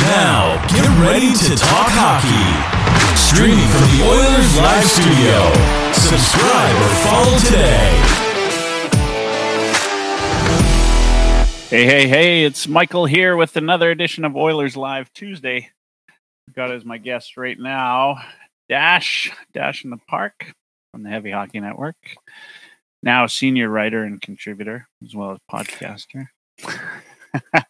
Now, 0.00 0.64
get 0.68 0.88
ready 1.04 1.32
to 1.32 1.56
talk 1.56 1.90
hockey. 1.92 2.82
Streaming 3.16 3.68
from 3.68 3.84
the 3.92 4.00
Oilers 4.08 4.56
Live 4.56 4.84
Studio. 4.84 5.52
Subscribe 5.92 6.76
or 6.80 6.92
follow 7.04 7.38
today. 7.38 8.22
Hey, 11.68 11.84
hey, 11.86 12.08
hey, 12.08 12.44
it's 12.44 12.68
Michael 12.68 13.06
here 13.06 13.36
with 13.36 13.56
another 13.56 13.90
edition 13.90 14.24
of 14.24 14.36
Oilers 14.36 14.76
Live 14.76 15.12
Tuesday. 15.12 15.70
I've 16.48 16.54
got 16.54 16.70
as 16.70 16.84
my 16.84 16.98
guest 16.98 17.36
right 17.36 17.58
now 17.58 18.22
Dash, 18.68 19.30
Dash 19.52 19.84
in 19.84 19.90
the 19.90 19.98
Park 20.08 20.52
from 20.90 21.02
the 21.02 21.10
Heavy 21.10 21.30
Hockey 21.30 21.60
Network. 21.60 21.96
Now 23.02 23.26
senior 23.26 23.68
writer 23.68 24.04
and 24.04 24.20
contributor, 24.20 24.88
as 25.04 25.14
well 25.14 25.32
as 25.32 25.38
podcaster. 25.50 26.28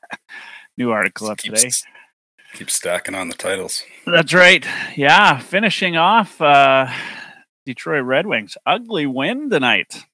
New 0.76 0.90
article 0.90 1.28
up 1.28 1.38
today. 1.38 1.70
Keep 2.52 2.70
stacking 2.70 3.14
on 3.14 3.28
the 3.28 3.34
titles. 3.34 3.84
That's 4.06 4.34
right. 4.34 4.64
Yeah, 4.96 5.38
finishing 5.38 5.96
off 5.96 6.40
uh, 6.40 6.88
Detroit 7.64 8.04
Red 8.04 8.26
Wings. 8.26 8.56
Ugly 8.66 9.06
win 9.06 9.48
tonight. 9.48 10.04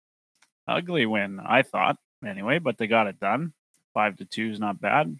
Ugly 0.68 1.06
win, 1.06 1.40
I 1.40 1.62
thought, 1.62 1.96
anyway, 2.24 2.58
but 2.58 2.78
they 2.78 2.86
got 2.86 3.06
it 3.06 3.18
done. 3.18 3.52
Five 3.94 4.16
to 4.18 4.24
two 4.24 4.50
is 4.50 4.60
not 4.60 4.80
bad. 4.80 5.18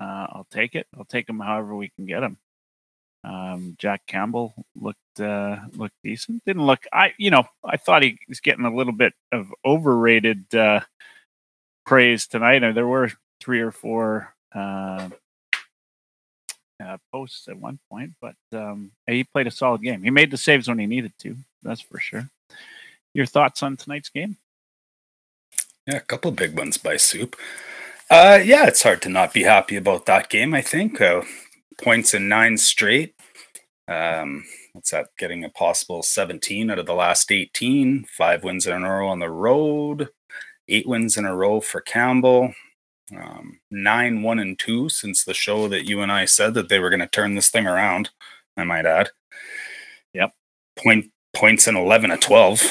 Uh, 0.00 0.26
I'll 0.30 0.46
take 0.50 0.74
it. 0.74 0.86
I'll 0.96 1.04
take 1.04 1.26
them 1.26 1.40
however 1.40 1.74
we 1.74 1.90
can 1.90 2.06
get 2.06 2.20
them. 2.20 2.38
Um, 3.24 3.74
Jack 3.78 4.02
Campbell 4.06 4.54
looked 4.76 5.20
uh, 5.20 5.56
looked 5.72 5.96
decent. 6.02 6.44
Didn't 6.44 6.66
look. 6.66 6.84
I 6.92 7.14
you 7.18 7.30
know 7.30 7.44
I 7.64 7.76
thought 7.76 8.02
he 8.02 8.18
was 8.28 8.40
getting 8.40 8.64
a 8.66 8.74
little 8.74 8.92
bit 8.92 9.14
of 9.32 9.52
overrated 9.64 10.54
uh, 10.54 10.80
praise 11.86 12.26
tonight. 12.26 12.60
There 12.74 12.86
were 12.86 13.12
three 13.40 13.60
or 13.60 13.70
four 13.72 14.34
uh, 14.54 15.08
uh, 16.82 16.98
posts 17.12 17.48
at 17.48 17.58
one 17.58 17.78
point, 17.90 18.12
but 18.20 18.34
um, 18.52 18.90
he 19.06 19.24
played 19.24 19.46
a 19.46 19.50
solid 19.50 19.82
game. 19.82 20.02
He 20.02 20.10
made 20.10 20.30
the 20.30 20.36
saves 20.36 20.68
when 20.68 20.78
he 20.78 20.86
needed 20.86 21.12
to. 21.20 21.36
That's 21.62 21.80
for 21.80 21.98
sure. 21.98 22.28
Your 23.12 23.26
thoughts 23.26 23.62
on 23.62 23.76
tonight's 23.76 24.08
game? 24.08 24.36
Yeah, 25.86 25.96
a 25.96 26.00
couple 26.00 26.30
big 26.30 26.58
ones 26.58 26.78
by 26.78 26.96
Soup. 26.96 27.36
Uh, 28.10 28.40
yeah, 28.42 28.66
it's 28.66 28.82
hard 28.82 29.02
to 29.02 29.08
not 29.08 29.32
be 29.32 29.42
happy 29.42 29.76
about 29.76 30.06
that 30.06 30.28
game. 30.28 30.54
I 30.54 30.62
think 30.62 31.00
uh, 31.00 31.22
points 31.82 32.14
in 32.14 32.28
nine 32.28 32.58
straight. 32.58 33.14
Um, 33.86 34.44
what's 34.72 34.90
that? 34.90 35.08
Getting 35.18 35.44
a 35.44 35.50
possible 35.50 36.02
17 36.02 36.70
out 36.70 36.78
of 36.78 36.86
the 36.86 36.94
last 36.94 37.30
18. 37.30 38.04
Five 38.04 38.44
wins 38.44 38.66
in 38.66 38.82
a 38.82 38.90
row 38.90 39.08
on 39.08 39.18
the 39.18 39.30
road. 39.30 40.08
Eight 40.68 40.86
wins 40.86 41.16
in 41.16 41.26
a 41.26 41.36
row 41.36 41.60
for 41.60 41.80
Campbell 41.80 42.54
um, 43.12 43.60
nine, 43.70 44.22
one, 44.22 44.38
and 44.38 44.58
two 44.58 44.88
since 44.88 45.24
the 45.24 45.34
show 45.34 45.68
that 45.68 45.86
you 45.86 46.00
and 46.00 46.10
I 46.10 46.24
said 46.24 46.54
that 46.54 46.68
they 46.68 46.78
were 46.78 46.90
going 46.90 47.00
to 47.00 47.06
turn 47.06 47.34
this 47.34 47.50
thing 47.50 47.66
around. 47.66 48.10
I 48.56 48.64
might 48.64 48.86
add. 48.86 49.10
Yep. 50.12 50.32
Point 50.76 51.10
points 51.34 51.66
in 51.66 51.76
eleven 51.76 52.10
of 52.10 52.20
twelve 52.20 52.62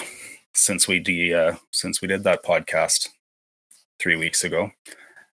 since 0.53 0.87
we 0.87 0.99
de, 0.99 1.33
uh, 1.33 1.55
since 1.71 2.01
we 2.01 2.07
did 2.07 2.23
that 2.23 2.43
podcast 2.43 3.09
three 3.99 4.15
weeks 4.15 4.43
ago. 4.43 4.71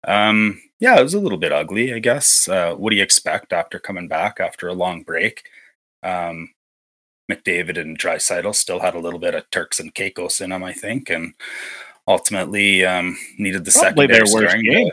Um, 0.06 0.60
yeah, 0.78 0.98
it 0.98 1.02
was 1.02 1.14
a 1.14 1.20
little 1.20 1.38
bit 1.38 1.52
ugly, 1.52 1.92
I 1.92 1.98
guess. 1.98 2.48
Uh, 2.48 2.74
what 2.74 2.90
do 2.90 2.96
you 2.96 3.02
expect 3.02 3.52
after 3.52 3.78
coming 3.78 4.08
back 4.08 4.40
after 4.40 4.68
a 4.68 4.74
long 4.74 5.02
break? 5.02 5.44
Um, 6.02 6.50
McDavid 7.30 7.78
and 7.78 7.98
Draisaitl 7.98 8.54
still 8.54 8.80
had 8.80 8.94
a 8.94 9.00
little 9.00 9.18
bit 9.18 9.34
of 9.34 9.50
Turks 9.50 9.80
and 9.80 9.92
Caicos 9.92 10.40
in 10.40 10.50
them, 10.50 10.62
I 10.62 10.72
think, 10.72 11.10
and 11.10 11.34
ultimately 12.06 12.84
um, 12.84 13.16
needed 13.38 13.64
the 13.64 13.70
Probably 13.70 14.06
secondary 14.06 14.26
scoring. 14.26 14.62
Game. 14.64 14.90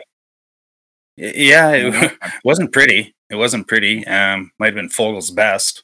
Yeah, 1.15 1.71
it 1.73 2.17
wasn't 2.43 2.71
pretty. 2.71 3.15
It 3.29 3.35
wasn't 3.35 3.67
pretty. 3.67 4.05
Um, 4.07 4.51
might 4.59 4.67
have 4.67 4.75
been 4.75 4.89
Foegele's 4.89 5.31
best. 5.31 5.83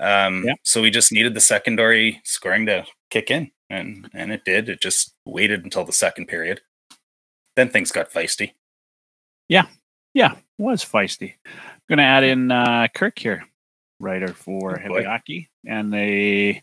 Um, 0.00 0.44
yeah. 0.44 0.54
So 0.62 0.82
we 0.82 0.90
just 0.90 1.12
needed 1.12 1.34
the 1.34 1.40
secondary 1.40 2.20
scoring 2.24 2.66
to 2.66 2.86
kick 3.10 3.30
in, 3.30 3.50
and 3.70 4.10
and 4.12 4.32
it 4.32 4.44
did. 4.44 4.68
It 4.68 4.80
just 4.80 5.14
waited 5.24 5.64
until 5.64 5.84
the 5.84 5.92
second 5.92 6.26
period. 6.26 6.60
Then 7.56 7.68
things 7.68 7.92
got 7.92 8.10
feisty. 8.10 8.52
Yeah, 9.48 9.66
yeah, 10.14 10.36
was 10.58 10.84
feisty. 10.84 11.34
I'm 11.46 11.96
to 11.98 12.02
add 12.02 12.24
in 12.24 12.50
uh, 12.50 12.88
Kirk 12.94 13.18
here, 13.18 13.44
writer 14.00 14.28
for 14.28 14.80
oh, 14.80 15.04
Hockey, 15.04 15.50
and 15.66 15.92
they 15.92 16.62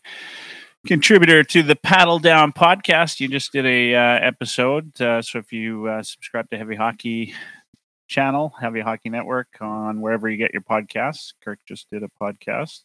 contributor 0.85 1.43
to 1.43 1.63
the 1.63 1.75
Paddle 1.75 2.19
Down 2.19 2.53
podcast. 2.53 3.19
You 3.19 3.27
just 3.27 3.51
did 3.51 3.65
a 3.65 3.95
uh, 3.95 4.19
episode, 4.21 4.99
uh, 5.01 5.21
so 5.21 5.39
if 5.39 5.51
you 5.51 5.87
uh, 5.87 6.03
subscribe 6.03 6.49
to 6.49 6.57
Heavy 6.57 6.75
Hockey 6.75 7.33
channel, 8.07 8.53
Heavy 8.59 8.81
Hockey 8.81 9.09
Network, 9.09 9.47
on 9.61 10.01
wherever 10.01 10.29
you 10.29 10.37
get 10.37 10.53
your 10.53 10.63
podcasts, 10.63 11.33
Kirk 11.43 11.59
just 11.67 11.89
did 11.91 12.03
a 12.03 12.09
podcast. 12.21 12.81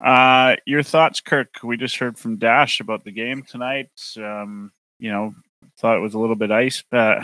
Uh, 0.00 0.56
your 0.66 0.82
thoughts, 0.82 1.20
Kirk? 1.20 1.56
We 1.62 1.76
just 1.76 1.96
heard 1.96 2.18
from 2.18 2.38
Dash 2.38 2.80
about 2.80 3.04
the 3.04 3.12
game 3.12 3.42
tonight. 3.42 3.90
Um, 4.16 4.72
you 4.98 5.10
know, 5.10 5.34
thought 5.78 5.96
it 5.96 6.00
was 6.00 6.14
a 6.14 6.18
little 6.18 6.36
bit 6.36 6.50
ice. 6.50 6.82
Uh, 6.90 7.22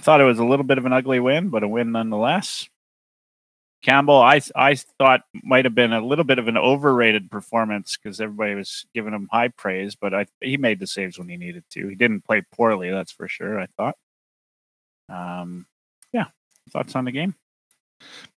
thought 0.00 0.20
it 0.20 0.24
was 0.24 0.38
a 0.38 0.44
little 0.44 0.64
bit 0.64 0.78
of 0.78 0.86
an 0.86 0.92
ugly 0.92 1.20
win, 1.20 1.50
but 1.50 1.62
a 1.62 1.68
win 1.68 1.92
nonetheless. 1.92 2.68
Campbell, 3.84 4.16
I 4.16 4.40
I 4.56 4.76
thought 4.76 5.24
might 5.42 5.66
have 5.66 5.74
been 5.74 5.92
a 5.92 6.04
little 6.04 6.24
bit 6.24 6.38
of 6.38 6.48
an 6.48 6.56
overrated 6.56 7.30
performance 7.30 7.98
because 7.98 8.18
everybody 8.18 8.54
was 8.54 8.86
giving 8.94 9.12
him 9.12 9.28
high 9.30 9.48
praise, 9.48 9.94
but 9.94 10.14
I 10.14 10.26
he 10.40 10.56
made 10.56 10.80
the 10.80 10.86
saves 10.86 11.18
when 11.18 11.28
he 11.28 11.36
needed 11.36 11.64
to. 11.72 11.88
He 11.88 11.94
didn't 11.94 12.24
play 12.24 12.42
poorly, 12.50 12.90
that's 12.90 13.12
for 13.12 13.28
sure. 13.28 13.60
I 13.60 13.66
thought. 13.76 13.96
Um, 15.10 15.66
yeah, 16.14 16.24
thoughts 16.70 16.96
on 16.96 17.04
the 17.04 17.12
game? 17.12 17.34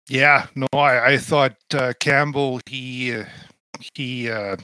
Yeah, 0.06 0.48
no, 0.54 0.66
I 0.74 1.12
I 1.12 1.18
thought 1.18 1.56
uh, 1.72 1.94
Campbell 1.98 2.60
he 2.66 3.14
uh, 3.14 3.24
he 3.94 4.30
uh, 4.30 4.56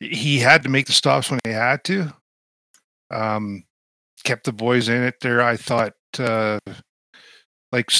he 0.00 0.38
had 0.38 0.62
to 0.64 0.68
make 0.68 0.86
the 0.86 0.92
stops 0.92 1.30
when 1.30 1.40
he 1.44 1.52
had 1.52 1.82
to. 1.84 2.12
Um, 3.10 3.64
kept 4.22 4.44
the 4.44 4.52
boys 4.52 4.90
in 4.90 5.02
it 5.02 5.20
there. 5.22 5.40
I 5.40 5.56
thought. 5.56 5.94
Like 7.70 7.90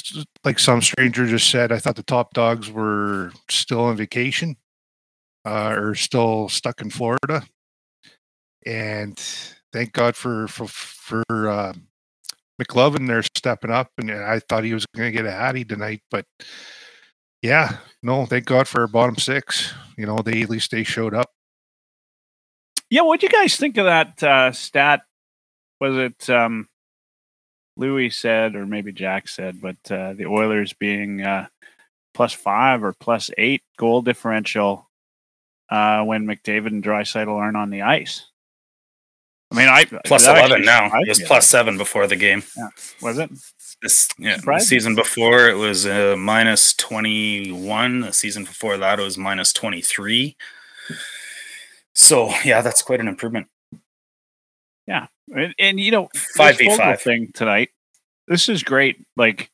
like 0.45 0.59
some 0.59 0.81
stranger 0.81 1.27
just 1.27 1.51
said, 1.51 1.73
I 1.73 1.79
thought 1.79 1.97
the 1.97 2.03
top 2.03 2.33
dogs 2.33 2.71
were 2.71 3.33
still 3.51 3.84
on 3.84 3.97
vacation 3.97 4.56
uh, 5.45 5.75
or 5.79 5.95
still 5.95 6.49
stuck 6.49 6.81
in 6.81 6.91
Florida, 6.91 7.43
and 8.65 9.19
thank 9.73 9.93
God 9.93 10.17
for 10.17 10.49
for 10.49 10.67
for 10.69 11.25
uh, 11.49 11.73
McLovin. 12.61 13.07
They're 13.07 13.23
stepping 13.37 13.71
up, 13.71 13.91
and 13.99 14.11
I 14.11 14.41
thought 14.41 14.65
he 14.65 14.75
was 14.75 14.87
going 14.97 15.12
to 15.12 15.17
get 15.17 15.27
a 15.27 15.33
hattie 15.33 15.65
tonight, 15.65 16.01
but 16.11 16.25
yeah, 17.43 17.77
no, 18.03 18.27
thank 18.27 18.47
God 18.47 18.67
for 18.67 18.83
our 18.83 18.89
bottom 18.89 19.17
six. 19.17 19.73
You 19.97 20.07
know, 20.07 20.19
they 20.19 20.43
at 20.43 20.51
least 20.51 20.71
they 20.71 20.83
showed 20.83 21.15
up. 21.15 21.31
Yeah, 22.91 23.03
what 23.03 23.21
do 23.21 23.27
you 23.27 23.33
guys 23.33 23.57
think 23.57 23.77
of 23.77 23.84
that 23.84 24.23
uh, 24.23 24.53
stat? 24.53 25.03
Was 25.81 25.97
it 25.97 26.31
um, 26.31 26.69
Louis 27.78 28.11
said, 28.11 28.56
or 28.56 28.66
maybe 28.66 28.93
Jack 28.93 29.28
said, 29.28 29.61
but 29.61 29.77
uh, 29.91 30.12
the 30.12 30.27
Oilers 30.27 30.72
being 30.72 31.22
uh, 31.22 31.47
plus 32.12 32.33
five 32.33 32.83
or 32.83 32.93
plus 32.93 33.31
eight 33.39 33.62
goal 33.78 34.03
differential 34.03 34.91
uh, 35.71 36.03
when 36.03 36.27
McDavid 36.27 36.66
and 36.66 36.83
Draisaitl 36.83 37.28
aren't 37.28 37.56
on 37.56 37.71
the 37.71 37.83
ice. 37.83 38.27
I 39.50 39.56
mean, 39.56 39.69
I 39.69 39.84
plus 40.05 40.27
eleven 40.27 40.62
now. 40.62 40.91
It 41.00 41.09
was 41.09 41.22
plus 41.22 41.49
seven 41.49 41.78
before 41.78 42.06
the 42.06 42.16
game. 42.16 42.43
Yeah. 42.56 42.69
Was 43.00 43.19
it? 43.19 43.31
This 43.81 44.09
yeah, 44.19 44.39
the 44.45 44.59
season 44.59 44.95
before 44.95 45.49
it 45.49 45.56
was 45.56 45.87
uh, 45.87 46.16
minus 46.19 46.75
twenty 46.75 47.50
one. 47.53 48.00
The 48.00 48.12
season 48.12 48.45
before 48.45 48.77
that 48.77 48.99
it 48.99 49.03
was 49.03 49.16
minus 49.16 49.53
twenty 49.53 49.81
three. 49.81 50.37
So 51.95 52.31
yeah, 52.45 52.60
that's 52.60 52.83
quite 52.83 53.00
an 53.00 53.09
improvement. 53.09 53.47
Yeah, 54.88 55.06
and, 55.34 55.54
and 55.59 55.78
you 55.78 55.91
know, 55.91 56.09
five 56.34 56.56
v 56.56 56.75
five 56.75 57.03
thing 57.03 57.31
tonight. 57.34 57.69
This 58.26 58.49
is 58.49 58.62
great. 58.62 58.97
Like, 59.16 59.51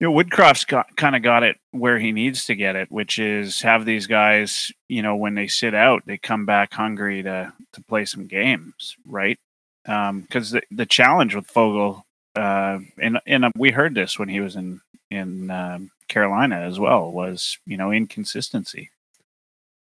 you 0.00 0.06
know, 0.06 0.12
Woodcroft's 0.12 0.64
got 0.64 0.96
kind 0.96 1.14
of 1.14 1.22
got 1.22 1.42
it 1.42 1.58
where 1.70 1.98
he 1.98 2.10
needs 2.10 2.46
to 2.46 2.54
get 2.54 2.74
it, 2.74 2.90
which 2.90 3.18
is 3.18 3.60
have 3.60 3.84
these 3.84 4.06
guys. 4.06 4.72
You 4.88 5.02
know, 5.02 5.14
when 5.14 5.34
they 5.34 5.46
sit 5.46 5.74
out, 5.74 6.04
they 6.06 6.16
come 6.16 6.46
back 6.46 6.72
hungry 6.72 7.22
to 7.22 7.52
to 7.74 7.82
play 7.82 8.06
some 8.06 8.26
games, 8.26 8.96
right? 9.06 9.38
Because 9.84 10.54
um, 10.54 10.60
the 10.60 10.62
the 10.70 10.86
challenge 10.86 11.34
with 11.34 11.46
Foegele, 11.46 12.02
uh, 12.34 12.78
and 12.98 13.20
and 13.26 13.52
we 13.54 13.72
heard 13.72 13.94
this 13.94 14.18
when 14.18 14.30
he 14.30 14.40
was 14.40 14.56
in 14.56 14.80
in 15.10 15.50
um, 15.50 15.90
Carolina 16.08 16.60
as 16.60 16.80
well, 16.80 17.12
was 17.12 17.58
you 17.66 17.76
know 17.76 17.92
inconsistency. 17.92 18.90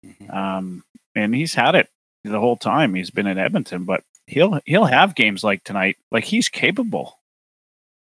Mm-hmm. 0.05 0.31
Um, 0.31 0.85
and 1.15 1.35
he's 1.35 1.55
had 1.55 1.75
it 1.75 1.89
the 2.25 2.41
whole 2.41 2.57
time 2.57 2.95
he's 2.95 3.11
been 3.11 3.27
in 3.27 3.39
Edmonton, 3.39 3.85
but 3.85 4.05
he'll 4.27 4.61
he'll 4.65 4.85
have 4.85 5.15
games 5.15 5.43
like 5.43 5.65
tonight. 5.65 5.97
Like 6.11 6.25
he's 6.25 6.49
capable. 6.49 7.19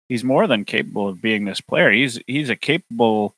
He's 0.09 0.23
more 0.23 0.47
than 0.47 0.65
capable 0.65 1.07
of 1.07 1.21
being 1.21 1.45
this 1.45 1.61
player. 1.61 1.91
He's 1.91 2.19
he's 2.27 2.49
a 2.49 2.55
capable, 2.55 3.35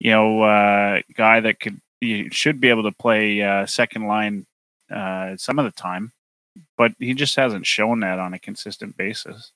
you 0.00 0.10
know, 0.10 0.42
uh, 0.42 1.00
guy 1.14 1.40
that 1.40 1.60
could 1.60 1.80
you 2.00 2.30
should 2.30 2.60
be 2.60 2.68
able 2.68 2.84
to 2.84 2.92
play 2.92 3.42
uh, 3.42 3.66
second 3.66 4.06
line 4.06 4.46
uh, 4.90 5.36
some 5.36 5.58
of 5.58 5.64
the 5.64 5.70
time, 5.70 6.12
but 6.76 6.92
he 6.98 7.14
just 7.14 7.36
hasn't 7.36 7.66
shown 7.66 8.00
that 8.00 8.18
on 8.18 8.34
a 8.34 8.38
consistent 8.38 8.96
basis. 8.96 9.52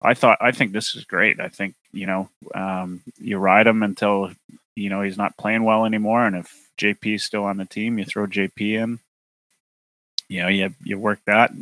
I 0.00 0.14
thought 0.14 0.38
I 0.40 0.52
think 0.52 0.72
this 0.72 0.94
is 0.94 1.04
great. 1.04 1.40
I 1.40 1.48
think 1.48 1.74
you 1.92 2.06
know 2.06 2.30
um, 2.54 3.02
you 3.18 3.38
ride 3.38 3.66
him 3.66 3.82
until 3.82 4.30
you 4.76 4.88
know 4.90 5.02
he's 5.02 5.18
not 5.18 5.36
playing 5.36 5.64
well 5.64 5.84
anymore, 5.84 6.26
and 6.26 6.36
if 6.36 6.54
JP 6.78 7.16
is 7.16 7.24
still 7.24 7.44
on 7.44 7.56
the 7.56 7.66
team, 7.66 7.98
you 7.98 8.04
throw 8.04 8.26
JP 8.26 8.60
in. 8.60 8.98
You 10.28 10.42
know, 10.42 10.48
you 10.48 10.74
you 10.82 10.98
work 10.98 11.20
that. 11.26 11.52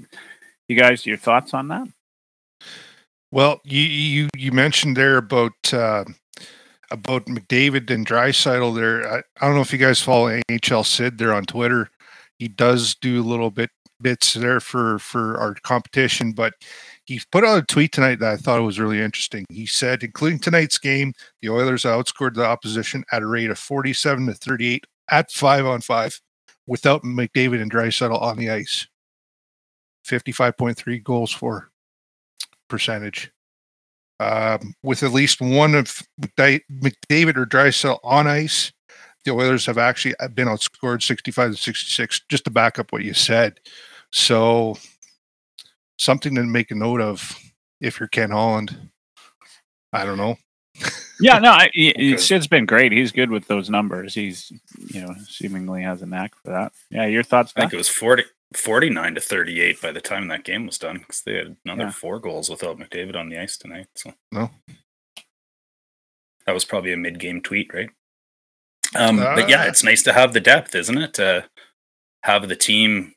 You 0.69 0.77
guys, 0.77 1.07
your 1.07 1.17
thoughts 1.17 1.55
on 1.55 1.69
that? 1.69 1.89
Well, 3.31 3.61
you 3.65 3.83
you 3.83 4.29
you 4.37 4.53
mentioned 4.53 4.97
there 4.97 5.19
about 5.19 5.73
uh, 5.73 6.05
about 6.91 7.27
McDavid 7.27 7.91
and 7.91 8.07
Draisaitl. 8.07 8.75
There, 8.75 9.09
I, 9.09 9.19
I 9.41 9.47
don't 9.47 9.55
know 9.55 9.61
if 9.61 9.73
you 9.73 9.79
guys 9.79 10.01
follow 10.01 10.29
NHL 10.51 10.85
Sid 10.85 11.19
there 11.19 11.33
on 11.33 11.45
Twitter. 11.45 11.91
He 12.39 12.49
does 12.49 12.95
do 12.97 13.21
a 13.21 13.25
little 13.25 13.51
bit 13.51 13.71
bits 14.01 14.35
there 14.35 14.61
for 14.61 14.99
for 14.99 15.39
our 15.39 15.55
competition, 15.55 16.33
but 16.33 16.55
he 17.05 17.21
put 17.31 17.45
out 17.45 17.59
a 17.59 17.63
tweet 17.63 17.93
tonight 17.93 18.19
that 18.19 18.33
I 18.33 18.37
thought 18.37 18.61
was 18.63 18.81
really 18.81 19.01
interesting. 19.01 19.45
He 19.49 19.67
said, 19.67 20.03
including 20.03 20.41
tonight's 20.41 20.79
game, 20.79 21.13
the 21.41 21.51
Oilers 21.51 21.85
outscored 21.85 22.35
the 22.35 22.45
opposition 22.45 23.05
at 23.13 23.23
a 23.23 23.27
rate 23.27 23.51
of 23.51 23.59
47 23.59 24.27
to 24.27 24.35
38 24.35 24.85
at 25.09 25.31
five 25.31 25.65
on 25.67 25.81
five 25.81 26.21
without 26.67 27.03
McDavid 27.03 27.63
and 27.63 27.71
Draisaitl 27.71 28.21
on 28.21 28.37
the 28.37 28.51
ice. 28.51 28.87
55.3 30.07 31.03
goals 31.03 31.33
for 31.33 31.71
percentage. 32.69 33.33
Um, 34.19 34.75
with 34.83 35.03
at 35.03 35.13
least 35.13 35.41
one 35.41 35.75
of 35.75 36.03
McDavid 36.21 37.37
or 37.37 37.47
Draisaitl 37.47 37.99
on 38.03 38.27
ice, 38.27 38.73
the 39.25 39.33
Oilers 39.33 39.67
have 39.67 39.79
actually 39.79 40.15
uh, 40.21 40.29
been 40.29 40.49
outscored 40.49 41.03
65 41.03 41.53
to 41.53 41.57
66, 41.57 42.23
just 42.29 42.45
to 42.45 42.51
back 42.51 42.79
up 42.79 42.93
what 42.93 43.03
you 43.03 43.13
said. 43.13 43.61
So 44.13 44.79
something 45.99 46.35
to 46.35 46.45
make 46.45 46.71
a 46.71 46.75
note 46.75 47.01
of 47.01 47.37
if 47.81 48.01
you're 48.01 48.09
Ken 48.09 48.31
Holland. 48.31 48.91
I 49.93 50.05
don't 50.05 50.19
know. 50.19 50.37
Yeah, 51.21 51.39
no, 51.39 51.51
I, 51.51 51.71
he, 51.73 52.17
Sid's 52.19 52.47
been 52.47 52.67
great. 52.67 52.93
He's 52.93 53.13
good 53.13 53.31
with 53.31 53.47
those 53.47 53.71
numbers. 53.71 54.15
He's, 54.15 54.53
you 54.93 55.03
know, 55.03 55.15
seemingly 55.27 55.83
has 55.83 56.03
a 56.03 56.07
knack 56.07 56.35
for 56.43 56.51
that. 56.51 56.73
Yeah, 56.91 57.07
your 57.07 57.23
thoughts? 57.23 57.53
I 57.57 57.61
think 57.61 57.73
it 57.73 57.79
was 57.79 57.89
40, 57.89 58.25
49 58.55 59.15
to 59.15 59.21
38 59.21 59.83
by 59.83 59.93
the 59.93 60.01
time 60.01 60.29
that 60.29 60.45
game 60.45 60.67
was 60.67 60.79
done 60.79 60.99
because 60.99 61.23
they 61.23 61.35
had 61.35 61.57
another 61.65 61.85
yeah. 61.85 61.91
four 61.91 62.19
goals 62.19 62.51
without 62.51 62.79
McDavid 62.79 63.17
on 63.17 63.29
the 63.29 63.39
ice 63.39 63.57
tonight. 63.57 63.87
So, 63.95 64.13
no. 64.31 64.51
That 66.47 66.53
was 66.53 66.65
probably 66.65 66.93
a 66.93 66.97
mid 66.97 67.19
game 67.19 67.41
tweet, 67.41 67.73
right? 67.75 67.91
Um, 68.95 69.19
uh, 69.19 69.35
but 69.35 69.49
yeah, 69.49 69.63
uh. 69.63 69.67
it's 69.67 69.83
nice 69.83 70.03
to 70.05 70.13
have 70.13 70.33
the 70.33 70.41
depth, 70.41 70.75
isn't 70.75 70.99
it? 70.99 71.15
To 71.15 71.45
have 72.23 72.49
the 72.49 72.57
team 72.57 73.15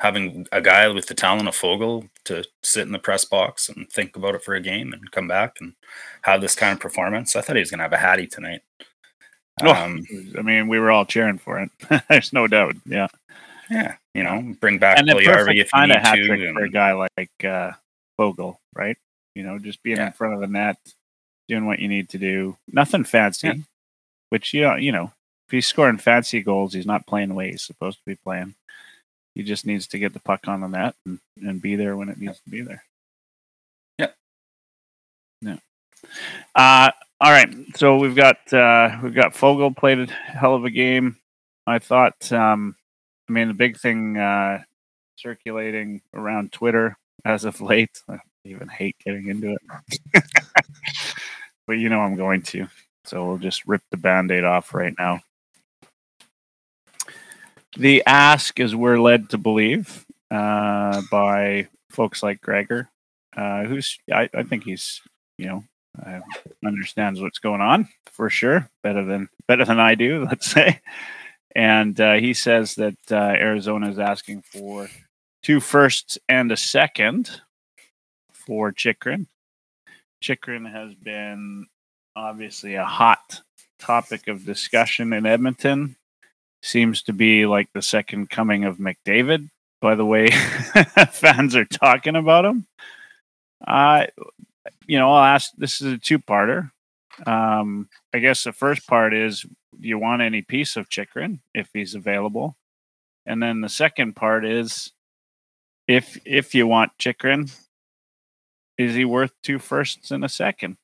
having 0.00 0.46
a 0.50 0.62
guy 0.62 0.88
with 0.88 1.06
the 1.06 1.14
talent 1.14 1.46
of 1.46 1.54
Foegele 1.54 2.08
to 2.24 2.42
sit 2.62 2.86
in 2.86 2.92
the 2.92 2.98
press 2.98 3.26
box 3.26 3.68
and 3.68 3.88
think 3.90 4.16
about 4.16 4.34
it 4.34 4.42
for 4.42 4.54
a 4.54 4.60
game 4.60 4.94
and 4.94 5.10
come 5.10 5.28
back 5.28 5.58
and 5.60 5.74
have 6.22 6.40
this 6.40 6.54
kind 6.54 6.72
of 6.72 6.80
performance. 6.80 7.36
I 7.36 7.42
thought 7.42 7.56
he 7.56 7.60
was 7.60 7.70
going 7.70 7.80
to 7.80 7.84
have 7.84 7.92
a 7.92 7.98
hattie 7.98 8.26
tonight. 8.26 8.62
Oh, 9.62 9.74
um, 9.74 10.02
I 10.38 10.40
mean, 10.40 10.68
we 10.68 10.78
were 10.78 10.90
all 10.90 11.04
cheering 11.04 11.36
for 11.36 11.60
it. 11.60 11.70
There's 12.08 12.32
no 12.32 12.46
doubt. 12.46 12.76
Yeah. 12.86 13.08
Yeah. 13.70 13.96
You 14.14 14.22
know, 14.22 14.54
bring 14.58 14.78
back 14.78 14.98
and 14.98 15.06
Puljujarvi 15.06 15.60
if 15.60 15.70
you 15.74 15.86
need 15.86 15.96
hat 15.96 16.14
to. 16.14 16.32
And... 16.32 16.56
For 16.56 16.64
a 16.64 16.70
guy 16.70 16.94
like 16.94 17.44
uh, 17.44 17.72
Foegele, 18.18 18.56
right? 18.74 18.96
You 19.34 19.42
know, 19.42 19.58
just 19.58 19.82
being 19.82 19.98
yeah. 19.98 20.06
in 20.06 20.12
front 20.14 20.32
of 20.32 20.40
the 20.40 20.46
net, 20.46 20.78
doing 21.46 21.66
what 21.66 21.78
you 21.78 21.88
need 21.88 22.08
to 22.10 22.18
do. 22.18 22.56
Nothing 22.72 23.04
fancy, 23.04 23.48
yeah. 23.48 23.54
which, 24.30 24.54
you 24.54 24.62
know, 24.62 24.76
you 24.76 24.92
know, 24.92 25.12
if 25.46 25.52
he's 25.52 25.66
scoring 25.66 25.98
fancy 25.98 26.42
goals, 26.42 26.72
he's 26.72 26.86
not 26.86 27.06
playing 27.06 27.28
the 27.28 27.34
way 27.34 27.50
he's 27.50 27.62
supposed 27.62 27.98
to 27.98 28.04
be 28.06 28.16
playing. 28.16 28.54
He 29.34 29.42
just 29.42 29.66
needs 29.66 29.86
to 29.88 29.98
get 29.98 30.12
the 30.12 30.20
puck 30.20 30.48
on 30.48 30.60
the 30.60 30.68
net 30.68 30.94
and, 31.06 31.20
and 31.36 31.62
be 31.62 31.76
there 31.76 31.96
when 31.96 32.08
it 32.08 32.18
needs 32.18 32.40
to 32.40 32.50
be 32.50 32.62
there. 32.62 32.84
Yeah. 33.98 34.08
Yeah. 35.40 35.56
Uh, 36.54 36.90
all 37.20 37.30
right. 37.30 37.54
So 37.76 37.96
we've 37.96 38.16
got 38.16 38.52
uh, 38.52 38.98
we've 39.02 39.14
got 39.14 39.34
Foegele 39.34 39.76
played 39.76 39.98
a 39.98 40.06
hell 40.06 40.54
of 40.54 40.64
a 40.64 40.70
game. 40.70 41.16
I 41.66 41.78
thought. 41.78 42.32
Um, 42.32 42.76
I 43.28 43.32
mean, 43.32 43.48
the 43.48 43.54
big 43.54 43.78
thing 43.78 44.16
uh, 44.16 44.62
circulating 45.16 46.02
around 46.14 46.52
Twitter 46.52 46.96
as 47.24 47.44
of 47.44 47.60
late. 47.60 48.02
I 48.08 48.18
even 48.44 48.68
hate 48.68 48.96
getting 49.04 49.28
into 49.28 49.54
it, 49.54 50.24
but 51.66 51.74
you 51.74 51.88
know 51.90 52.00
I'm 52.00 52.16
going 52.16 52.42
to. 52.42 52.66
So 53.04 53.26
we'll 53.26 53.38
just 53.38 53.66
rip 53.66 53.82
the 53.90 53.96
band-aid 53.96 54.44
off 54.44 54.72
right 54.72 54.94
now 54.98 55.20
the 57.76 58.02
ask, 58.06 58.58
as 58.60 58.74
we're 58.74 58.98
led 58.98 59.30
to 59.30 59.38
believe, 59.38 60.04
uh, 60.30 61.02
by 61.10 61.68
folks 61.90 62.22
like 62.22 62.40
Gregor, 62.40 62.88
uh, 63.36 63.64
who's 63.64 63.98
I, 64.12 64.28
I, 64.34 64.42
think 64.42 64.64
he's 64.64 65.00
you 65.38 65.46
know 65.46 65.64
uh, 66.04 66.20
understands 66.64 67.20
what's 67.20 67.38
going 67.38 67.60
on 67.60 67.88
for 68.12 68.30
sure, 68.30 68.68
better 68.82 69.04
than 69.04 69.28
better 69.46 69.64
than 69.64 69.80
I 69.80 69.94
do, 69.94 70.24
let's 70.30 70.50
say. 70.50 70.80
And 71.54 72.00
uh, 72.00 72.14
he 72.14 72.34
says 72.34 72.76
that 72.76 72.96
uh, 73.10 73.16
Arizona 73.16 73.90
is 73.90 73.98
asking 73.98 74.42
for 74.42 74.88
two 75.42 75.60
firsts 75.60 76.18
and 76.28 76.52
a 76.52 76.56
second 76.56 77.40
for 78.32 78.72
Chychrun. 78.72 79.26
Chychrun 80.20 80.64
has 80.66 80.94
been 80.94 81.66
obviously 82.14 82.74
a 82.74 82.84
hot 82.84 83.40
topic 83.80 84.28
of 84.28 84.44
discussion 84.44 85.12
in 85.12 85.26
Edmonton 85.26 85.96
seems 86.62 87.02
to 87.02 87.12
be 87.12 87.46
like 87.46 87.68
the 87.72 87.82
second 87.82 88.30
coming 88.30 88.64
of 88.64 88.78
McDavid 88.78 89.48
by 89.80 89.94
the 89.94 90.04
way 90.04 90.30
fans 91.10 91.56
are 91.56 91.64
talking 91.64 92.16
about 92.16 92.44
him. 92.44 92.66
Uh, 93.66 94.06
you 94.86 94.98
know, 94.98 95.10
I'll 95.10 95.24
ask 95.24 95.52
this 95.56 95.80
is 95.80 95.94
a 95.94 95.98
two 95.98 96.18
parter. 96.18 96.70
Um, 97.26 97.88
I 98.14 98.18
guess 98.18 98.44
the 98.44 98.52
first 98.52 98.86
part 98.86 99.14
is 99.14 99.42
do 99.78 99.88
you 99.88 99.98
want 99.98 100.22
any 100.22 100.42
piece 100.42 100.76
of 100.76 100.88
Chychrun 100.88 101.40
if 101.54 101.70
he's 101.72 101.94
available? 101.94 102.56
And 103.26 103.42
then 103.42 103.60
the 103.60 103.68
second 103.68 104.16
part 104.16 104.44
is 104.44 104.92
if 105.86 106.18
if 106.24 106.54
you 106.54 106.66
want 106.66 106.92
Chychrun, 106.98 107.50
is 108.78 108.94
he 108.94 109.04
worth 109.04 109.32
two 109.42 109.58
firsts 109.58 110.10
and 110.10 110.24
a 110.24 110.28
second? 110.28 110.76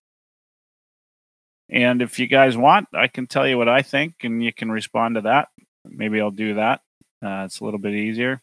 And 1.68 2.00
if 2.00 2.18
you 2.18 2.28
guys 2.28 2.56
want, 2.56 2.88
I 2.94 3.08
can 3.08 3.26
tell 3.26 3.46
you 3.46 3.58
what 3.58 3.68
I 3.68 3.82
think 3.82 4.14
and 4.22 4.42
you 4.42 4.52
can 4.52 4.70
respond 4.70 5.16
to 5.16 5.22
that 5.22 5.48
maybe 5.88 6.20
I'll 6.20 6.30
do 6.30 6.54
that. 6.54 6.80
Uh, 7.22 7.44
it's 7.46 7.60
a 7.60 7.64
little 7.64 7.80
bit 7.80 7.94
easier. 7.94 8.40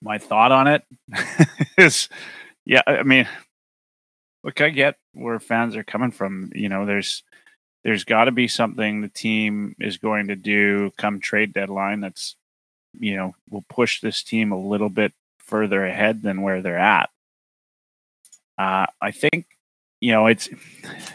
My 0.00 0.18
thought 0.18 0.52
on 0.52 0.66
it 0.66 0.84
is, 1.78 2.08
yeah, 2.64 2.82
I 2.86 3.02
mean, 3.02 3.28
look, 4.42 4.60
I 4.60 4.70
get 4.70 4.96
where 5.12 5.38
fans 5.38 5.76
are 5.76 5.84
coming 5.84 6.10
from. 6.10 6.50
You 6.54 6.68
know, 6.68 6.86
there's 6.86 7.22
there's 7.84 8.04
got 8.04 8.24
to 8.24 8.32
be 8.32 8.48
something 8.48 9.00
the 9.00 9.08
team 9.08 9.74
is 9.80 9.96
going 9.96 10.28
to 10.28 10.36
do 10.36 10.92
come 10.96 11.20
trade 11.20 11.52
deadline 11.52 12.00
that's, 12.00 12.36
you 12.98 13.16
know, 13.16 13.34
will 13.50 13.64
push 13.68 14.00
this 14.00 14.22
team 14.22 14.52
a 14.52 14.60
little 14.60 14.88
bit 14.88 15.12
further 15.38 15.84
ahead 15.84 16.22
than 16.22 16.42
where 16.42 16.62
they're 16.62 16.78
at. 16.78 17.10
Uh, 18.56 18.86
I 19.00 19.10
think, 19.10 19.46
you 20.00 20.12
know, 20.12 20.26
it's 20.26 20.48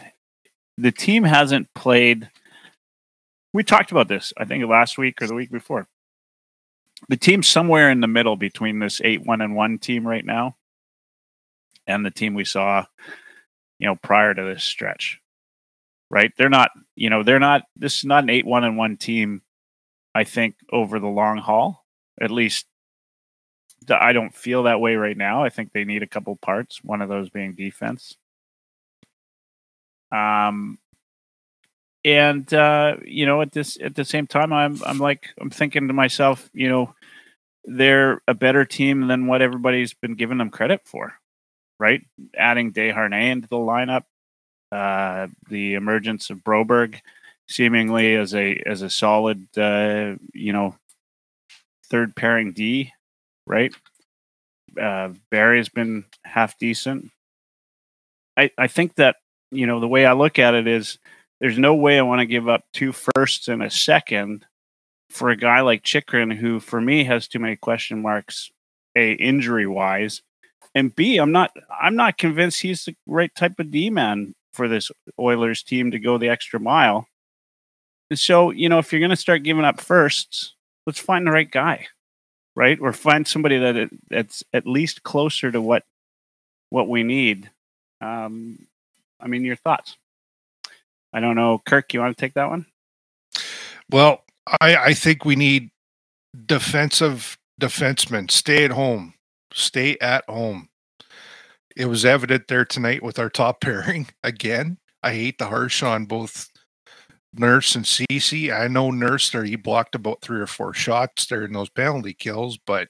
the 0.78 0.92
team 0.92 1.24
hasn't 1.24 1.72
played 1.74 2.28
we 3.52 3.62
talked 3.62 3.90
about 3.90 4.08
this, 4.08 4.32
I 4.36 4.44
think 4.44 4.66
last 4.68 4.98
week 4.98 5.20
or 5.22 5.26
the 5.26 5.34
week 5.34 5.50
before. 5.50 5.88
The 7.08 7.16
team's 7.16 7.46
somewhere 7.46 7.90
in 7.90 8.00
the 8.00 8.08
middle 8.08 8.36
between 8.36 8.80
this 8.80 9.00
eight 9.04 9.24
one 9.24 9.40
and 9.40 9.54
one 9.54 9.78
team 9.78 10.06
right 10.06 10.24
now 10.24 10.56
and 11.86 12.04
the 12.04 12.10
team 12.10 12.34
we 12.34 12.44
saw, 12.44 12.84
you 13.78 13.86
know, 13.86 13.96
prior 13.96 14.34
to 14.34 14.42
this 14.42 14.64
stretch. 14.64 15.20
Right? 16.10 16.32
They're 16.36 16.48
not, 16.48 16.70
you 16.96 17.10
know, 17.10 17.22
they're 17.22 17.38
not 17.38 17.62
this 17.76 17.98
is 17.98 18.04
not 18.04 18.24
an 18.24 18.30
eight 18.30 18.46
one 18.46 18.64
and 18.64 18.76
one 18.76 18.96
team, 18.96 19.42
I 20.14 20.24
think, 20.24 20.56
over 20.72 20.98
the 20.98 21.06
long 21.06 21.38
haul. 21.38 21.84
At 22.20 22.30
least 22.30 22.66
I 23.88 24.12
don't 24.12 24.34
feel 24.34 24.64
that 24.64 24.80
way 24.80 24.96
right 24.96 25.16
now. 25.16 25.44
I 25.44 25.50
think 25.50 25.72
they 25.72 25.84
need 25.84 26.02
a 26.02 26.08
couple 26.08 26.34
parts, 26.36 26.82
one 26.82 27.02
of 27.02 27.08
those 27.08 27.30
being 27.30 27.54
defense. 27.54 28.16
Um, 30.10 30.78
and 32.08 32.52
uh, 32.54 32.96
you 33.04 33.26
know 33.26 33.40
at 33.42 33.52
this 33.52 33.78
at 33.80 33.94
the 33.94 34.04
same 34.04 34.26
time 34.26 34.52
i'm 34.52 34.80
i'm 34.86 34.98
like 34.98 35.28
i'm 35.40 35.50
thinking 35.50 35.88
to 35.88 35.94
myself 35.94 36.48
you 36.52 36.68
know 36.68 36.94
they're 37.64 38.22
a 38.26 38.34
better 38.34 38.64
team 38.64 39.08
than 39.08 39.26
what 39.26 39.42
everybody's 39.42 39.94
been 39.94 40.14
giving 40.14 40.38
them 40.38 40.50
credit 40.50 40.80
for 40.84 41.14
right? 41.78 42.02
Adding 42.36 42.72
Desharnais 42.72 43.30
into 43.30 43.48
the 43.48 43.56
lineup 43.56 44.04
uh, 44.70 45.28
the 45.48 45.74
emergence 45.74 46.28
of 46.30 46.44
broberg 46.44 47.00
seemingly 47.48 48.14
as 48.14 48.34
a 48.34 48.60
as 48.66 48.82
a 48.82 48.90
solid 48.90 49.46
uh, 49.56 50.14
you 50.34 50.52
know 50.52 50.76
third 51.90 52.14
pairing 52.14 52.52
d 52.52 52.92
right? 53.46 53.74
Uh, 54.80 55.10
barrie's 55.30 55.70
been 55.70 56.04
half 56.24 56.58
decent. 56.58 57.10
I 58.36 58.50
i 58.58 58.66
think 58.66 58.96
that 58.96 59.16
you 59.50 59.66
know 59.66 59.80
the 59.80 59.88
way 59.88 60.04
i 60.04 60.12
look 60.12 60.38
at 60.38 60.54
it 60.54 60.66
is 60.66 60.98
there's 61.40 61.58
no 61.58 61.74
way 61.74 61.98
I 61.98 62.02
want 62.02 62.20
to 62.20 62.26
give 62.26 62.48
up 62.48 62.64
two 62.72 62.92
firsts 62.92 63.48
and 63.48 63.62
a 63.62 63.70
second 63.70 64.46
for 65.10 65.30
a 65.30 65.36
guy 65.36 65.60
like 65.60 65.84
Chychrun, 65.84 66.30
who 66.30 66.60
for 66.60 66.80
me 66.80 67.04
has 67.04 67.28
too 67.28 67.38
many 67.38 67.56
question 67.56 68.02
marks, 68.02 68.50
a 68.96 69.12
injury 69.12 69.66
wise, 69.66 70.22
and 70.74 70.94
B, 70.94 71.18
I'm 71.18 71.32
not 71.32 71.52
I'm 71.80 71.96
not 71.96 72.18
convinced 72.18 72.62
he's 72.62 72.84
the 72.84 72.94
right 73.06 73.34
type 73.34 73.58
of 73.58 73.70
D 73.70 73.90
man 73.90 74.34
for 74.52 74.68
this 74.68 74.90
Oilers 75.18 75.62
team 75.62 75.90
to 75.92 75.98
go 75.98 76.18
the 76.18 76.28
extra 76.28 76.60
mile. 76.60 77.08
And 78.10 78.18
so, 78.18 78.50
you 78.50 78.68
know, 78.68 78.78
if 78.78 78.92
you're 78.92 79.00
going 79.00 79.10
to 79.10 79.16
start 79.16 79.42
giving 79.42 79.64
up 79.64 79.80
firsts, 79.80 80.54
let's 80.86 80.98
find 80.98 81.26
the 81.26 81.30
right 81.30 81.50
guy, 81.50 81.86
right? 82.56 82.78
Or 82.80 82.92
find 82.92 83.26
somebody 83.26 83.58
that 83.58 83.90
that's 84.08 84.42
at 84.52 84.66
least 84.66 85.02
closer 85.02 85.50
to 85.52 85.60
what 85.60 85.84
what 86.70 86.88
we 86.88 87.02
need. 87.02 87.50
Um, 88.00 88.66
I 89.20 89.26
mean, 89.26 89.44
your 89.44 89.56
thoughts? 89.56 89.96
I 91.12 91.20
don't 91.20 91.36
know, 91.36 91.60
Kirk. 91.66 91.92
You 91.94 92.00
want 92.00 92.16
to 92.16 92.20
take 92.20 92.34
that 92.34 92.50
one? 92.50 92.66
Well, 93.90 94.22
I 94.60 94.76
I 94.76 94.94
think 94.94 95.24
we 95.24 95.36
need 95.36 95.70
defensive 96.46 97.38
defensemen. 97.60 98.30
Stay 98.30 98.64
at 98.64 98.72
home. 98.72 99.14
Stay 99.52 99.96
at 100.00 100.24
home. 100.28 100.68
It 101.76 101.86
was 101.86 102.04
evident 102.04 102.48
there 102.48 102.64
tonight 102.64 103.02
with 103.02 103.18
our 103.18 103.30
top 103.30 103.60
pairing 103.62 104.08
again. 104.22 104.78
I 105.02 105.14
hate 105.14 105.38
the 105.38 105.46
harsh 105.46 105.82
on 105.82 106.06
both 106.06 106.50
Nurse 107.32 107.74
and 107.74 107.86
Ceci. 107.86 108.52
I 108.52 108.68
know 108.68 108.90
Nurse 108.90 109.30
there, 109.30 109.44
he 109.44 109.56
blocked 109.56 109.94
about 109.94 110.20
three 110.22 110.40
or 110.40 110.46
four 110.46 110.74
shots 110.74 111.26
there 111.26 111.44
in 111.44 111.52
those 111.52 111.70
penalty 111.70 112.14
kills, 112.14 112.58
but 112.58 112.88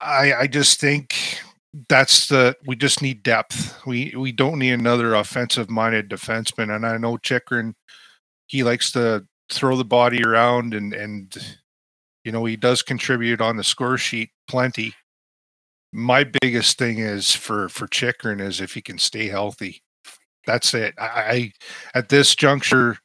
I 0.00 0.34
I 0.34 0.46
just 0.46 0.80
think 0.80 1.14
that's 1.88 2.28
the 2.28 2.56
we 2.66 2.76
just 2.76 3.02
need 3.02 3.22
depth. 3.22 3.84
We 3.84 4.14
we 4.16 4.32
don't 4.32 4.58
need 4.58 4.72
another 4.72 5.14
offensive 5.14 5.68
minded 5.68 6.08
defenseman. 6.08 6.74
And 6.74 6.86
I 6.86 6.96
know 6.98 7.16
Chychrun, 7.16 7.74
he 8.46 8.62
likes 8.62 8.92
to 8.92 9.26
throw 9.50 9.76
the 9.76 9.84
body 9.84 10.22
around 10.22 10.72
and 10.74 10.94
and 10.94 11.56
you 12.24 12.32
know 12.32 12.44
he 12.44 12.56
does 12.56 12.82
contribute 12.82 13.40
on 13.40 13.56
the 13.56 13.64
score 13.64 13.98
sheet 13.98 14.30
plenty. 14.48 14.94
My 15.92 16.24
biggest 16.24 16.78
thing 16.78 16.98
is 16.98 17.34
for 17.34 17.68
for 17.68 17.88
Chychrun 17.88 18.40
is 18.40 18.60
if 18.60 18.74
he 18.74 18.80
can 18.80 18.98
stay 18.98 19.28
healthy. 19.28 19.82
That's 20.46 20.74
it. 20.74 20.94
I, 20.98 21.06
I 21.06 21.52
at 21.94 22.08
this 22.08 22.34
juncture, 22.36 22.98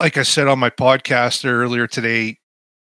like 0.00 0.16
I 0.16 0.22
said 0.22 0.48
on 0.48 0.58
my 0.58 0.70
podcast 0.70 1.48
earlier 1.48 1.86
today, 1.86 2.38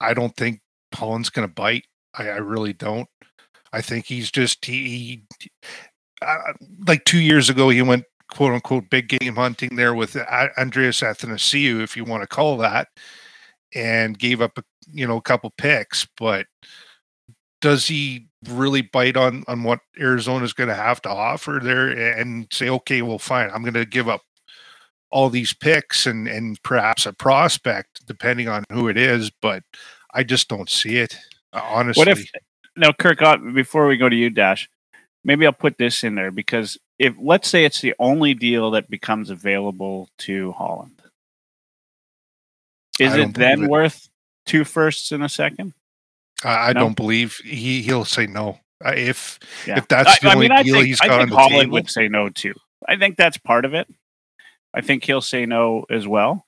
I 0.00 0.14
don't 0.14 0.34
think 0.36 0.60
Holland's 0.94 1.30
going 1.30 1.46
to 1.46 1.52
bite. 1.52 1.84
I, 2.14 2.28
I, 2.28 2.36
really 2.36 2.72
don't. 2.72 3.08
I 3.72 3.80
think 3.80 4.06
he's 4.06 4.30
just 4.30 4.64
he, 4.64 5.22
he 5.40 5.50
uh, 6.22 6.37
like 6.87 7.04
two 7.04 7.20
years 7.20 7.48
ago 7.48 7.68
he 7.68 7.82
went 7.82 8.04
quote 8.30 8.52
unquote 8.52 8.90
big 8.90 9.08
game 9.08 9.37
hunting 9.37 9.76
there 9.76 9.94
with 9.94 10.16
Andreas 10.58 11.00
Athanasiou, 11.00 11.80
if 11.82 11.96
you 11.96 12.04
want 12.04 12.22
to 12.22 12.26
call 12.26 12.56
that, 12.58 12.88
and 13.75 14.18
gave 14.18 14.40
up 14.40 14.58
a 14.58 14.64
you 14.92 15.06
know 15.06 15.16
a 15.16 15.22
couple 15.22 15.50
picks, 15.56 16.06
but 16.18 16.46
does 17.60 17.87
he 17.87 18.28
really 18.48 18.82
bite 18.82 19.16
on 19.16 19.44
on 19.48 19.64
what 19.64 19.80
Arizona 19.98 20.44
is 20.44 20.52
going 20.52 20.68
to 20.68 20.75
have 20.75 21.02
to 21.02 21.08
offer 21.08 21.60
there 21.62 21.88
and 21.88 22.46
say, 22.52 22.68
okay, 22.68 23.02
well, 23.02 23.18
fine, 23.18 23.50
I'm 23.52 23.62
going 23.62 23.75
to 23.75 23.84
give 23.84 24.08
up 24.08 24.22
all 25.10 25.30
these 25.30 25.54
picks 25.54 26.06
and 26.06 26.28
and 26.28 26.62
perhaps 26.62 27.06
a 27.06 27.12
prospect 27.12 28.06
depending 28.06 28.48
on 28.48 28.64
who 28.70 28.88
it 28.88 28.96
is, 28.96 29.30
but 29.42 29.62
I 30.14 30.22
just 30.22 30.48
don't 30.48 30.70
see 30.70 30.98
it 30.98 31.16
honestly. 31.52 32.00
What 32.00 32.08
if 32.08 32.30
now, 32.78 32.92
Kirk? 32.92 33.20
Uh, 33.20 33.37
before 33.37 33.87
we 33.87 33.97
go 33.97 34.08
to 34.08 34.16
you, 34.16 34.30
Dash, 34.30 34.68
maybe 35.25 35.47
I'll 35.47 35.52
put 35.52 35.78
this 35.78 36.04
in 36.04 36.14
there 36.14 36.30
because 36.30 36.78
if 36.99 37.14
let's 37.20 37.49
say 37.49 37.64
it's 37.64 37.80
the 37.80 37.94
only 37.99 38.35
deal 38.35 38.70
that 38.73 38.90
becomes 38.90 39.30
available 39.30 40.08
to 40.18 40.52
Holland, 40.52 41.02
is 42.99 43.14
it 43.14 43.35
then 43.35 43.64
it. 43.64 43.70
worth 43.70 44.08
two 44.47 44.64
firsts 44.64 45.12
in 45.12 45.23
a 45.23 45.28
second? 45.28 45.75
I, 46.44 46.70
I 46.70 46.73
no? 46.73 46.80
don't 46.80 46.97
believe 46.97 47.37
he 47.44 47.82
he'll 47.82 48.04
say 48.04 48.26
no. 48.26 48.58
If 48.85 49.38
yeah. 49.66 49.78
if 49.78 49.88
that's 49.88 50.20
the 50.20 50.28
I, 50.28 50.35
only 50.35 50.50
I 50.50 50.56
mean, 50.56 50.66
deal 50.66 50.75
think, 50.76 50.87
he's 50.87 51.00
got 51.00 51.11
I 51.11 51.18
think 51.18 51.23
on 51.23 51.28
the 51.30 51.37
Holland 51.37 51.61
table. 51.61 51.73
would 51.73 51.90
say 51.90 52.08
no 52.08 52.28
too. 52.28 52.54
I 52.87 52.97
think 52.97 53.16
that's 53.16 53.38
part 53.38 53.64
of 53.64 53.75
it. 53.75 53.88
I 54.73 54.80
think 54.80 55.04
he'll 55.04 55.20
say 55.20 55.47
no 55.47 55.85
as 55.90 56.06
well. 56.06 56.47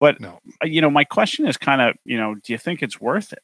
But 0.00 0.20
no. 0.20 0.40
Uh, 0.62 0.66
you 0.66 0.80
know, 0.80 0.90
my 0.90 1.04
question 1.04 1.46
is 1.46 1.56
kind 1.56 1.80
of, 1.80 1.94
you 2.04 2.18
know, 2.18 2.34
do 2.34 2.52
you 2.52 2.58
think 2.58 2.82
it's 2.82 3.00
worth 3.00 3.32
it? 3.32 3.42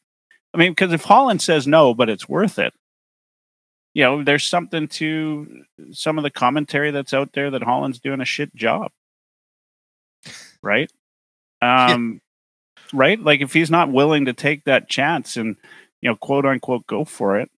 I 0.59 0.63
mean, 0.63 0.73
because 0.73 0.93
if 0.93 1.05
Holland 1.05 1.41
says 1.41 1.69
no, 1.69 1.95
but 1.95 2.09
it's 2.09 2.29
worth 2.29 2.59
it, 2.59 2.75
you 3.95 4.03
know, 4.03 4.25
there's 4.25 4.45
something 4.45 4.89
to 4.89 5.63
some 5.93 6.19
of 6.19 6.25
the 6.25 6.33
commentary 6.33 6.91
that's 6.91 7.15
out 7.15 7.33
there 7.33 7.49
that 7.53 7.63
Holland's 7.63 8.01
doing 8.01 8.21
a 8.21 8.25
shit 8.25 8.55
job. 8.55 8.91
Right? 10.63 10.91
Um 11.61 12.21
right? 12.93 13.21
Like 13.21 13.41
if 13.41 13.53
he's 13.53 13.69
not 13.69 13.91
willing 13.91 14.27
to 14.27 14.33
take 14.33 14.63
that 14.63 14.89
chance 14.89 15.37
and 15.37 15.57
you 16.01 16.09
know, 16.09 16.15
quote 16.15 16.47
unquote, 16.47 16.87
go 16.87 17.05
for 17.05 17.41
it. 17.41 17.51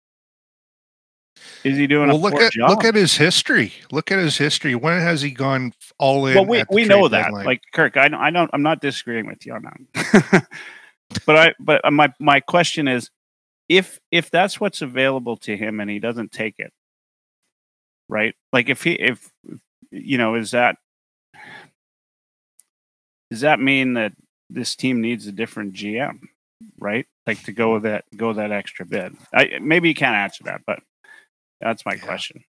Is 1.65 1.77
he 1.77 1.87
doing 1.87 2.09
well, 2.09 2.19
look 2.19 2.35
at 2.37 2.53
job? 2.53 2.71
look 2.71 2.83
at 2.83 2.95
his 2.95 3.19
history. 3.19 3.75
Look 3.93 4.11
at 4.11 4.19
his 4.19 4.39
history. 4.39 4.75
When 4.75 4.99
has 4.99 5.21
he 5.21 5.33
gone 5.33 5.75
all 5.99 6.25
in? 6.25 6.35
Well, 6.35 6.47
we, 6.47 6.65
we 6.71 6.87
know 6.87 7.09
that. 7.09 7.25
Deadline? 7.25 7.45
Like 7.45 7.61
Kirk, 7.75 7.99
I 7.99 8.09
I 8.15 8.31
don't. 8.31 8.49
I'm 8.55 8.63
not 8.63 8.81
disagreeing 8.81 9.27
with 9.27 9.45
you 9.45 9.53
on 9.53 9.67
that. 9.93 10.47
but 11.27 11.37
I 11.37 11.55
but 11.59 11.85
uh, 11.85 11.91
my 11.91 12.13
my 12.19 12.41
question 12.41 12.89
is, 12.89 13.11
if 13.69 14.01
if 14.11 14.31
that's 14.31 14.61
what's 14.61 14.83
available 14.83 15.37
to 15.39 15.57
him 15.57 15.81
and 15.81 15.91
he 15.91 15.99
doesn't 15.99 16.33
take 16.33 16.55
it, 16.59 16.73
right? 18.09 18.35
Like 18.53 18.69
if 18.69 18.83
he 18.83 18.93
if 18.93 19.31
you 19.91 20.19
know 20.19 20.35
is 20.35 20.53
that 20.53 20.77
does 23.31 23.41
that 23.41 23.61
mean 23.61 23.95
that 23.95 24.13
this 24.49 24.75
team 24.75 25.01
needs 25.01 25.27
a 25.27 25.33
different 25.33 25.75
GM, 25.75 26.21
right? 26.79 27.07
Like 27.27 27.43
to 27.45 27.53
go 27.53 27.79
that 27.79 28.05
go 28.17 28.33
that 28.33 28.53
extra 28.53 28.85
bit. 28.85 29.13
I 29.33 29.59
maybe 29.61 29.89
you 29.89 29.95
can't 29.95 30.17
answer 30.17 30.45
that, 30.45 30.63
but 30.67 30.81
that's 31.61 31.87
my 31.87 31.95
yeah. 31.95 32.05
question. 32.05 32.45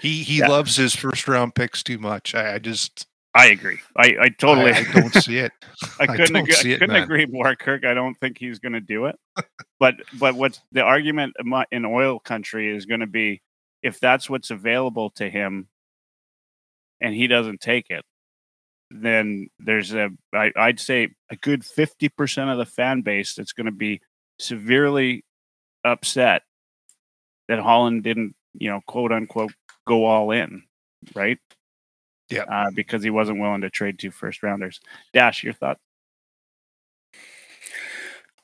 He 0.00 0.22
he 0.22 0.38
yeah. 0.38 0.48
loves 0.48 0.76
his 0.76 0.94
first 0.94 1.26
round 1.26 1.54
picks 1.54 1.82
too 1.82 1.98
much. 1.98 2.34
I, 2.34 2.54
I 2.54 2.58
just 2.58 3.06
I 3.34 3.46
agree. 3.48 3.78
I, 3.96 4.16
I 4.20 4.28
totally 4.30 4.72
I, 4.72 4.78
I 4.78 4.92
don't 4.92 5.14
see 5.14 5.38
it. 5.38 5.52
I 6.00 6.06
couldn't 6.06 6.36
I 6.36 6.40
agree, 6.40 6.74
I 6.74 6.78
couldn't 6.78 6.96
it, 6.96 7.02
agree 7.02 7.26
more, 7.26 7.54
Kirk. 7.54 7.84
I 7.84 7.94
don't 7.94 8.14
think 8.14 8.38
he's 8.38 8.58
going 8.58 8.72
to 8.72 8.80
do 8.80 9.06
it. 9.06 9.16
but 9.78 9.96
but 10.18 10.34
what's 10.34 10.60
the 10.72 10.82
argument 10.82 11.34
in 11.70 11.84
oil 11.84 12.18
country 12.18 12.74
is 12.74 12.86
going 12.86 13.00
to 13.00 13.06
be 13.06 13.40
if 13.82 14.00
that's 14.00 14.28
what's 14.28 14.50
available 14.50 15.10
to 15.10 15.30
him 15.30 15.68
and 17.00 17.14
he 17.14 17.28
doesn't 17.28 17.60
take 17.60 17.88
it, 17.88 18.04
then 18.90 19.48
there's 19.60 19.94
a 19.94 20.10
I, 20.34 20.52
I'd 20.56 20.80
say 20.80 21.10
a 21.30 21.36
good 21.36 21.64
fifty 21.64 22.08
percent 22.08 22.50
of 22.50 22.58
the 22.58 22.66
fan 22.66 23.02
base 23.02 23.34
that's 23.34 23.52
going 23.52 23.66
to 23.66 23.72
be 23.72 24.00
severely 24.40 25.24
upset 25.84 26.42
that 27.48 27.60
Holland 27.60 28.02
didn't, 28.02 28.34
you 28.54 28.70
know, 28.70 28.80
quote 28.86 29.12
unquote, 29.12 29.52
go 29.86 30.04
all 30.04 30.32
in, 30.32 30.64
right? 31.14 31.38
Yeah, 32.30 32.44
uh, 32.44 32.70
because 32.74 33.02
he 33.02 33.10
wasn't 33.10 33.40
willing 33.40 33.62
to 33.62 33.70
trade 33.70 33.98
two 33.98 34.10
first 34.10 34.42
rounders. 34.42 34.80
Dash, 35.12 35.42
your 35.42 35.52
thoughts? 35.52 35.80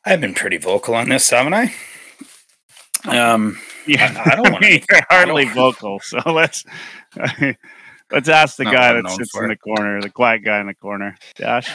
I've 0.05 0.21
been 0.21 0.35
pretty 0.35 0.57
vocal 0.57 0.95
on 0.95 1.09
this, 1.09 1.31
haven't 1.31 1.55
I? 1.55 1.73
Um, 3.05 3.59
yeah, 3.87 4.23
I, 4.25 4.33
I 4.33 4.35
don't 4.37 4.53
want 4.53 4.65
to. 4.65 4.71
You're 4.91 5.07
hardly 5.09 5.45
vocal, 5.47 6.01
so 6.01 6.19
let's. 6.27 6.65
Let's 8.13 8.29
ask 8.29 8.57
the 8.57 8.63
Not 8.63 8.75
guy 8.75 8.93
that 8.93 9.11
sits 9.11 9.37
in 9.37 9.49
the 9.49 9.57
corner, 9.57 10.01
the 10.01 10.11
quiet 10.11 10.45
guy 10.45 10.61
in 10.61 10.69
the 10.69 10.75
corner. 10.75 11.17
Josh. 11.35 11.69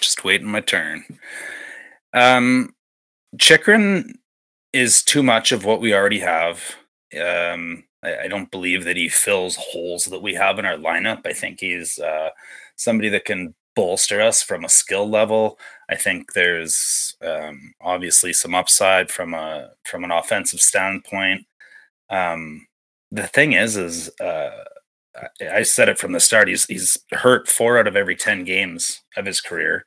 Just 0.00 0.24
waiting 0.24 0.48
my 0.48 0.60
turn. 0.60 1.04
Um, 2.12 2.74
Chychrun 3.38 4.14
is 4.72 5.04
too 5.04 5.22
much 5.22 5.52
of 5.52 5.64
what 5.64 5.80
we 5.80 5.94
already 5.94 6.18
have. 6.18 6.60
Um, 7.20 7.84
I, 8.02 8.24
I, 8.24 8.28
don't 8.28 8.50
believe 8.50 8.84
that 8.84 8.96
he 8.96 9.08
fills 9.08 9.56
holes 9.56 10.06
that 10.06 10.22
we 10.22 10.34
have 10.34 10.58
in 10.58 10.64
our 10.64 10.76
lineup. 10.76 11.26
I 11.26 11.32
think 11.32 11.60
he's 11.60 11.98
uh, 11.98 12.30
somebody 12.76 13.08
that 13.10 13.24
can 13.24 13.54
bolster 13.76 14.20
us 14.20 14.42
from 14.42 14.64
a 14.64 14.68
skill 14.68 15.08
level. 15.08 15.58
I 15.88 15.96
think 15.96 16.32
there's 16.32 17.16
um, 17.22 17.74
obviously 17.80 18.32
some 18.32 18.54
upside 18.54 19.10
from 19.10 19.34
a 19.34 19.70
from 19.84 20.04
an 20.04 20.10
offensive 20.10 20.60
standpoint. 20.60 21.46
Um, 22.08 22.66
the 23.10 23.26
thing 23.26 23.52
is, 23.52 23.76
is 23.76 24.10
uh, 24.20 24.64
I 25.52 25.62
said 25.62 25.88
it 25.88 25.98
from 25.98 26.12
the 26.12 26.20
start. 26.20 26.48
He's 26.48 26.66
he's 26.66 26.98
hurt 27.12 27.48
four 27.48 27.78
out 27.78 27.86
of 27.86 27.96
every 27.96 28.16
ten 28.16 28.44
games 28.44 29.02
of 29.16 29.26
his 29.26 29.40
career, 29.40 29.84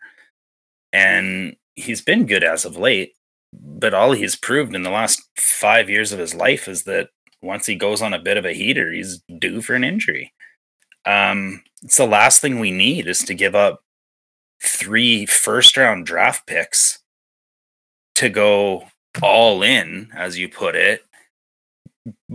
and 0.92 1.56
he's 1.76 2.02
been 2.02 2.26
good 2.26 2.44
as 2.44 2.66
of 2.66 2.78
late. 2.78 3.14
But 3.54 3.94
all 3.94 4.14
he's 4.14 4.36
proved 4.36 4.76
in 4.76 4.84
the 4.84 4.90
last 4.90 5.22
five 5.38 5.90
years 5.90 6.12
of 6.12 6.20
his 6.20 6.34
life 6.34 6.68
is 6.68 6.84
that 6.84 7.10
once 7.44 7.66
he 7.66 7.76
goes 7.76 8.02
on 8.02 8.14
a 8.14 8.20
bit 8.20 8.38
of 8.38 8.46
a 8.46 8.54
heater, 8.54 8.92
he's 8.92 9.22
due 9.40 9.62
for 9.62 9.76
an 9.76 9.84
injury. 9.84 10.34
Um, 11.06 11.64
it's 11.84 11.98
the 11.98 12.08
last 12.08 12.42
thing 12.42 12.60
we 12.60 12.72
need 12.72 13.08
is 13.08 13.20
to 13.20 13.34
give 13.34 13.56
up 13.56 13.84
three 14.62 15.26
first 15.26 15.76
round 15.76 16.06
draft 16.06 16.48
picks 16.48 17.00
to 18.16 18.30
go 18.30 18.88
all 19.22 19.62
in, 19.62 20.10
as 20.16 20.38
you 20.38 20.48
put 20.48 20.76
it, 20.76 21.04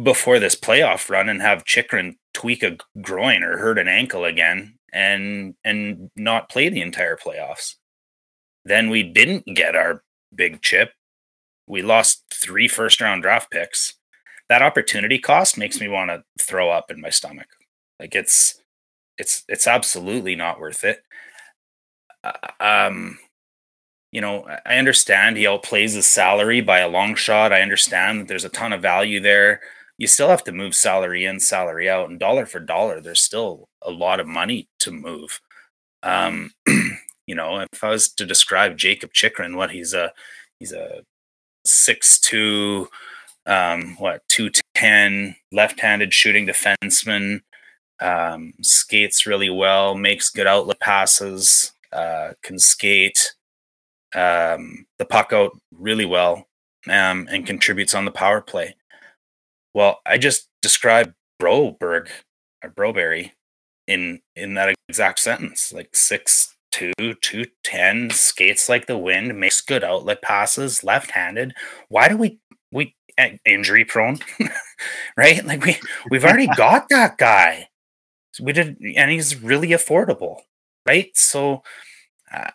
before 0.02 0.38
this 0.38 0.54
playoff 0.54 1.08
run 1.08 1.28
and 1.28 1.40
have 1.40 1.64
Chychrun 1.64 2.16
tweak 2.34 2.62
a 2.62 2.76
groin 3.00 3.42
or 3.42 3.58
hurt 3.58 3.78
an 3.78 3.88
ankle 3.88 4.24
again 4.24 4.78
and 4.92 5.54
and 5.64 6.10
not 6.16 6.48
play 6.48 6.68
the 6.68 6.82
entire 6.82 7.16
playoffs. 7.16 7.74
Then 8.64 8.90
we 8.90 9.02
didn't 9.02 9.46
get 9.54 9.74
our 9.74 10.02
big 10.34 10.60
chip 10.60 10.92
we 11.68 11.82
lost 11.82 12.24
three 12.32 12.66
first 12.66 13.00
round 13.00 13.22
draft 13.22 13.50
picks. 13.50 13.94
That 14.48 14.62
opportunity 14.62 15.18
cost 15.18 15.58
makes 15.58 15.80
me 15.80 15.88
want 15.88 16.10
to 16.10 16.24
throw 16.40 16.70
up 16.70 16.90
in 16.90 17.00
my 17.00 17.10
stomach. 17.10 17.48
Like 18.00 18.14
it's 18.14 18.60
it's 19.18 19.44
it's 19.48 19.66
absolutely 19.66 20.34
not 20.36 20.60
worth 20.60 20.84
it. 20.84 21.02
Uh, 22.24 22.32
um, 22.60 23.18
you 24.12 24.20
know, 24.20 24.48
I 24.64 24.76
understand 24.76 25.36
he 25.36 25.44
outplays 25.44 25.94
his 25.94 26.06
salary 26.06 26.60
by 26.60 26.78
a 26.78 26.88
long 26.88 27.14
shot. 27.14 27.52
I 27.52 27.60
understand 27.60 28.20
that 28.20 28.28
there's 28.28 28.44
a 28.44 28.48
ton 28.48 28.72
of 28.72 28.80
value 28.80 29.20
there. 29.20 29.60
You 29.98 30.06
still 30.06 30.28
have 30.28 30.44
to 30.44 30.52
move 30.52 30.74
salary 30.74 31.24
in, 31.24 31.40
salary 31.40 31.90
out, 31.90 32.08
and 32.08 32.18
dollar 32.18 32.46
for 32.46 32.60
dollar, 32.60 33.00
there's 33.00 33.20
still 33.20 33.68
a 33.82 33.90
lot 33.90 34.20
of 34.20 34.26
money 34.26 34.68
to 34.80 34.92
move. 34.92 35.40
Um, 36.02 36.52
you 37.26 37.34
know, 37.34 37.66
if 37.72 37.84
I 37.84 37.90
was 37.90 38.08
to 38.14 38.24
describe 38.24 38.78
Jakob 38.78 39.12
Chychrun, 39.12 39.56
what 39.56 39.72
he's 39.72 39.92
a 39.92 40.12
he's 40.58 40.72
a 40.72 41.02
six 41.66 42.18
two, 42.20 42.88
um, 43.48 43.96
what 43.98 44.22
two 44.28 44.50
ten 44.74 45.34
left-handed 45.50 46.14
shooting 46.14 46.46
defenseman, 46.46 47.40
um, 48.00 48.52
skates 48.62 49.26
really 49.26 49.50
well, 49.50 49.94
makes 49.96 50.30
good 50.30 50.46
outlet 50.46 50.78
passes, 50.78 51.72
uh, 51.92 52.34
can 52.42 52.58
skate 52.58 53.34
um, 54.14 54.86
the 54.98 55.04
puck 55.04 55.32
out 55.32 55.58
really 55.72 56.06
well, 56.06 56.46
um, 56.88 57.26
and 57.30 57.46
contributes 57.46 57.94
on 57.94 58.04
the 58.04 58.10
power 58.10 58.40
play. 58.40 58.76
Well, 59.74 60.00
I 60.06 60.18
just 60.18 60.48
described 60.62 61.14
Broberg 61.40 62.08
or 62.62 62.70
Broberry 62.70 63.32
in 63.86 64.20
in 64.36 64.54
that 64.54 64.74
exact 64.88 65.18
sentence, 65.18 65.72
like 65.72 65.96
six 65.96 66.54
two, 66.70 66.92
two 67.22 67.46
ten, 67.64 68.10
skates 68.10 68.68
like 68.68 68.86
the 68.86 68.98
wind, 68.98 69.38
makes 69.38 69.60
good 69.60 69.82
outlet 69.82 70.22
passes, 70.22 70.84
left 70.84 71.12
handed. 71.12 71.54
Why 71.88 72.08
do 72.08 72.16
we 72.16 72.38
we 72.70 72.94
injury 73.44 73.84
prone, 73.84 74.18
right? 75.16 75.44
Like 75.44 75.64
we 75.64 75.76
we've 76.10 76.24
already 76.24 76.46
got 76.56 76.88
that 76.90 77.18
guy. 77.18 77.68
We 78.40 78.52
did, 78.52 78.76
and 78.96 79.10
he's 79.10 79.42
really 79.42 79.68
affordable, 79.68 80.42
right? 80.86 81.10
So 81.14 81.62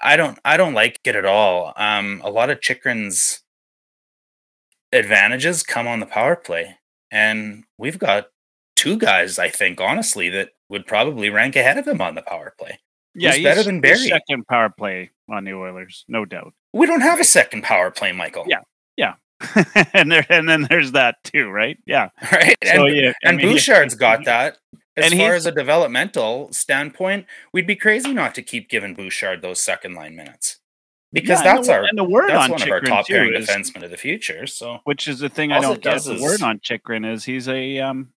I 0.02 0.16
don't 0.16 0.40
I 0.46 0.58
don't 0.58 0.74
like 0.74 1.00
it 1.04 1.16
at 1.16 1.26
all. 1.26 1.74
Um, 1.76 2.22
a 2.24 2.30
lot 2.30 2.50
of 2.50 2.60
Chychrun's 2.60 3.42
advantages 4.92 5.64
come 5.64 5.88
on 5.88 6.00
the 6.00 6.06
power 6.06 6.36
play, 6.36 6.78
and 7.12 7.64
we've 7.78 8.00
got 8.00 8.28
two 8.76 8.98
guys. 8.98 9.40
I 9.40 9.50
think 9.50 9.82
honestly 9.82 10.30
that 10.30 10.50
would 10.70 10.86
probably 10.86 11.30
rank 11.30 11.56
ahead 11.56 11.78
of 11.78 11.88
him 11.88 12.02
on 12.02 12.16
the 12.16 12.22
power 12.22 12.54
play. 12.58 12.80
Yeah, 13.16 13.30
he's, 13.30 13.38
he's 13.38 13.46
better 13.46 13.64
than 13.64 13.82
Barrie. 13.82 13.98
Second 13.98 14.48
power 14.48 14.70
play 14.70 15.12
on 15.30 15.44
the 15.44 15.54
Oilers, 15.54 16.06
no 16.08 16.26
doubt. 16.26 16.54
We 16.74 16.86
don't 16.86 17.02
have 17.02 17.20
a 17.20 17.24
second 17.24 17.64
power 17.64 17.92
play, 17.92 18.12
Michael. 18.12 18.46
Yeah, 18.48 18.62
yeah. 18.98 19.16
and 19.94 20.12
there 20.12 20.26
and 20.30 20.48
then 20.48 20.68
there's 20.70 20.92
that 20.94 21.24
too, 21.24 21.50
right? 21.50 21.78
Yeah. 21.86 22.10
Right. 22.32 22.58
So, 22.64 22.86
and, 22.86 22.96
yeah, 22.96 23.14
and 23.24 23.40
I 23.40 23.44
mean, 23.44 23.54
Bouchard's 23.54 23.96
got 23.96 24.26
that. 24.26 24.58
As 24.96 25.12
and 25.12 25.20
far 25.20 25.34
as 25.34 25.46
a 25.46 25.52
developmental 25.52 26.52
standpoint, 26.52 27.26
we'd 27.52 27.68
be 27.68 27.76
crazy 27.76 28.14
not 28.14 28.36
to 28.36 28.42
keep 28.42 28.70
giving 28.70 28.94
Bouchard 28.94 29.42
those 29.42 29.60
second 29.60 29.96
line 29.96 30.16
minutes. 30.16 30.60
Because 31.12 31.40
yeah, 31.40 31.56
that's 31.56 31.68
and 31.68 31.68
the, 31.68 31.74
our 31.74 31.84
and 31.86 31.98
the 31.98 32.04
word 32.04 32.30
that's 32.30 32.44
on 32.46 32.52
one 32.52 32.60
Chychrun 32.60 32.84
of 32.86 32.92
our 32.92 32.98
top 32.98 33.08
pairing 33.08 33.34
defensemen 33.34 33.84
of 33.84 33.92
the 33.92 33.98
future. 33.98 34.48
So 34.48 34.80
which 34.84 35.08
is 35.08 35.20
the 35.20 35.30
thing 35.30 35.52
I 35.52 35.60
don't 35.60 35.82
get. 35.82 36.04
The 36.04 36.20
word 36.22 36.42
on 36.42 36.60
Chychrun 36.60 37.06
is 37.06 37.24
he's 37.24 37.48
a 37.48 37.80
um 37.80 38.10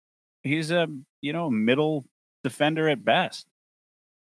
he's 0.42 0.70
a 0.70 0.86
you 1.20 1.32
know 1.32 1.50
middle 1.50 2.04
defender 2.44 2.88
at 2.88 3.04
best. 3.04 3.46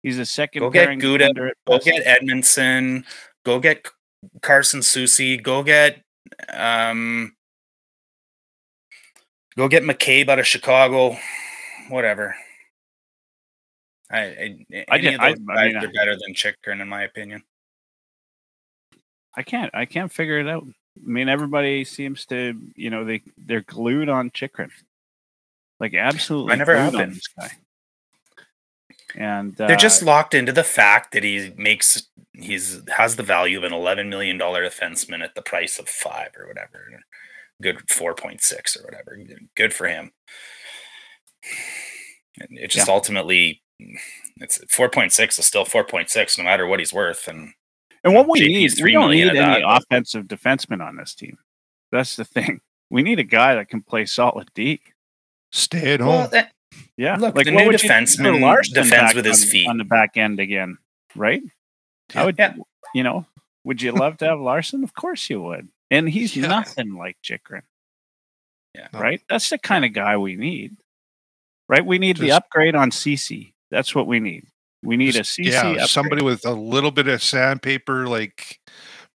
He's 0.02 0.18
a 0.18 0.26
second 0.26 0.60
go 0.60 0.70
get 0.70 0.88
Guda, 0.88 1.52
go 1.66 1.78
get 1.78 2.04
Edmundson, 2.04 3.04
go 3.44 3.60
get 3.60 3.86
Carson 4.42 4.80
Soucy, 4.80 5.40
go 5.40 5.62
get 5.62 6.02
um 6.52 7.34
go 9.56 9.68
get 9.68 9.82
McCabe 9.82 10.28
out 10.28 10.38
of 10.38 10.46
Chicago, 10.46 11.16
whatever. 11.88 12.36
I, 14.10 14.18
I, 14.18 14.84
I, 14.88 14.98
any 14.98 15.16
I, 15.16 15.28
I, 15.28 15.70
guys 15.72 15.84
are 15.84 15.92
better 15.92 16.16
than 16.16 16.34
Chychrun 16.34 16.80
in 16.80 16.88
my 16.88 17.02
opinion. 17.02 17.42
I 19.36 19.42
can't 19.42 19.70
I 19.74 19.84
can't 19.84 20.12
figure 20.12 20.38
it 20.38 20.48
out. 20.48 20.64
I 20.64 21.08
mean, 21.08 21.28
everybody 21.28 21.84
seems 21.84 22.24
to 22.26 22.58
you 22.74 22.90
know 22.90 23.04
they 23.04 23.22
they're 23.36 23.62
glued 23.62 24.08
on 24.08 24.30
Chychrun, 24.30 24.70
like 25.80 25.94
absolutely. 25.94 26.52
I 26.52 26.56
never 26.56 26.76
have 26.76 26.92
been. 26.92 27.18
This 29.16 29.22
guy. 29.22 29.24
And 29.24 29.60
uh, 29.60 29.66
they're 29.66 29.76
just 29.76 30.02
locked 30.02 30.34
into 30.34 30.52
the 30.52 30.64
fact 30.64 31.12
that 31.12 31.24
he 31.24 31.52
makes 31.56 32.08
he's 32.32 32.80
has 32.96 33.16
the 33.16 33.22
value 33.22 33.58
of 33.58 33.64
an 33.64 33.72
eleven 33.72 34.08
million 34.08 34.38
dollar 34.38 34.64
defenseman 34.64 35.22
at 35.22 35.34
the 35.34 35.42
price 35.42 35.78
of 35.78 35.88
five 35.88 36.30
or 36.38 36.46
whatever, 36.46 37.00
good 37.62 37.90
four 37.90 38.14
point 38.14 38.42
six 38.42 38.76
or 38.76 38.84
whatever. 38.84 39.18
Good 39.54 39.74
for 39.74 39.86
him. 39.86 40.12
it 42.38 42.70
just 42.70 42.88
yeah. 42.88 42.94
ultimately 42.94 43.62
it's 44.38 44.58
4.6 44.58 45.38
is 45.38 45.46
still 45.46 45.64
4.6 45.64 46.38
no 46.38 46.44
matter 46.44 46.66
what 46.66 46.78
he's 46.78 46.92
worth 46.92 47.28
and 47.28 47.52
and 48.04 48.14
what 48.14 48.28
we 48.28 48.40
need 48.40 48.72
we 48.82 48.92
don't 48.92 49.10
need 49.10 49.28
any 49.28 49.38
that, 49.38 49.62
offensive 49.64 50.26
defenseman 50.26 50.82
on 50.82 50.96
this 50.96 51.14
team 51.14 51.38
that's 51.92 52.16
the 52.16 52.24
thing 52.24 52.60
we 52.90 53.02
need 53.02 53.18
a 53.18 53.24
guy 53.24 53.54
that 53.54 53.68
can 53.68 53.82
play 53.82 54.06
solid 54.06 54.48
D 54.54 54.80
stay 55.52 55.94
at 55.94 56.00
home 56.00 56.08
well, 56.08 56.28
that, 56.28 56.52
yeah 56.96 57.16
look 57.16 57.34
like 57.34 57.46
the 57.46 57.50
new 57.50 57.70
defenseman 57.70 58.62
defense 58.72 59.14
with 59.14 59.24
his 59.24 59.44
on, 59.44 59.50
feet 59.50 59.68
on 59.68 59.78
the 59.78 59.84
back 59.84 60.16
end 60.16 60.40
again 60.40 60.78
right 61.14 61.42
yeah. 62.14 62.24
would 62.24 62.36
yeah. 62.38 62.54
you 62.94 63.02
know 63.02 63.26
would 63.64 63.82
you 63.82 63.92
love 63.92 64.16
to 64.16 64.26
have 64.26 64.40
Larsson 64.40 64.84
of 64.84 64.94
course 64.94 65.28
you 65.28 65.40
would 65.42 65.68
and 65.90 66.08
he's 66.08 66.36
yeah. 66.36 66.46
nothing 66.46 66.94
like 66.94 67.16
Chychrun 67.22 67.62
yeah 68.74 68.88
oh. 68.94 69.00
right 69.00 69.20
that's 69.28 69.50
the 69.50 69.58
kind 69.58 69.84
of 69.84 69.92
guy 69.92 70.16
we 70.16 70.36
need 70.36 70.76
right 71.68 71.84
we 71.84 71.98
need 71.98 72.16
Just, 72.16 72.26
the 72.26 72.32
upgrade 72.32 72.74
on 72.74 72.90
Ceci. 72.90 73.54
that's 73.70 73.94
what 73.94 74.06
we 74.06 74.20
need. 74.20 74.46
We 74.82 74.96
need 74.96 75.16
a 75.16 75.24
Ceci. 75.24 75.50
Yeah, 75.50 75.68
upgrade. 75.68 75.88
somebody 75.88 76.22
with 76.22 76.46
a 76.46 76.52
little 76.52 76.92
bit 76.92 77.08
of 77.08 77.22
sandpaper, 77.22 78.06
like, 78.06 78.60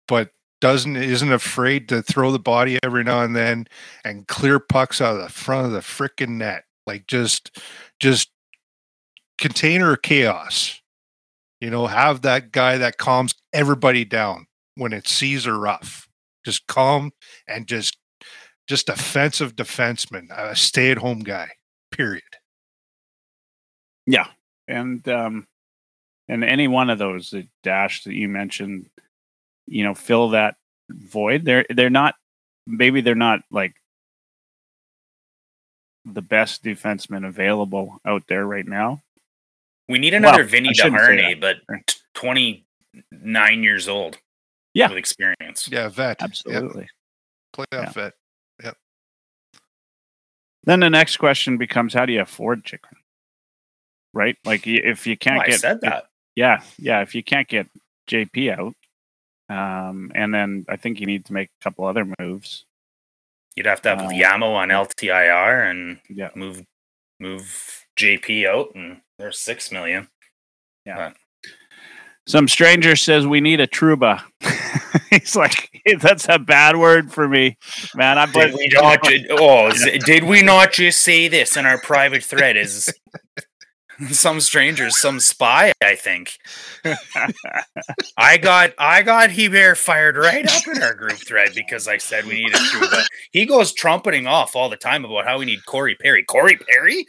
but 0.07 0.31
doesn't 0.61 0.97
isn't 0.97 1.31
afraid 1.33 1.88
to 1.91 2.03
throw 2.03 2.33
the 2.33 2.38
body 2.38 2.79
every 2.83 3.05
now 3.05 3.23
and 3.23 3.37
then 3.37 3.67
and 4.05 4.27
clear 4.27 4.59
pucks 4.59 5.01
out 5.01 5.17
of 5.17 5.23
the 5.23 5.29
front 5.29 5.67
of 5.67 5.73
the 5.73 5.81
freaking 5.81 6.31
net. 6.31 6.64
Like 6.88 7.07
just, 7.07 7.57
just 8.01 8.33
container 9.38 9.94
chaos. 9.94 10.81
You 11.61 11.70
know, 11.70 11.87
have 11.87 12.22
that 12.22 12.51
guy 12.51 12.79
that 12.79 12.98
calms 12.98 13.35
everybody 13.53 14.05
down 14.05 14.46
when 14.74 14.92
it 14.92 15.07
sees 15.07 15.46
or 15.46 15.57
rough. 15.57 16.09
Just 16.44 16.66
calm 16.66 17.12
and 17.46 17.68
just, 17.68 17.96
just 18.66 18.88
offensive 18.88 19.55
defenseman, 19.55 20.27
a 20.37 20.57
stay-at-home 20.57 21.20
guy. 21.20 21.51
Period. 21.90 22.22
Yeah, 24.07 24.29
and 24.66 25.07
um, 25.09 25.46
and 26.29 26.42
any 26.42 26.68
one 26.68 26.90
of 26.90 26.98
those 26.98 27.31
the 27.31 27.46
dash 27.62 28.05
that 28.05 28.14
you 28.14 28.29
mentioned, 28.29 28.88
you 29.66 29.85
know, 29.85 29.94
fill 29.94 30.31
that 30.31 30.57
void. 30.90 31.44
They're 31.44 31.66
they're 31.68 31.90
not 31.90 32.14
maybe 32.66 33.01
they're 33.01 33.14
not 33.14 33.40
like 33.51 33.74
the 36.04 36.22
best 36.22 36.64
defenseman 36.64 37.26
available 37.26 38.00
out 38.04 38.22
there 38.28 38.46
right 38.46 38.66
now. 38.66 39.02
We 39.88 39.98
need 39.98 40.14
another 40.14 40.42
well, 40.42 40.48
Vinny 40.48 40.70
Desharnais, 40.70 41.40
but 41.40 41.56
twenty 42.14 42.66
nine 43.11 43.62
years 43.62 43.88
old. 43.88 44.18
Yeah, 44.74 44.88
with 44.88 44.98
experience. 44.98 45.68
Yeah, 45.70 45.88
vet. 45.88 46.22
Absolutely. 46.22 46.88
Yep. 47.56 47.66
Playoff 47.72 47.84
yeah. 47.84 47.90
vet. 47.90 48.12
Yep. 48.62 48.76
Then 50.64 50.80
the 50.80 50.90
next 50.90 51.16
question 51.16 51.56
becomes: 51.56 51.94
How 51.94 52.06
do 52.06 52.12
you 52.12 52.20
afford 52.20 52.64
chicken? 52.64 52.98
right? 54.12 54.37
Like 54.44 54.66
if 54.66 55.06
you 55.06 55.16
can't 55.16 55.42
oh, 55.42 55.46
get 55.46 55.54
I 55.54 55.58
said 55.58 55.80
that. 55.82 56.06
yeah, 56.34 56.61
yeah. 56.78 57.02
If 57.02 57.14
you 57.14 57.22
can't 57.22 57.48
get 57.48 57.66
JP 58.11 58.58
out, 58.58 58.74
um, 59.48 60.11
and 60.14 60.34
then 60.34 60.66
I 60.68 60.76
think 60.76 61.00
you 61.00 61.06
need 61.06 61.26
to 61.26 61.32
make 61.32 61.48
a 61.48 61.64
couple 61.64 61.84
other 61.84 62.06
moves. 62.18 62.64
You'd 63.59 63.66
have 63.66 63.83
to 63.83 63.88
have 63.88 63.99
uh, 63.99 64.09
Yamo 64.11 64.55
on 64.55 64.68
LTIR 64.68 65.68
and 65.68 65.99
yeah. 66.09 66.31
move 66.37 66.64
move 67.18 67.85
JP 67.99 68.47
out, 68.47 68.73
and 68.77 69.01
there's 69.18 69.40
six 69.40 69.73
million. 69.73 70.07
Yeah. 70.87 71.11
But. 71.11 71.16
Some 72.29 72.47
stranger 72.47 72.94
says 72.94 73.27
we 73.27 73.40
need 73.40 73.59
a 73.59 73.66
Trouba. 73.66 74.23
He's 75.11 75.35
like, 75.35 75.83
that's 76.01 76.29
a 76.29 76.38
bad 76.38 76.77
word 76.77 77.12
for 77.12 77.27
me, 77.27 77.59
man. 77.97 78.16
I 78.16 78.27
did 78.27 78.55
we 78.55 78.68
not? 78.68 79.01
oh, 79.31 79.73
did 80.05 80.23
we 80.23 80.42
not 80.42 80.71
just 80.71 81.03
say 81.03 81.27
this 81.27 81.57
in 81.57 81.66
our 81.66 81.81
private 81.81 82.23
thread? 82.23 82.57
Is 82.57 82.94
some 84.11 84.40
strangers, 84.40 84.98
some 84.98 85.20
spy, 85.20 85.72
I 85.82 85.94
think. 85.94 86.38
I 88.16 88.37
got 88.37 88.72
I 88.78 89.02
got 89.02 89.30
Hebert 89.30 89.78
fired 89.78 90.16
right 90.16 90.46
up 90.46 90.76
in 90.76 90.82
our 90.82 90.94
group 90.94 91.18
thread 91.18 91.50
because 91.54 91.88
I 91.88 91.98
said 91.98 92.24
we 92.24 92.34
needed 92.34 92.54
Trouba. 92.54 93.04
He 93.32 93.44
goes 93.44 93.72
trumpeting 93.72 94.26
off 94.26 94.54
all 94.54 94.68
the 94.68 94.76
time 94.76 95.04
about 95.04 95.26
how 95.26 95.38
we 95.38 95.44
need 95.44 95.64
Corey 95.66 95.96
Perry. 95.96 96.22
Corey 96.22 96.56
Perry? 96.56 97.06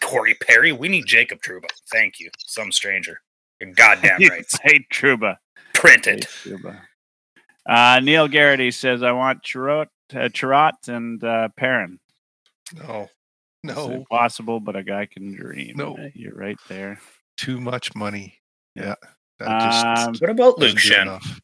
Corey 0.00 0.36
Perry? 0.40 0.72
We 0.72 0.88
need 0.88 1.06
Jacob 1.06 1.40
Trouba. 1.42 1.68
Thank 1.92 2.20
you. 2.20 2.30
Some 2.38 2.72
stranger. 2.72 3.20
You're 3.60 3.72
goddamn 3.72 4.20
right. 4.28 4.46
Hey 4.62 4.86
Trouba. 4.92 5.36
Printed. 5.74 6.22
Trouba. 6.22 6.80
Uh, 7.66 8.00
Neil 8.02 8.26
Garrity 8.26 8.70
says, 8.70 9.02
I 9.02 9.12
want 9.12 9.42
Chirot, 9.42 9.86
uh, 10.12 10.28
Chirot 10.28 10.88
and 10.88 11.22
uh, 11.22 11.48
Perrin. 11.56 12.00
No, 13.62 13.72
It's 13.72 13.88
no, 13.88 13.94
impossible, 13.96 14.60
but 14.60 14.76
a 14.76 14.82
guy 14.82 15.06
can 15.06 15.34
dream. 15.34 15.76
No. 15.76 15.96
Uh, 15.96 16.08
You're 16.14 16.34
right 16.34 16.58
there. 16.68 17.00
too 17.36 17.60
much 17.60 17.94
money. 17.94 18.38
Yeah, 18.74 18.94
that 19.38 19.48
Um, 20.08 20.14
What 20.18 20.30
about 20.30 20.58
doesn't 20.58 20.74
Luke 20.76 20.82
do 20.82 20.90
Schenn? 20.90 21.02
enough. 21.02 21.40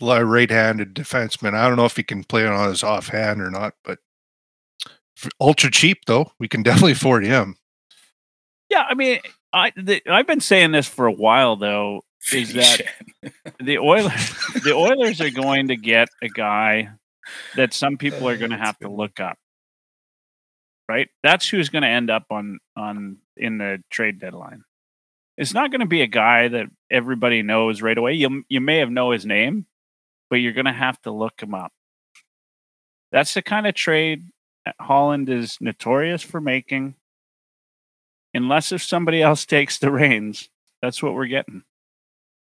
A 0.00 0.04
lot 0.04 0.22
of 0.22 0.28
right-handed 0.28 0.94
defenseman. 0.94 1.54
I 1.54 1.68
don't 1.68 1.76
know 1.76 1.84
if 1.84 1.96
he 1.96 2.02
can 2.02 2.24
play 2.24 2.46
on 2.46 2.68
his 2.68 2.82
offhand 2.82 3.40
or 3.40 3.50
not, 3.50 3.74
but 3.84 3.98
ultra 5.40 5.70
cheap 5.70 5.98
though. 6.06 6.32
We 6.38 6.48
can 6.48 6.62
definitely 6.64 6.92
afford 6.92 7.24
him. 7.24 7.56
Yeah, 8.68 8.84
I 8.88 8.94
mean, 8.94 9.20
I 9.52 9.72
the, 9.76 10.02
I've 10.08 10.26
been 10.26 10.40
saying 10.40 10.72
this 10.72 10.88
for 10.88 11.06
a 11.06 11.12
while 11.12 11.56
though. 11.56 12.02
Is 12.32 12.52
that 12.54 12.80
the 13.60 13.78
Oilers? 13.78 14.34
the 14.64 14.72
Oilers 14.74 15.20
are 15.20 15.30
going 15.30 15.68
to 15.68 15.76
get 15.76 16.08
a 16.22 16.28
guy 16.28 16.88
that 17.56 17.72
some 17.74 17.96
people 17.98 18.28
are 18.28 18.32
Oh, 18.34 18.38
going 18.38 18.50
to 18.52 18.56
have 18.58 18.78
to 18.78 18.88
look 18.88 19.20
up. 19.20 19.38
Right, 20.92 21.08
that's 21.22 21.48
who's 21.48 21.70
going 21.70 21.84
to 21.84 21.88
end 21.88 22.10
up 22.10 22.26
on 22.30 22.58
on 22.76 23.16
in 23.38 23.56
the 23.56 23.82
trade 23.88 24.20
deadline. 24.20 24.62
It's 25.38 25.54
not 25.54 25.70
going 25.70 25.80
to 25.80 25.86
be 25.86 26.02
a 26.02 26.06
guy 26.06 26.48
that 26.48 26.66
everybody 26.90 27.42
knows 27.42 27.80
right 27.80 27.96
away. 27.96 28.12
You 28.12 28.44
you 28.50 28.60
may 28.60 28.76
have 28.80 28.90
know 28.90 29.10
his 29.10 29.24
name, 29.24 29.64
but 30.28 30.36
you're 30.36 30.52
going 30.52 30.66
to 30.66 30.72
have 30.72 31.00
to 31.02 31.10
look 31.10 31.42
him 31.42 31.54
up. 31.54 31.72
That's 33.10 33.32
the 33.32 33.40
kind 33.40 33.66
of 33.66 33.72
trade 33.72 34.28
Holland 34.78 35.30
is 35.30 35.56
notorious 35.62 36.20
for 36.20 36.42
making. 36.42 36.96
Unless 38.34 38.70
if 38.70 38.82
somebody 38.82 39.22
else 39.22 39.46
takes 39.46 39.78
the 39.78 39.90
reins, 39.90 40.50
that's 40.82 41.02
what 41.02 41.14
we're 41.14 41.24
getting. 41.24 41.62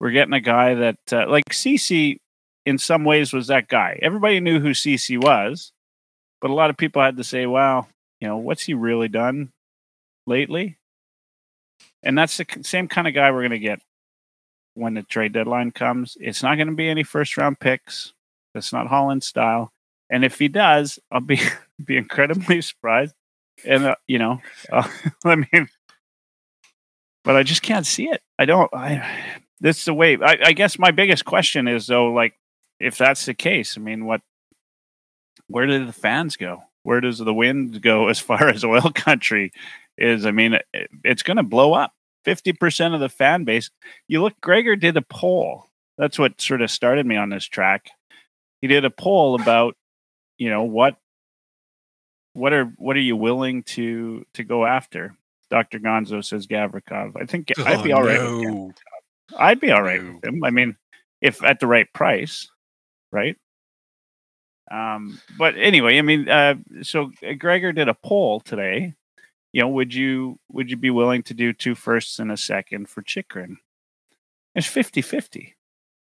We're 0.01 0.11
getting 0.11 0.33
a 0.33 0.41
guy 0.41 0.73
that, 0.73 0.97
uh, 1.13 1.25
like 1.29 1.53
Ceci, 1.53 2.19
in 2.65 2.79
some 2.79 3.05
ways 3.05 3.31
was 3.31 3.47
that 3.47 3.69
guy. 3.69 3.97
Everybody 4.01 4.41
knew 4.41 4.59
who 4.59 4.73
Ceci 4.73 5.17
was, 5.17 5.71
but 6.41 6.51
a 6.51 6.53
lot 6.53 6.69
of 6.69 6.75
people 6.75 7.01
had 7.01 7.15
to 7.15 7.23
say, 7.23 7.45
"Wow, 7.45 7.87
you 8.25 8.31
know, 8.31 8.37
what's 8.37 8.63
he 8.63 8.73
really 8.73 9.07
done 9.07 9.51
lately?" 10.25 10.79
And 12.01 12.17
that's 12.17 12.37
the 12.37 12.45
same 12.63 12.87
kind 12.87 13.07
of 13.07 13.13
guy 13.13 13.29
we're 13.29 13.41
going 13.41 13.51
to 13.51 13.59
get 13.59 13.81
when 14.73 14.95
the 14.95 15.03
trade 15.03 15.33
deadline 15.33 15.71
comes. 15.71 16.17
It's 16.19 16.41
not 16.41 16.55
going 16.55 16.69
to 16.69 16.73
be 16.73 16.89
any 16.89 17.03
first 17.03 17.37
round 17.37 17.59
picks. 17.59 18.13
That's 18.55 18.73
not 18.73 18.87
Holland 18.87 19.23
style. 19.23 19.71
And 20.09 20.25
if 20.25 20.39
he 20.39 20.47
does, 20.47 20.97
I'll 21.11 21.21
be 21.21 21.39
be 21.85 21.97
incredibly 21.97 22.61
surprised. 22.63 23.13
And 23.63 23.85
uh, 23.85 23.95
you 24.07 24.17
know, 24.17 24.41
uh, 24.71 24.89
I 25.25 25.35
mean, 25.35 25.69
but 27.23 27.35
I 27.35 27.43
just 27.43 27.61
can't 27.61 27.85
see 27.85 28.05
it. 28.05 28.21
I 28.39 28.45
don't. 28.45 28.73
I 28.73 29.39
this 29.61 29.77
is 29.79 29.85
the 29.85 29.93
way. 29.93 30.17
I, 30.19 30.37
I 30.45 30.53
guess 30.53 30.79
my 30.79 30.89
biggest 30.89 31.25
question 31.25 31.67
is 31.67 31.85
though, 31.85 32.11
like, 32.11 32.33
if 32.79 32.97
that's 32.97 33.25
the 33.25 33.35
case, 33.35 33.77
I 33.77 33.81
mean, 33.81 34.05
what? 34.05 34.21
Where 35.47 35.67
do 35.67 35.85
the 35.85 35.93
fans 35.93 36.37
go? 36.37 36.63
Where 36.85 37.01
does 37.01 37.17
the 37.17 37.33
wind 37.33 37.81
go 37.81 38.07
as 38.09 38.19
far 38.19 38.47
as 38.47 38.63
oil 38.63 38.91
country 38.93 39.51
is? 39.97 40.25
I 40.25 40.31
mean, 40.31 40.57
it's 41.03 41.23
going 41.23 41.37
to 41.37 41.43
blow 41.43 41.73
up. 41.73 41.91
Fifty 42.23 42.53
percent 42.53 42.93
of 42.95 42.99
the 42.99 43.09
fan 43.09 43.43
base. 43.43 43.69
You 44.07 44.21
look. 44.21 44.33
Gregor 44.41 44.75
did 44.75 44.97
a 44.97 45.01
poll. 45.03 45.65
That's 45.97 46.17
what 46.17 46.41
sort 46.41 46.61
of 46.61 46.71
started 46.71 47.05
me 47.05 47.15
on 47.17 47.29
this 47.29 47.45
track. 47.45 47.89
He 48.61 48.67
did 48.67 48.83
a 48.83 48.89
poll 48.89 49.39
about, 49.39 49.75
you 50.39 50.49
know, 50.49 50.63
what 50.63 50.97
what 52.33 52.51
are 52.51 52.65
what 52.77 52.95
are 52.95 53.01
you 53.01 53.15
willing 53.15 53.63
to 53.63 54.25
to 54.33 54.43
go 54.43 54.65
after? 54.65 55.15
Dr. 55.51 55.79
Gonzo 55.79 56.25
says 56.25 56.47
Gavrikov. 56.47 57.15
I 57.21 57.25
think 57.25 57.51
I'd 57.59 57.83
be 57.83 57.93
Oh, 57.93 57.97
all 57.97 58.03
right 58.03 58.19
no. 58.19 58.71
I'd 59.37 59.59
be 59.59 59.71
all 59.71 59.83
right 59.83 60.01
No. 60.03 60.13
with 60.15 60.25
him. 60.25 60.43
I 60.43 60.49
mean, 60.49 60.75
if 61.21 61.43
at 61.43 61.59
the 61.59 61.67
right 61.67 61.91
price, 61.93 62.49
right? 63.11 63.37
Um, 64.71 65.19
but 65.37 65.55
anyway, 65.57 65.97
I 65.97 66.01
mean, 66.01 66.27
uh, 66.27 66.55
so 66.81 67.11
Gregor 67.37 67.71
did 67.71 67.87
a 67.87 67.93
poll 67.93 68.39
today. 68.39 68.93
You 69.53 69.61
know, 69.61 69.69
would 69.69 69.93
you 69.93 70.39
would 70.51 70.69
you 70.69 70.77
be 70.77 70.89
willing 70.89 71.23
to 71.23 71.33
do 71.33 71.53
two 71.53 71.75
firsts 71.75 72.19
and 72.19 72.31
a 72.31 72.37
second 72.37 72.89
for 72.89 73.01
Chychrun? 73.01 73.57
It's 74.53 74.67
50-50, 74.67 75.53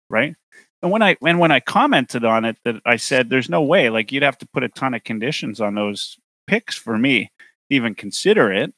right? 0.10 0.36
And 0.82 0.92
when 0.92 1.02
I 1.02 1.18
and 1.26 1.40
when 1.40 1.52
I 1.52 1.60
commented 1.60 2.24
on 2.26 2.46
it, 2.46 2.58
that 2.64 2.82
I 2.86 2.96
said 2.96 3.30
there's 3.30 3.50
no 3.50 3.62
way, 3.62 3.90
like 3.90 4.12
you'd 4.12 4.24
have 4.24 4.38
to 4.40 4.48
put 4.48 4.64
a 4.64 4.70
ton 4.70 4.94
of 4.94 5.04
conditions 5.04 5.60
on 5.62 5.76
those 5.76 6.18
picks 6.48 6.76
for 6.76 6.98
me 6.98 7.26
to 7.70 7.76
even 7.76 7.96
consider 7.96 8.52
it, 8.52 8.74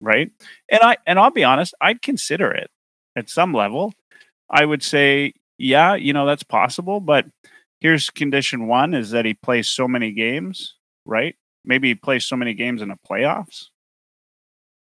right? 0.00 0.30
And 0.68 0.80
I 0.82 0.96
and 1.06 1.18
I'll 1.18 1.30
be 1.30 1.44
honest, 1.44 1.74
I'd 1.80 2.02
consider 2.02 2.52
it 2.52 2.70
at 3.16 3.30
some 3.30 3.52
level. 3.52 3.94
I 4.50 4.64
would 4.64 4.82
say, 4.82 5.34
yeah, 5.58 5.94
you 5.94 6.12
know, 6.12 6.26
that's 6.26 6.42
possible, 6.42 7.00
but 7.00 7.26
here's 7.84 8.08
condition 8.08 8.66
one 8.66 8.94
is 8.94 9.10
that 9.10 9.26
he 9.26 9.34
plays 9.34 9.68
so 9.68 9.86
many 9.86 10.10
games, 10.10 10.76
right? 11.04 11.36
Maybe 11.66 11.88
he 11.88 11.94
plays 11.94 12.24
so 12.24 12.34
many 12.34 12.54
games 12.54 12.80
in 12.80 12.88
the 12.88 12.96
playoffs. 13.06 13.66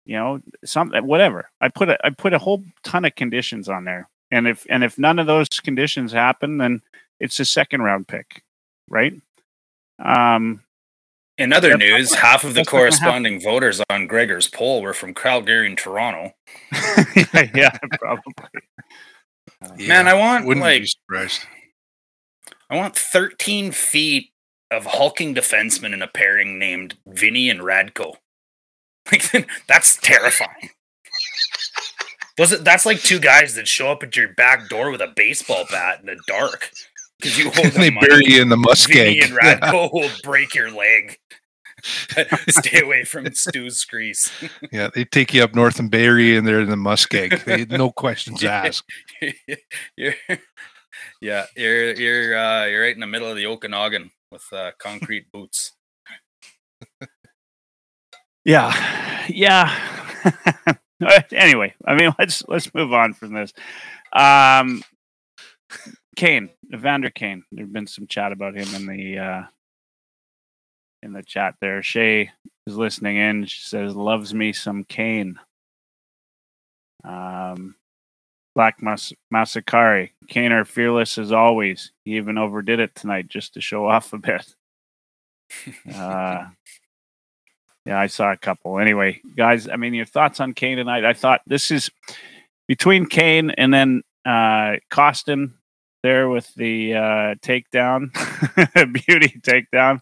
You 0.06 0.16
know, 0.16 0.42
some 0.64 0.92
whatever. 1.04 1.50
I 1.60 1.68
put 1.68 1.90
a 1.90 1.98
I 2.06 2.12
put 2.12 2.32
a 2.34 2.38
whole 2.40 2.64
ton 2.84 3.04
of 3.04 3.14
conditions 3.16 3.68
on 3.68 3.84
there. 3.84 4.10
And 4.32 4.48
if 4.48 4.66
and 4.70 4.86
if 4.86 4.98
none 4.98 5.20
of 5.20 5.28
those 5.28 5.50
conditions 5.50 6.14
happen, 6.14 6.58
then 6.60 6.82
it's 7.20 7.40
a 7.42 7.46
second 7.46 7.82
round 7.82 8.08
pick, 8.08 8.42
right? 8.90 9.14
Um 10.04 10.64
In 11.38 11.52
other 11.52 11.70
That's 11.72 11.80
news, 11.80 12.12
not- 12.12 12.20
half 12.22 12.44
of 12.46 12.54
the 12.54 12.62
that's 12.62 12.68
not 12.68 12.72
gonna 12.72 12.84
happen. 12.84 13.00
corresponding 13.02 13.42
voters 13.42 13.82
on 13.90 14.08
Gregor's 14.08 14.48
poll 14.50 14.82
were 14.82 14.94
from 14.94 15.14
Calgary 15.14 15.68
and 15.68 15.78
Toronto. 15.78 16.34
yeah, 17.54 17.78
probably. 18.00 18.34
Man, 19.88 20.08
I 20.08 20.14
want 20.14 20.46
wouldn't 20.46 20.64
like 20.64 20.82
be 20.84 20.88
surprised. 20.88 21.42
I 22.70 22.78
want 22.78 22.96
13 22.96 23.72
feet 23.72 24.32
of 24.72 24.86
hulking 24.86 25.36
defensemen 25.36 25.94
in 25.94 26.02
a 26.02 26.08
pairing 26.08 26.58
named 26.58 26.96
Vinny 27.08 27.50
and 27.50 27.62
Radko. 27.62 28.16
Like 29.12 29.48
that's 29.68 29.98
terrifying. 29.98 30.70
Those 32.38 32.64
that's 32.64 32.86
like 32.86 33.02
two 33.02 33.20
guys 33.20 33.56
that 33.56 33.68
show 33.68 33.92
up 33.92 34.02
at 34.02 34.16
your 34.16 34.30
back 34.34 34.70
door 34.70 34.92
with 34.92 35.02
a 35.02 35.12
baseball 35.14 35.66
bat 35.70 36.00
in 36.00 36.06
the 36.06 36.18
dark 36.26 36.72
because 37.20 37.38
you 37.38 37.52
hold 37.52 37.68
they 37.74 37.90
money. 37.92 38.08
bury 38.08 38.24
you 38.26 38.42
in 38.42 38.48
the 38.48 38.56
muskeg. 38.56 38.94
Vinny 38.94 39.20
and 39.22 39.34
Radko 39.34 39.90
will 39.94 40.10
break 40.24 40.56
your 40.56 40.72
leg. 40.72 41.18
Stay 42.48 42.82
away 42.82 43.04
from 43.04 43.26
Stu's 43.36 43.84
grease. 43.84 44.32
yeah, 44.72 44.90
they 44.96 45.04
take 45.04 45.34
you 45.34 45.44
up 45.44 45.54
north 45.54 45.80
and 45.80 45.92
bury 45.92 46.30
you 46.30 46.38
in 46.38 46.46
there 46.46 46.62
in 46.62 46.70
the 46.70 46.78
muskeg. 46.78 47.44
They, 47.44 47.66
no 47.66 47.92
questions 47.92 48.42
asked. 48.44 48.90
you're, 49.98 50.16
yeah, 51.24 51.46
you're 51.56 51.94
you're 51.94 52.38
uh, 52.38 52.66
you're 52.66 52.84
right 52.84 52.94
in 52.94 53.00
the 53.00 53.08
middle 53.08 53.30
of 53.30 53.38
the 53.38 53.46
Okanagan 53.46 54.12
with 54.32 54.46
uh, 54.52 54.72
concrete 54.78 55.32
boots. 55.32 55.72
Yeah, 58.46 59.26
yeah. 59.30 59.74
anyway, 61.32 61.74
I 61.88 61.96
mean, 61.96 62.14
let's 62.20 62.44
let's 62.50 62.74
move 62.74 62.92
on 62.92 63.14
from 63.14 63.34
this. 63.34 63.54
Um, 64.12 64.84
Kane, 66.18 66.50
Evander 66.74 67.10
Kane. 67.10 67.46
There's 67.54 67.70
been 67.70 67.88
some 67.88 68.06
chat 68.06 68.34
about 68.34 68.58
him 68.58 68.76
in 68.76 68.86
the 68.86 69.18
uh, 69.18 69.44
in 71.04 71.14
the 71.14 71.24
chat 71.24 71.56
there. 71.62 71.82
Shay 71.82 72.32
is 72.68 72.76
listening 72.76 73.16
in. 73.16 73.46
She 73.46 73.62
says, 73.62 73.96
"Loves 73.96 74.34
me 74.34 74.52
some 74.52 74.84
Kane." 74.84 75.40
Um, 77.06 77.76
Black 78.56 78.82
Mas- 78.82 79.14
Masakari, 79.34 80.12
Kane 80.28 80.52
are 80.52 80.66
fearless 80.66 81.18
as 81.18 81.32
always. 81.32 81.92
He 82.06 82.18
even 82.18 82.38
overdid 82.38 82.80
it 82.80 82.94
tonight 82.96 83.28
just 83.28 83.54
to 83.56 83.62
show 83.62 83.88
off 83.90 84.14
a 84.14 84.18
bit. 84.18 84.54
Uh, 85.94 86.46
yeah, 87.86 88.00
I 88.00 88.08
saw 88.08 88.32
a 88.32 88.38
couple. 88.38 88.80
Anyway, 88.80 89.22
guys, 89.36 89.68
I 89.68 89.76
mean, 89.76 89.94
your 89.94 90.06
thoughts 90.06 90.40
on 90.40 90.54
Kane 90.54 90.78
tonight? 90.78 91.04
I 91.06 91.14
thought 91.14 91.42
this 91.46 91.70
is 91.72 91.92
between 92.68 93.08
Kane 93.08 93.50
and 93.52 93.74
then 93.74 94.04
uh, 94.26 94.78
Kostin 94.90 95.54
there 96.02 96.30
with 96.30 96.54
the 96.56 96.94
uh, 96.96 97.36
takedown, 97.42 98.12
beauty 99.08 99.40
takedown, 99.42 100.00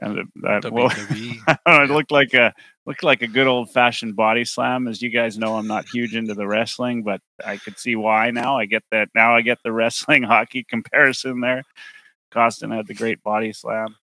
and 0.00 0.16
the- 0.18 0.24
that 0.42 0.72
well, 0.72 0.90
WWE. 0.90 1.38
I 1.46 1.58
don't 1.66 1.78
know, 1.78 1.84
it 1.84 1.96
looked 1.96 2.12
like 2.12 2.34
a 2.34 2.54
looked 2.88 3.04
like 3.04 3.20
a 3.20 3.26
good 3.26 3.46
old 3.46 3.70
fashioned 3.70 4.16
body 4.16 4.46
slam. 4.46 4.88
As 4.88 5.02
you 5.02 5.10
guys 5.10 5.36
know, 5.36 5.56
I'm 5.56 5.66
not 5.66 5.86
huge 5.86 6.16
into 6.16 6.32
the 6.32 6.46
wrestling, 6.46 7.02
but 7.02 7.20
I 7.44 7.58
could 7.58 7.78
see 7.78 7.96
why 7.96 8.30
now. 8.30 8.56
I 8.56 8.64
get 8.64 8.82
that 8.90 9.10
now. 9.14 9.36
I 9.36 9.42
get 9.42 9.58
the 9.62 9.72
wrestling 9.74 10.22
hockey 10.22 10.64
comparison 10.64 11.40
there. 11.40 11.64
Kostin 12.32 12.74
had 12.74 12.86
the 12.86 12.94
great 12.94 13.22
body 13.22 13.52
slam. 13.52 13.94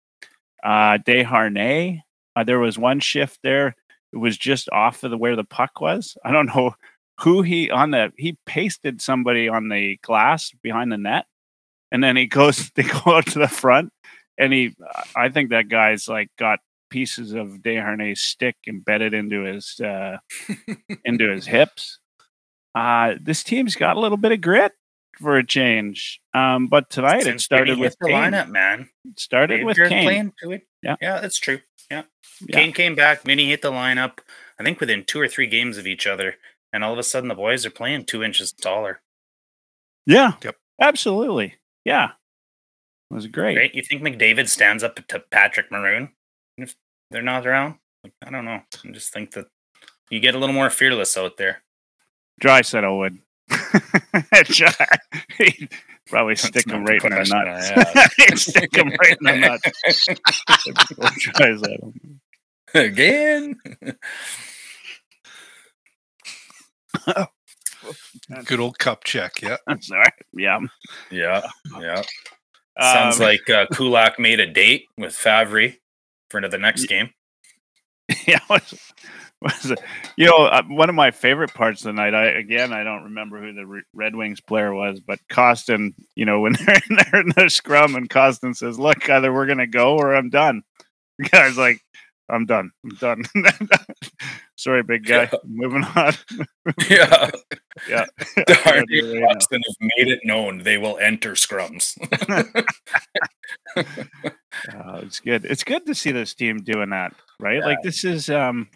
Uh, 0.63 0.99
Desharnais, 0.99 2.03
uh, 2.37 2.45
there 2.45 2.59
was 2.59 2.79
one 2.79 3.01
shift 3.01 3.39
there. 3.43 3.75
It 4.13 4.19
was 4.19 4.37
just 4.37 4.69
off 4.71 5.03
of 5.03 5.11
the 5.11 5.17
where 5.17 5.35
the 5.35 5.45
puck 5.45 5.81
was. 5.81 6.19
I 6.23 6.31
don't 6.31 6.55
know 6.55 6.75
who 7.21 7.41
he 7.41 7.71
on 7.71 7.91
the 7.91 8.13
he 8.19 8.37
pasted 8.45 9.01
somebody 9.01 9.49
on 9.49 9.71
the 9.71 9.99
glass 10.03 10.53
behind 10.63 10.93
the 10.93 10.99
net, 10.99 11.25
and 11.91 12.05
then 12.05 12.17
he 12.17 12.27
goes 12.27 12.71
they 12.75 12.83
go 12.83 13.17
out 13.17 13.27
to 13.29 13.39
the 13.39 13.49
front, 13.49 13.95
and 14.37 14.53
he 14.53 14.77
I 15.17 15.31
think 15.31 15.51
that 15.51 15.71
guy's 15.71 16.07
like 16.07 16.29
got 16.39 16.61
pieces 16.95 17.33
of 17.33 17.59
Desharnais' 17.61 18.19
stick 18.19 18.55
embedded 18.69 19.15
into 19.15 19.43
his 19.43 19.81
uh, 19.81 20.19
into 21.05 21.29
his 21.29 21.45
hips. 21.45 21.99
Uh, 22.73 23.15
this 23.21 23.43
team's 23.43 23.75
got 23.75 23.97
a 23.97 24.01
little 24.01 24.17
bit 24.17 24.31
of 24.31 24.41
grit. 24.41 24.71
for 25.21 25.37
a 25.37 25.45
change. 25.45 26.21
Um, 26.35 26.69
but 26.69 26.91
tonight 26.91 27.27
it 27.27 27.41
started 27.41 27.79
with 27.79 27.97
the 28.01 28.07
Kane. 28.07 28.33
lineup, 28.33 28.49
man. 28.49 28.89
It 29.05 29.19
started 29.19 29.65
with 29.65 29.77
Kane. 29.77 30.05
playing 30.05 30.33
to 30.41 30.53
it. 30.53 30.63
Yeah. 30.85 30.95
yeah, 31.03 31.21
that's 31.21 31.39
true. 31.39 31.59
Yeah. 31.91 32.05
Yeah. 32.47 32.57
Kane 32.57 32.73
came 32.73 32.95
back. 32.95 33.23
Vinny 33.23 33.49
hit 33.49 33.61
the 33.63 33.73
lineup. 33.73 34.19
I 34.61 34.63
think 34.63 34.79
within 34.79 35.03
two 35.05 35.21
or 35.21 35.27
three 35.27 35.49
games 35.49 35.77
of 35.77 35.89
each 35.89 36.07
other, 36.07 36.37
and 36.73 36.85
all 36.85 36.93
of 36.93 36.99
a 37.01 37.03
sudden 37.03 37.29
the 37.29 37.35
boys 37.35 37.67
are 37.67 37.71
playing 37.71 38.05
two 38.05 38.23
inches 38.23 38.53
taller. 38.53 39.01
Yeah. 40.07 40.35
Yep. 40.45 40.57
Absolutely. 40.81 41.55
Yeah. 41.85 42.13
It 43.11 43.15
was 43.15 43.27
great. 43.27 43.57
Right? 43.57 43.75
You 43.75 43.83
think 43.83 44.03
McDavid 44.03 44.49
stands 44.49 44.85
up 44.85 45.05
to 45.09 45.19
Patrick 45.31 45.73
Maroon 45.73 46.11
they're 47.11 47.23
not 47.23 47.47
around? 47.47 47.77
Like, 48.03 48.13
I 48.25 48.31
don't 48.31 48.45
know. 48.45 48.61
I 48.85 48.91
just 48.93 49.13
think 49.13 49.33
that 49.33 49.47
you 50.11 50.21
get 50.21 50.35
a 50.35 50.39
little 50.39 50.55
more 50.55 50.71
fearless 50.71 51.17
out 51.17 51.37
there. 51.37 51.63
Dry 52.41 52.61
said 52.63 52.85
I 52.85 52.91
would. 52.91 53.19
He'd 55.39 55.69
Probably 56.09 56.37
stick 56.37 56.67
not 56.67 56.77
him 56.77 56.85
the 56.85 56.93
right 56.93 57.05
in 57.05 57.11
the 57.11 57.17
question 57.17 57.45
nuts. 57.45 57.71
I 57.71 57.81
asked. 58.01 58.15
He'd 58.21 58.39
stick 58.39 58.77
him 58.77 58.89
right 59.01 59.17
in 59.21 59.25
the 59.25 59.37
nuts. 59.37 60.07
Tries 61.19 61.63
at 61.63 61.81
him. 61.81 62.21
Again. 62.75 63.57
Good 68.45 68.61
old 68.61 68.79
cup 68.79 69.05
check. 69.05 69.41
Yeah. 69.43 69.57
I'm 69.67 69.81
sorry. 69.83 70.09
Yeah. 70.33 70.61
yeah. 71.11 71.43
Yeah. 71.81 72.03
Sounds 72.81 73.21
Um, 73.21 73.27
like 73.27 73.49
uh, 73.49 73.67
Kulak 73.73 74.19
made 74.19 74.41
a 74.41 74.47
date 74.51 74.87
with 74.99 75.13
Fabbri 75.13 75.77
for 76.43 76.49
the 76.49 76.59
next 76.59 76.87
game. 76.87 77.11
yeah, 78.27 78.41
was, 78.51 78.75
was 79.41 79.71
it? 79.71 79.79
You 80.17 80.27
know, 80.27 80.47
uh, 80.47 80.63
one 80.69 80.89
of 80.89 80.95
my 80.95 81.11
favorite 81.11 81.55
parts 81.55 81.81
of 81.81 81.87
the 81.87 81.93
night. 81.93 82.15
I 82.15 82.27
again, 82.27 82.73
I 82.73 82.85
don't 82.85 83.05
remember 83.05 83.41
who 83.41 83.55
the 83.55 83.67
Re- 83.67 83.83
Red 83.95 84.15
Wings 84.15 84.41
player 84.41 84.75
was, 84.75 85.01
but 85.01 85.21
Kostin. 85.31 85.95
You 86.15 86.27
know, 86.27 86.41
when 86.41 86.53
they're 86.67 86.83
in 86.91 86.97
there 86.97 87.21
in 87.21 87.33
the 87.37 87.49
scrum, 87.49 87.95
and 87.95 88.11
Kostin 88.11 88.55
says, 88.55 88.79
"Look, 88.79 89.09
either 89.09 89.33
we're 89.33 89.47
gonna 89.47 89.67
go 89.67 89.97
or 89.97 90.15
I'm 90.15 90.31
done." 90.31 90.63
The 91.17 91.29
guy's 91.29 91.57
like, 91.57 91.81
"I'm 92.29 92.45
done. 92.45 92.73
I'm 92.85 92.97
done." 92.97 93.23
Sorry, 94.57 94.83
big 94.83 95.07
guy. 95.07 95.29
Yeah. 95.33 95.39
Moving 95.45 95.85
on. 95.85 96.15
Yeah. 96.91 97.31
Yeah. 97.89 98.07
Yeah. 98.37 98.47
and 98.65 99.23
Boston 99.23 99.63
have 99.65 99.91
made 99.97 100.09
it 100.09 100.21
known 100.25 100.59
they 100.65 100.77
will 100.77 100.99
enter 100.99 101.35
scrums. 101.35 101.97
Uh, 104.69 105.01
it's 105.03 105.21
good. 105.21 105.45
It's 105.45 105.65
good 105.65 105.87
to 105.87 105.95
see 105.95 106.13
this 106.13 106.35
team 106.35 106.63
doing 106.63 106.91
that, 106.91 107.15
right? 107.41 107.61
Like 107.61 107.83
this 107.83 108.05
is 108.05 108.29
um 108.31 108.69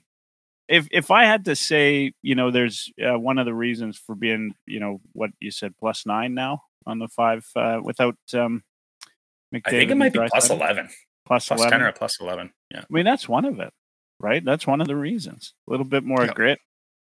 if 0.68 0.86
if 0.90 1.10
I 1.10 1.24
had 1.24 1.46
to 1.46 1.56
say, 1.56 2.12
you 2.22 2.34
know, 2.34 2.50
there's 2.50 2.90
uh, 3.02 3.18
one 3.18 3.38
of 3.38 3.46
the 3.46 3.54
reasons 3.54 3.96
for 3.96 4.14
being, 4.14 4.54
you 4.66 4.80
know, 4.80 5.00
what 5.12 5.30
you 5.40 5.50
said 5.50 5.74
plus 5.78 6.04
9 6.06 6.34
now 6.34 6.62
on 6.86 6.98
the 6.98 7.08
5 7.08 7.46
uh 7.56 7.80
without 7.82 8.16
um 8.34 8.62
McDavid 9.54 9.62
I 9.66 9.70
think 9.70 9.90
it 9.90 9.94
might 9.96 10.12
be 10.12 10.18
11. 10.18 10.88
plus 11.26 11.48
Plus 11.48 11.60
11. 11.60 11.70
10 11.78 11.82
or 11.82 11.92
plus 11.92 12.20
11. 12.20 12.50
Yeah. 12.70 12.80
I 12.80 12.84
mean, 12.90 13.04
that's 13.04 13.28
one 13.28 13.44
of 13.44 13.60
it, 13.60 13.72
right? 14.18 14.44
That's 14.44 14.66
one 14.66 14.80
of 14.80 14.86
the 14.86 14.96
reasons. 14.96 15.54
A 15.66 15.70
little 15.70 15.86
bit 15.86 16.04
more 16.04 16.26
grit, 16.26 16.58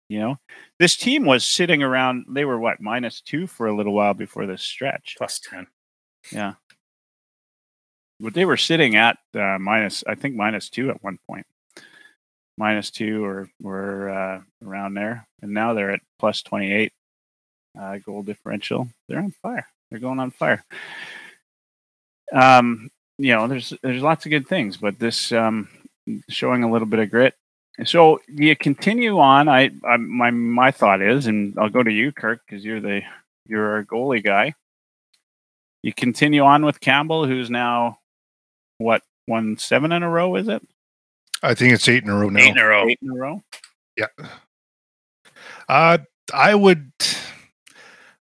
you 0.07 0.19
know. 0.19 0.37
This 0.77 0.95
team 0.95 1.25
was 1.25 1.45
sitting 1.45 1.83
around 1.83 2.25
they 2.29 2.45
were 2.45 2.59
what, 2.59 2.81
minus 2.81 3.21
2 3.21 3.47
for 3.47 3.67
a 3.67 3.75
little 3.75 3.93
while 3.93 4.13
before 4.13 4.45
this 4.45 4.61
stretch. 4.61 5.15
Plus 5.17 5.39
10. 5.39 5.67
Yeah. 6.31 6.53
But 8.19 8.33
they 8.33 8.45
were 8.45 8.57
sitting 8.57 8.95
at 8.95 9.17
uh, 9.33 9.57
minus, 9.59 10.03
I 10.05 10.15
think 10.15 10.35
minus 10.35 10.69
two 10.69 10.89
at 10.89 11.03
one 11.03 11.17
Minus 12.57 12.91
two 12.91 13.23
or 13.23 13.49
or 13.63 14.09
uh, 14.09 14.41
around 14.65 14.93
there, 14.93 15.25
and 15.41 15.53
now 15.53 15.73
they're 15.73 15.91
at 15.91 16.01
plus 16.19 16.41
twenty 16.41 16.73
eight. 16.73 16.91
Uh, 17.79 17.99
goal 17.99 18.21
differential. 18.21 18.89
They're 19.07 19.19
on 19.19 19.31
fire. 19.41 19.65
They're 19.89 20.01
going 20.01 20.19
on 20.19 20.31
fire. 20.31 20.65
Um, 22.33 22.89
you 23.17 23.33
know, 23.33 23.47
there's 23.47 23.73
there's 23.81 24.01
lots 24.01 24.25
of 24.25 24.31
good 24.31 24.45
things, 24.45 24.75
but 24.75 24.99
this 24.99 25.31
um, 25.31 25.69
showing 26.27 26.63
a 26.63 26.71
little 26.71 26.87
bit 26.87 26.99
of 26.99 27.09
grit. 27.09 27.33
So 27.85 28.19
you 28.27 28.57
continue 28.57 29.19
on? 29.19 29.47
I, 29.47 29.71
I 29.85 29.95
my 29.95 30.29
my 30.29 30.71
thought 30.71 31.01
is, 31.01 31.27
and 31.27 31.57
I'll 31.57 31.69
go 31.69 31.81
to 31.81 31.91
you, 31.91 32.11
Kirk, 32.11 32.41
because 32.45 32.65
you're 32.65 32.81
the 32.81 33.03
you're 33.45 33.71
our 33.71 33.85
goalie 33.85 34.21
guy 34.21 34.53
you 35.81 35.93
continue 35.93 36.43
on 36.43 36.65
with 36.65 36.79
Campbell, 36.79 37.25
who's 37.25 37.49
now 37.49 37.98
what 38.79 39.03
won 39.27 39.57
seven 39.59 39.91
in 39.91 40.01
a 40.01 40.09
row? 40.09 40.35
Is 40.35 40.47
it 40.47 40.63
I 41.43 41.53
think 41.53 41.73
it's 41.73 41.87
eight 41.87 42.03
in 42.03 42.09
a 42.09 42.17
row 42.17 42.29
now. 42.29 42.39
Eight 42.41 42.49
in 42.49 42.57
a 42.57 42.65
row. 42.65 42.87
eight 42.89 42.99
in 43.01 43.09
a 43.11 43.15
row? 43.15 43.43
Yeah. 43.95 44.07
Uh, 45.67 45.99
I 46.33 46.55
would, 46.55 46.91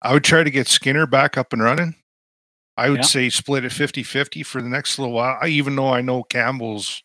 I 0.02 0.12
would 0.12 0.24
try 0.24 0.42
to 0.42 0.50
get 0.50 0.66
Skinner 0.68 1.06
back 1.06 1.38
up 1.38 1.52
and 1.52 1.62
running. 1.62 1.94
I 2.76 2.90
would 2.90 3.00
Yeah. 3.00 3.04
say 3.06 3.30
split 3.30 3.64
it 3.64 3.72
50-50 3.72 4.42
for 4.44 4.60
the 4.60 4.68
next 4.68 4.98
little 4.98 5.14
while. 5.14 5.38
I, 5.40 5.48
even 5.48 5.76
though 5.76 5.92
I 5.92 6.00
know 6.02 6.22
Campbell's 6.24 7.02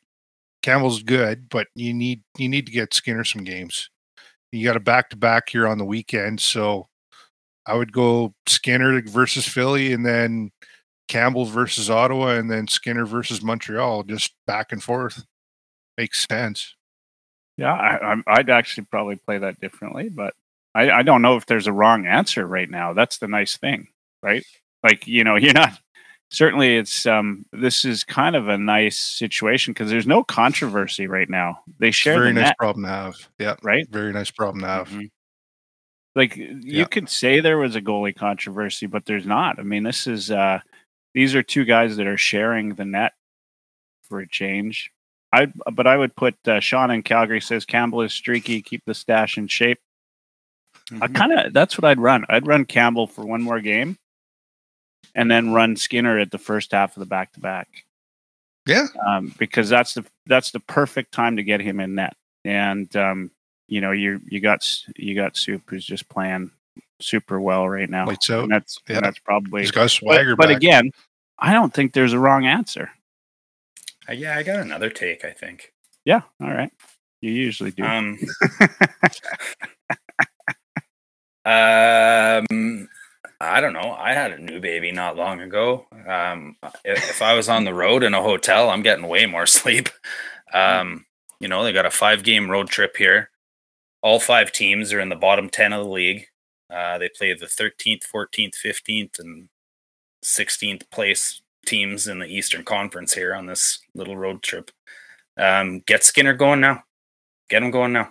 Campbell's 0.61 1.01
good, 1.01 1.49
but 1.49 1.67
you 1.75 1.93
need 1.93 2.21
you 2.37 2.47
need 2.49 2.65
to 2.67 2.71
get 2.71 2.93
Skinner 2.93 3.23
some 3.23 3.43
games. 3.43 3.89
You 4.51 4.65
got 4.65 4.75
a 4.75 4.81
back 4.81 5.09
to 5.11 5.15
back 5.15 5.49
here 5.49 5.67
on 5.67 5.77
the 5.77 5.85
weekend, 5.85 6.39
so 6.41 6.87
I 7.65 7.75
would 7.75 7.91
go 7.93 8.35
Skinner 8.47 9.01
versus 9.01 9.47
Philly, 9.47 9.91
and 9.93 10.05
then 10.05 10.51
Campbell 11.12 11.45
versus 11.45 11.89
Ottawa, 11.89 12.30
and 12.36 12.50
then 12.50 12.67
Skinner 12.67 13.06
versus 13.06 13.41
Montreal, 13.43 14.04
just 14.04 14.34
back 14.47 14.71
and 14.71 14.82
forth. 14.82 15.26
Makes 15.97 16.26
sense. 16.28 16.76
Yeah, 17.58 17.74
I, 17.74 18.15
I'd 18.28 18.50
actually 18.50 18.86
probably 18.89 19.17
play 19.17 19.38
that 19.38 19.60
differently, 19.60 20.10
but 20.10 20.34
I, 20.74 20.89
I 20.89 21.04
don't 21.04 21.21
know 21.21 21.36
if 21.36 21.45
there's 21.45 21.67
a 21.67 21.74
wrong 21.74 22.08
answer 22.08 22.47
right 22.47 22.69
now. 22.69 22.93
That's 22.93 23.17
the 23.17 23.28
nice 23.28 23.58
thing, 23.58 23.88
right? 24.24 24.43
Like 24.84 25.06
you 25.06 25.24
know, 25.26 25.36
you're 25.38 25.54
not. 25.54 25.78
Certainly, 26.30 26.78
it's 26.78 27.06
um. 27.06 27.45
This 27.52 27.84
is 27.84 28.06
kind 28.06 28.38
of 28.38 28.47
a 28.47 28.58
nice 28.58 28.97
situation 28.97 29.74
because 29.74 29.89
there's 29.89 30.08
no 30.08 30.24
controversy 30.24 31.08
right 31.08 31.30
now. 31.30 31.60
They 31.80 31.91
share 31.91 32.15
Very 32.19 32.28
the 32.30 32.39
nice 32.39 32.45
net, 32.52 32.58
problem 32.58 32.86
to 32.86 32.89
have. 32.89 33.15
Yeah, 33.38 33.56
right? 33.63 33.86
very 33.89 34.13
nice 34.13 34.32
problem 34.32 34.62
to 34.62 34.67
have. 34.67 34.88
Mhm. 34.89 35.10
like 36.15 36.36
you 36.38 36.60
Yeah. 36.63 36.86
could 36.86 37.10
say 37.10 37.41
there 37.41 37.58
was 37.58 37.76
a 37.76 37.82
goalie 37.82 38.15
controversy, 38.15 38.86
but 38.88 39.06
there's 39.06 39.26
not. 39.26 39.60
I 39.60 39.63
mean, 39.63 39.84
this 39.84 40.08
is 40.08 40.32
uh 40.32 40.60
these 41.13 41.36
are 41.36 41.43
two 41.43 41.65
guys 41.65 41.97
that 41.97 42.08
are 42.08 42.17
sharing 42.17 42.76
the 42.76 42.86
net 42.86 43.13
for 44.04 44.19
a 44.19 44.28
change. 44.28 44.91
I 45.34 45.47
but 45.71 45.88
I 45.88 45.95
would 45.97 46.15
put 46.15 46.36
uh, 46.47 46.60
Sean 46.60 46.91
in 46.91 47.04
Calgary 47.04 47.39
says 47.41 47.65
Campbell 47.65 48.02
is 48.02 48.13
streaky, 48.13 48.62
keep 48.62 48.84
the 48.86 48.93
stash 48.93 49.38
in 49.38 49.47
shape. 49.47 49.80
I 50.91 51.08
Mhm. 51.08 51.15
kind 51.15 51.32
of 51.34 51.54
that's 51.54 51.78
what 51.78 51.86
I'd 51.86 52.00
run. 52.00 52.26
I'd 52.28 52.47
run 52.47 52.65
Campbell 52.65 53.08
for 53.08 53.26
one 53.26 53.41
more 53.41 53.62
game, 53.62 53.97
and 55.15 55.32
then 55.32 55.52
run 55.54 55.76
Skinner 55.78 56.19
at 56.19 56.32
the 56.32 56.38
first 56.38 56.71
half 56.74 56.97
of 56.97 57.00
the 57.00 57.06
back 57.06 57.32
to 57.34 57.39
back. 57.39 57.86
Yeah. 58.67 58.88
um, 59.08 59.34
because 59.39 59.69
that's 59.69 59.93
the 59.95 60.06
that's 60.28 60.52
the 60.52 60.60
perfect 60.60 61.12
time 61.13 61.38
to 61.38 61.43
get 61.43 61.62
him 61.62 61.80
in 61.80 61.95
net. 61.95 62.15
And 62.45 62.93
um, 62.95 63.32
you 63.67 63.80
know, 63.82 63.91
you 63.91 64.19
you 64.28 64.41
got 64.41 64.67
you 64.97 65.15
got 65.15 65.38
Soup 65.38 65.62
who's 65.67 65.86
just 65.86 66.10
playing 66.10 66.52
super 67.01 67.39
well 67.41 67.67
right 67.67 67.89
now. 67.89 68.05
Lights 68.07 68.29
out. 68.29 68.43
And 68.43 68.51
that's 68.51 68.77
Yeah. 68.87 68.97
and 68.97 69.05
that's 69.05 69.19
probably. 69.19 69.61
He's 69.61 69.71
got 69.71 69.81
a 69.81 69.83
But, 69.85 69.91
swagger 69.91 70.35
but 70.35 70.47
back. 70.49 70.57
again, 70.57 70.91
I 71.39 71.53
don't 71.53 71.73
think 71.73 71.93
there's 71.93 72.13
a 72.13 72.19
wrong 72.19 72.45
answer. 72.45 72.91
Uh, 74.09 74.13
yeah, 74.13 74.37
I 74.37 74.43
got 74.43 74.59
another 74.59 74.89
take, 74.89 75.23
I 75.25 75.31
think. 75.31 75.73
Yeah, 76.05 76.21
all 76.41 76.51
right. 76.51 76.71
You 77.21 77.31
usually 77.31 77.71
do. 77.71 77.83
Um, 77.83 78.17
um, 81.45 82.87
I 83.39 83.59
don't 83.61 83.73
know. 83.73 83.95
I 83.97 84.13
had 84.13 84.31
a 84.31 84.37
new 84.39 84.59
baby 84.59 84.91
not 84.91 85.15
long 85.17 85.41
ago. 85.41 85.87
Um, 86.07 86.55
if, 86.83 86.97
if 87.09 87.21
I 87.21 87.33
was 87.33 87.49
on 87.49 87.65
the 87.65 87.73
road 87.73 88.03
in 88.03 88.13
a 88.13 88.21
hotel, 88.21 88.69
I'm 88.69 88.83
getting 88.83 89.07
way 89.07 89.25
more 89.25 89.45
sleep. 89.47 89.89
Um, 90.53 91.05
you 91.39 91.47
know, 91.47 91.63
they 91.63 91.73
got 91.73 91.85
a 91.85 91.91
five 91.91 92.23
game 92.23 92.49
road 92.49 92.69
trip 92.69 92.97
here. 92.97 93.29
All 94.03 94.19
five 94.19 94.51
teams 94.51 94.93
are 94.93 94.99
in 94.99 95.09
the 95.09 95.15
bottom 95.15 95.49
10 95.49 95.73
of 95.73 95.85
the 95.85 95.91
league. 95.91 96.25
Uh, 96.71 96.97
they 96.97 97.10
play 97.10 97.34
the 97.34 97.45
13th, 97.45 98.03
14th, 98.13 98.55
15th, 98.55 99.19
and 99.19 99.49
16th 100.23 100.89
place 100.89 101.41
teams 101.65 102.07
in 102.07 102.19
the 102.19 102.27
Eastern 102.27 102.63
Conference 102.63 103.13
here 103.13 103.36
on 103.36 103.45
this 103.45 103.79
little 103.93 104.17
road 104.17 104.41
trip. 104.41 104.71
Um, 105.38 105.81
get 105.86 106.03
Skinner 106.03 106.34
going 106.34 106.62
now. 106.62 106.84
Get 107.49 107.63
him 107.63 107.71
going 107.71 107.93
now. 107.93 108.10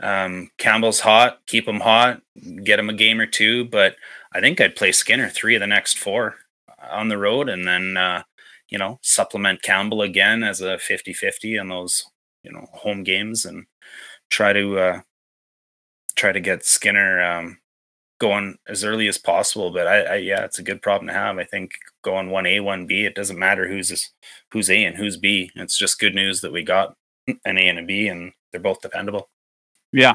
Um, 0.00 0.50
Campbell's 0.58 1.00
hot. 1.00 1.40
Keep 1.46 1.66
him 1.66 1.80
hot. 1.80 2.22
Get 2.64 2.78
him 2.78 2.90
a 2.90 2.94
game 2.94 3.20
or 3.20 3.26
two. 3.26 3.64
But 3.64 3.96
I 4.32 4.40
think 4.40 4.60
I'd 4.60 4.76
play 4.76 4.92
Skinner 4.92 5.28
three 5.28 5.54
of 5.54 5.60
the 5.60 5.66
next 5.66 5.98
four 5.98 6.36
on 6.90 7.08
the 7.08 7.18
road 7.18 7.48
and 7.48 7.66
then, 7.66 7.96
uh, 7.96 8.22
you 8.68 8.78
know, 8.78 8.98
supplement 9.02 9.62
Campbell 9.62 10.02
again 10.02 10.42
as 10.44 10.60
a 10.60 10.78
50 10.78 11.12
50 11.12 11.56
in 11.56 11.68
those, 11.68 12.04
you 12.42 12.52
know, 12.52 12.66
home 12.72 13.02
games 13.02 13.44
and 13.44 13.66
try 14.30 14.52
to, 14.52 14.78
uh, 14.78 15.00
try 16.14 16.32
to 16.32 16.40
get 16.40 16.64
Skinner, 16.64 17.22
um, 17.22 17.58
going 18.18 18.58
as 18.68 18.84
early 18.84 19.08
as 19.08 19.18
possible. 19.18 19.70
But 19.70 19.86
I, 19.86 20.00
I, 20.00 20.14
yeah, 20.16 20.44
it's 20.44 20.58
a 20.58 20.64
good 20.64 20.82
problem 20.82 21.06
to 21.08 21.14
have. 21.14 21.38
I 21.38 21.44
think 21.44 21.72
going 22.02 22.30
one 22.30 22.46
A, 22.46 22.60
one 22.60 22.86
B, 22.86 23.04
it 23.04 23.14
doesn't 23.14 23.38
matter 23.38 23.68
who's, 23.68 24.12
who's 24.50 24.70
A 24.70 24.84
and 24.84 24.96
who's 24.96 25.16
B. 25.16 25.50
It's 25.54 25.78
just 25.78 26.00
good 26.00 26.14
news 26.14 26.40
that 26.40 26.52
we 26.52 26.62
got 26.62 26.94
an 27.44 27.58
A 27.58 27.68
and 27.68 27.78
a 27.78 27.82
B 27.82 28.08
and 28.08 28.32
they're 28.52 28.60
both 28.60 28.80
dependable. 28.80 29.28
yeah, 29.92 30.14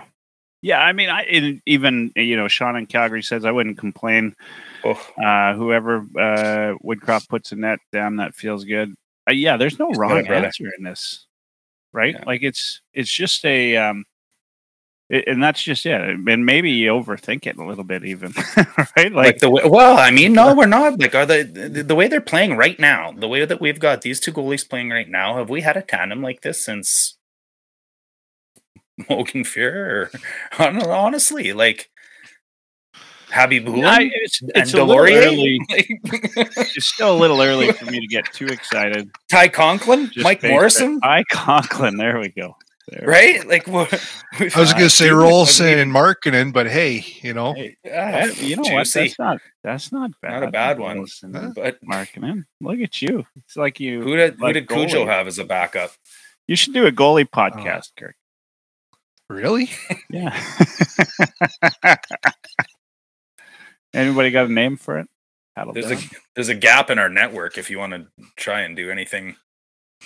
Yeah, 0.62 0.80
I 0.80 0.94
mean, 0.94 1.10
I 1.10 1.24
in, 1.24 1.62
even 1.66 2.12
you 2.16 2.38
know 2.38 2.48
Sean 2.48 2.78
in 2.78 2.86
Calgary 2.86 3.22
says 3.22 3.44
I 3.44 3.52
wouldn't 3.52 3.78
complain. 3.78 4.34
Oh, 4.86 5.00
Uh, 5.22 5.54
whoever 5.56 5.98
uh, 6.18 6.76
Woodcroft 6.84 7.28
puts 7.28 7.52
a 7.52 7.56
net 7.58 7.80
down, 7.92 8.16
that 8.18 8.34
feels 8.34 8.64
good. 8.64 8.94
Uh, 9.30 9.34
yeah, 9.34 9.58
there's 9.58 9.78
no 9.78 9.90
He's 9.90 9.98
wrong 9.98 10.26
answer 10.26 10.72
in 10.78 10.84
this, 10.84 11.28
right? 11.92 12.16
Yeah. 12.18 12.24
Like 12.26 12.44
it's 12.44 12.82
it's 12.94 13.12
just 13.12 13.46
a, 13.46 13.76
um, 13.78 14.06
and 15.10 15.44
that's 15.44 15.62
just 15.62 15.86
it. 15.86 16.02
And 16.02 16.46
maybe 16.46 16.72
you 16.72 16.92
overthink 16.92 17.46
it 17.46 17.58
a 17.58 17.66
little 17.66 17.84
bit, 17.84 18.04
even, 18.06 18.34
right? 18.98 19.12
like, 19.12 19.14
Like, 19.14 19.38
the 19.40 19.50
way, 19.50 19.64
well, 19.66 19.98
I 19.98 20.12
mean, 20.12 20.34
no, 20.34 20.56
we're 20.58 20.66
not. 20.66 21.00
Like, 21.00 21.16
are 21.16 21.26
the, 21.26 21.44
the 21.44 21.84
the 21.84 21.96
way 21.96 22.08
they're 22.08 22.22
playing 22.22 22.58
right 22.58 22.80
now, 22.80 23.12
the 23.12 23.28
way 23.28 23.46
that 23.46 23.62
we've 23.62 23.80
got 23.80 24.02
these 24.02 24.20
two 24.20 24.32
goalies 24.32 24.68
playing 24.68 24.90
right 24.90 25.10
now, 25.10 25.38
have 25.38 25.50
we 25.50 25.62
had 25.62 25.78
a 25.78 25.82
tandem 25.82 26.22
like 26.22 26.42
this 26.42 26.64
since 26.64 27.18
Moog 29.02 29.36
and 29.36 29.46
Fuhr? 29.46 30.10
I 30.58 30.66
don't 30.66 30.78
know, 30.78 30.92
honestly, 30.92 31.54
like 31.54 31.90
Habib 33.32 33.66
it's, 33.68 34.42
and 34.42 34.52
it's 34.56 34.74
a 34.74 34.84
little 34.84 34.96
Delorier, 34.96 35.26
early. 35.26 35.60
It's 35.70 36.86
still 36.88 37.16
a 37.16 37.20
little 37.20 37.42
early 37.42 37.72
for 37.72 37.86
me 37.86 38.00
to 38.00 38.08
get 38.08 38.32
too 38.32 38.46
excited. 38.46 39.10
Ty 39.32 39.48
Conklin, 39.50 40.12
Just 40.12 40.24
Mike 40.24 40.44
Morrison, 40.44 41.00
I 41.04 41.24
Conklin. 41.32 41.98
There 41.98 42.20
we 42.20 42.30
go. 42.30 42.56
There 42.90 43.08
right? 43.08 43.48
Like, 43.48 43.66
what? 43.68 43.94
I 44.34 44.44
was 44.44 44.56
Uh, 44.56 44.74
going 44.74 44.84
to 44.86 44.90
say 44.90 45.06
dude, 45.10 45.18
Roloson 45.18 45.62
I 45.62 45.70
mean- 45.70 45.80
and 45.80 45.92
Markkanen, 45.92 46.52
but 46.54 46.68
hey, 46.68 47.06
you 47.22 47.34
know, 47.34 47.54
Hey, 47.54 47.78
Ah, 47.90 48.26
you 48.42 48.58
know 48.58 48.64
what? 48.74 48.92
That's 48.92 49.18
not 49.18 49.40
that's 49.64 49.92
not 49.94 50.12
bad. 50.22 50.32
Not 50.42 50.44
a 50.44 50.52
bad 50.52 50.80
one. 50.80 51.02
Listen, 51.02 51.34
Huh? 51.34 51.52
But 51.56 51.78
Marketing. 51.82 52.44
Look 52.60 52.80
at 52.80 53.02
you. 53.02 53.26
It's 53.38 53.56
like 53.56 53.80
you. 53.80 54.02
who 54.02 54.16
did 54.18 54.36
who 54.36 54.42
like 54.44 54.54
did 54.56 54.68
Cujo 54.68 55.06
have 55.06 55.28
as 55.28 55.40
a 55.40 55.46
backup? 55.46 55.92
You 56.48 56.56
should 56.58 56.74
do 56.74 56.86
a 56.86 56.92
goalie 56.92 57.24
podcast, 57.30 57.92
Kirk. 57.98 58.16
really? 59.30 59.70
Yeah. 60.10 60.38
Anybody 63.94 64.32
got 64.32 64.48
a 64.48 64.52
name 64.52 64.76
for 64.78 64.98
it? 65.00 65.08
Paddle 65.56 65.74
There's 65.74 65.92
a 65.92 65.98
there's 66.36 66.50
a 66.50 66.56
gap 66.56 66.90
in 66.90 66.98
our 67.00 67.10
network 67.10 67.58
if 67.58 67.70
you 67.70 67.78
want 67.78 67.94
to 67.94 68.08
try 68.36 68.62
and 68.62 68.76
do 68.76 68.90
anything 68.90 69.36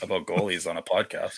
about 0.01 0.27
goalies 0.27 0.69
on 0.69 0.75
a 0.77 0.81
podcast. 0.83 1.37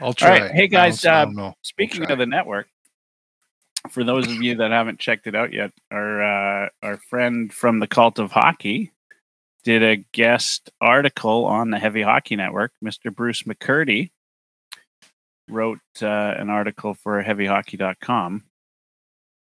I'll 0.00 0.12
try. 0.12 0.40
right. 0.40 0.50
Hey, 0.50 0.68
guys, 0.68 1.04
uh. 1.04 1.26
Speaking 1.62 2.10
of 2.10 2.18
the 2.18 2.26
network, 2.26 2.68
for 3.90 4.04
those 4.04 4.26
of 4.26 4.42
you 4.42 4.56
that 4.56 4.70
haven't 4.70 4.98
checked 4.98 5.26
it 5.26 5.34
out 5.34 5.52
yet, 5.52 5.72
our 5.90 6.22
uh, 6.22 6.68
our 6.82 6.98
friend 7.08 7.52
from 7.52 7.78
the 7.78 7.86
Cult 7.86 8.18
of 8.18 8.30
Hockey 8.30 8.92
did 9.62 9.82
a 9.82 9.96
guest 10.12 10.70
article 10.80 11.44
on 11.44 11.70
the 11.70 11.78
Heavy 11.78 12.02
Hockey 12.02 12.36
Network. 12.36 12.72
Mr. 12.82 13.14
Bruce 13.14 13.42
McCurdy 13.42 14.10
wrote 15.48 15.80
uh, 16.02 16.06
an 16.06 16.48
article 16.48 16.94
for 16.94 17.22
HeavyHockey.com. 17.22 18.44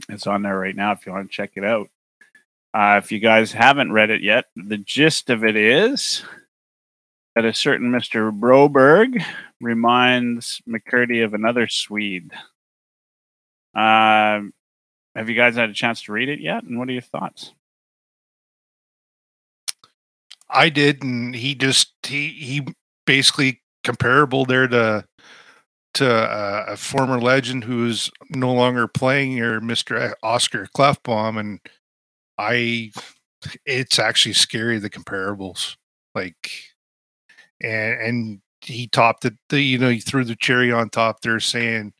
It's 0.10 0.28
on 0.28 0.42
there 0.42 0.58
right 0.58 0.76
now 0.76 0.92
if 0.92 1.06
you 1.06 1.14
want 1.14 1.30
to 1.30 1.36
check 1.36 1.52
it 1.56 1.64
out. 1.64 1.88
Uh, 2.74 3.00
if 3.02 3.12
you 3.12 3.20
guys 3.20 3.52
haven't 3.52 3.92
read 3.92 4.10
it 4.10 4.22
yet, 4.22 4.46
the 4.56 4.78
gist 4.78 5.30
of 5.30 5.46
it 5.46 5.56
is 5.56 6.24
that 7.36 7.46
a 7.46 7.54
certain 7.54 7.92
Mr. 7.92 8.38
Broberg 8.38 9.24
reminds 9.60 10.62
McCurdy 10.68 11.24
of 11.24 11.34
another 11.34 11.68
Swede. 11.68 12.32
Um, 13.76 14.54
have 15.16 15.30
you 15.30 15.36
guys 15.36 15.56
had 15.56 15.70
a 15.70 15.74
chance 15.74 16.04
to 16.04 16.12
read 16.12 16.30
it 16.30 16.40
yet? 16.40 16.64
And 16.64 16.78
what 16.78 16.90
are 16.90 16.94
your 16.94 17.02
thoughts? 17.02 17.54
I 20.50 20.70
did, 20.70 21.04
and 21.04 21.34
he 21.36 21.56
just 21.56 21.94
he 22.04 22.30
he 22.30 22.68
basically 23.06 23.62
comparable 23.84 24.46
there 24.46 24.68
to 24.68 25.06
to 25.96 26.10
uh, 26.10 26.66
a 26.70 26.78
former 26.78 27.20
legend 27.20 27.64
who's 27.64 28.10
no 28.30 28.54
longer 28.54 28.88
playing 28.88 29.32
here, 29.32 29.60
Mister 29.60 30.16
Oscar 30.22 30.68
Klefbom, 30.76 31.40
and 31.40 31.60
I, 32.38 32.92
it's 33.66 34.00
actually 34.00 34.34
scary 34.34 34.80
the 34.80 34.90
comparables, 34.90 35.76
like, 36.16 36.52
and 37.62 38.02
and 38.02 38.42
he 38.62 38.88
topped 38.88 39.26
it. 39.26 39.34
The, 39.50 39.62
you 39.62 39.78
know, 39.78 39.90
he 39.90 40.00
threw 40.00 40.24
the 40.26 40.36
cherry 40.38 40.72
on 40.72 40.90
top 40.90 41.22
there, 41.22 41.40
saying 41.40 41.94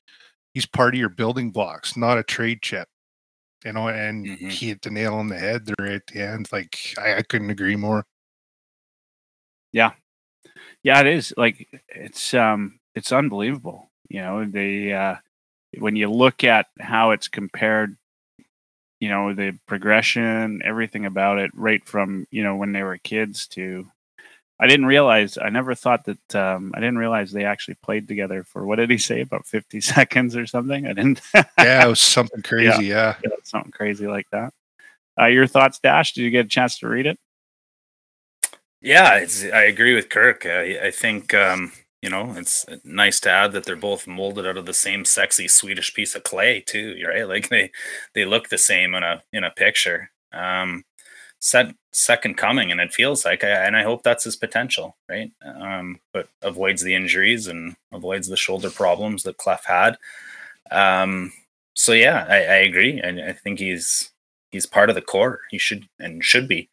he's 0.54 0.66
part 0.66 0.96
of 0.96 1.00
your 1.00 1.10
building 1.10 1.52
blocks, 1.52 1.98
not 1.98 2.18
a 2.20 2.24
trade 2.24 2.62
chip. 2.62 2.88
You 3.66 3.74
know, 3.74 3.90
and 3.90 4.28
Mhm. 4.28 4.52
he 4.52 4.68
hit 4.70 4.82
the 4.82 4.92
nail 4.92 5.16
on 5.16 5.28
the 5.30 5.38
head 5.40 5.66
there 5.66 5.88
at 5.88 6.08
the 6.08 6.22
end. 6.22 6.50
Like 6.52 6.78
I, 6.98 7.16
I 7.18 7.22
couldn't 7.24 7.50
agree 7.52 7.76
more. 7.78 8.06
Yeah, 9.72 9.92
yeah, 10.84 11.02
it 11.02 11.08
is 11.08 11.34
like 11.38 11.68
it's 11.90 12.34
um 12.34 12.80
it's 12.96 13.12
unbelievable. 13.12 13.92
You 14.10 14.22
know, 14.22 14.46
the 14.46 14.94
uh 14.94 15.16
when 15.80 15.96
you 15.96 16.12
look 16.12 16.44
at 16.44 16.68
how 16.80 17.12
it's 17.12 17.28
compared, 17.28 17.98
you 19.00 19.10
know, 19.10 19.34
the 19.34 19.58
progression, 19.68 20.62
everything 20.64 21.06
about 21.06 21.40
it, 21.40 21.52
right 21.54 21.84
from, 21.86 22.26
you 22.32 22.44
know, 22.44 22.56
when 22.56 22.72
they 22.72 22.84
were 22.84 22.98
kids 22.98 23.48
to 23.48 23.88
I 24.60 24.68
didn't 24.68 24.86
realize 24.86 25.38
I 25.38 25.50
never 25.50 25.76
thought 25.76 26.06
that 26.06 26.36
um 26.36 26.72
I 26.76 26.80
didn't 26.80 26.98
realize 26.98 27.32
they 27.32 27.46
actually 27.46 27.76
played 27.84 28.08
together 28.08 28.44
for 28.44 28.66
what 28.66 28.78
did 28.78 28.90
he 28.90 28.98
say, 28.98 29.22
about 29.22 29.46
fifty 29.46 29.82
seconds 29.96 30.36
or 30.36 30.46
something? 30.48 30.86
I 30.88 30.94
didn't 30.94 31.22
Yeah, 31.34 31.86
it 31.86 31.90
was 31.90 32.02
something 32.02 32.42
crazy. 32.44 32.86
Yeah. 32.86 33.16
Yeah, 33.24 33.32
something 33.44 33.72
crazy 33.72 34.08
like 34.08 34.30
that. 34.32 34.54
Uh, 35.20 35.28
your 35.28 35.48
thoughts, 35.48 35.80
Dash? 35.80 36.14
Did 36.14 36.24
you 36.24 36.32
get 36.32 36.46
a 36.46 36.50
chance 36.50 36.80
to 36.80 36.88
read 36.88 37.06
it? 37.06 37.20
Yeah, 38.82 39.18
it's, 39.18 39.44
I 39.46 39.64
agree 39.64 39.96
with 39.96 40.10
Kirk. 40.10 40.46
I, 40.46 40.88
I 40.88 40.92
think 40.92 41.34
um, 41.34 41.72
you 42.02 42.10
know 42.10 42.34
it's 42.36 42.66
nice 42.84 43.20
to 43.22 43.30
add 43.30 43.54
that 43.54 43.66
they're 43.66 43.76
both 43.76 44.08
molded 44.08 44.46
out 44.46 44.58
of 44.58 44.66
the 44.66 44.74
same 44.74 45.06
sexy 45.06 45.48
Swedish 45.48 45.94
piece 45.94 46.16
of 46.16 46.24
clay 46.24 46.62
too. 46.62 46.96
Right? 47.08 47.28
Like 47.28 47.50
they 47.50 47.72
they 48.14 48.26
look 48.26 48.50
the 48.50 48.58
same 48.58 48.94
in 48.96 49.04
a 49.04 49.24
in 49.32 49.44
a 49.44 49.52
picture. 49.52 50.12
Um, 50.34 50.84
set 51.44 51.76
second 51.92 52.38
coming, 52.38 52.72
and 52.72 52.80
it 52.80 52.94
feels 52.94 53.26
like, 53.26 53.44
I, 53.44 53.50
and 53.50 53.76
I 53.76 53.84
hope 53.84 54.02
that's 54.02 54.24
his 54.24 54.38
potential, 54.38 54.96
right? 55.10 55.30
Um, 55.46 56.00
but 56.14 56.30
avoids 56.42 56.82
the 56.82 56.96
injuries 56.96 57.48
and 57.48 57.76
avoids 57.92 58.30
the 58.30 58.38
shoulder 58.38 58.70
problems 58.70 59.24
that 59.24 59.38
Klef 59.38 59.66
had. 59.66 59.98
Um, 60.72 61.34
so 61.74 61.92
yeah, 61.92 62.26
I, 62.30 62.38
I 62.38 62.56
agree, 62.70 63.00
and 63.00 63.20
I 63.22 63.34
think 63.34 63.60
he's 63.60 64.10
he's 64.52 64.66
part 64.66 64.90
of 64.90 64.96
the 64.96 65.02
core. 65.02 65.42
He 65.52 65.58
should 65.58 65.88
and 66.00 66.24
should 66.24 66.48
be 66.48 66.70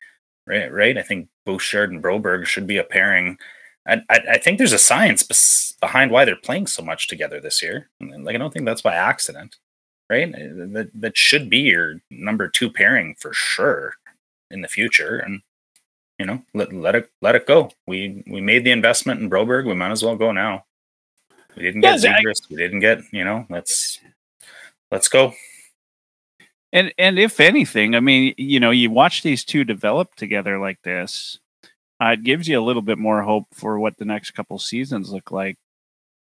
right? 0.46 0.72
Right. 0.72 0.96
I 0.96 1.02
think 1.02 1.28
Bouchard 1.44 1.90
and 1.90 2.02
Broberg 2.02 2.46
should 2.46 2.66
be 2.66 2.76
a 2.76 2.84
pairing. 2.84 3.38
I, 3.86 4.02
I, 4.08 4.20
I 4.32 4.38
think 4.38 4.58
there's 4.58 4.72
a 4.72 4.78
science 4.78 5.22
bes- 5.22 5.74
behind 5.80 6.10
why 6.10 6.24
they're 6.24 6.36
playing 6.36 6.68
so 6.68 6.82
much 6.82 7.08
together 7.08 7.40
this 7.40 7.62
year. 7.62 7.88
Like 8.00 8.36
I 8.36 8.38
don't 8.38 8.52
think 8.52 8.66
that's 8.66 8.82
by 8.82 8.94
accident, 8.94 9.56
right? 10.08 10.30
That 10.32 10.90
that 10.94 11.16
should 11.16 11.50
be 11.50 11.58
your 11.58 11.96
number 12.10 12.48
two 12.48 12.70
pairing 12.70 13.16
for 13.18 13.32
sure 13.32 13.94
in 14.50 14.62
the 14.62 14.68
future. 14.68 15.18
And 15.18 15.42
you 16.18 16.26
know, 16.26 16.42
let 16.54 16.72
let 16.72 16.94
it 16.94 17.10
let 17.22 17.34
it 17.34 17.46
go. 17.46 17.70
We 17.86 18.22
we 18.26 18.40
made 18.40 18.64
the 18.64 18.70
investment 18.72 19.20
in 19.20 19.30
Broberg. 19.30 19.66
We 19.66 19.74
might 19.74 19.90
as 19.90 20.02
well 20.02 20.16
go 20.16 20.32
now. 20.32 20.64
We 21.56 21.62
didn't 21.62 21.80
get 21.80 22.00
Yeah, 22.02 22.16
I- 22.16 22.22
Zegras. 22.22 22.48
We 22.50 22.56
didn't 22.56 22.80
get 22.80 23.00
you 23.12 23.24
know. 23.24 23.46
Let's 23.48 24.00
let's 24.90 25.08
go. 25.08 25.34
And 26.72 26.92
and 26.98 27.18
if 27.18 27.40
anything, 27.40 27.94
I 27.94 28.00
mean, 28.00 28.34
you 28.38 28.60
know, 28.60 28.70
you 28.70 28.90
watch 28.90 29.22
these 29.22 29.44
two 29.44 29.64
develop 29.64 30.14
together 30.14 30.58
like 30.58 30.80
this, 30.82 31.38
uh, 32.00 32.10
it 32.12 32.22
gives 32.22 32.46
you 32.46 32.60
a 32.60 32.62
little 32.62 32.82
bit 32.82 32.98
more 32.98 33.22
hope 33.22 33.46
for 33.52 33.78
what 33.80 33.96
the 33.96 34.04
next 34.04 34.32
couple 34.32 34.58
seasons 34.58 35.10
look 35.10 35.32
like 35.32 35.56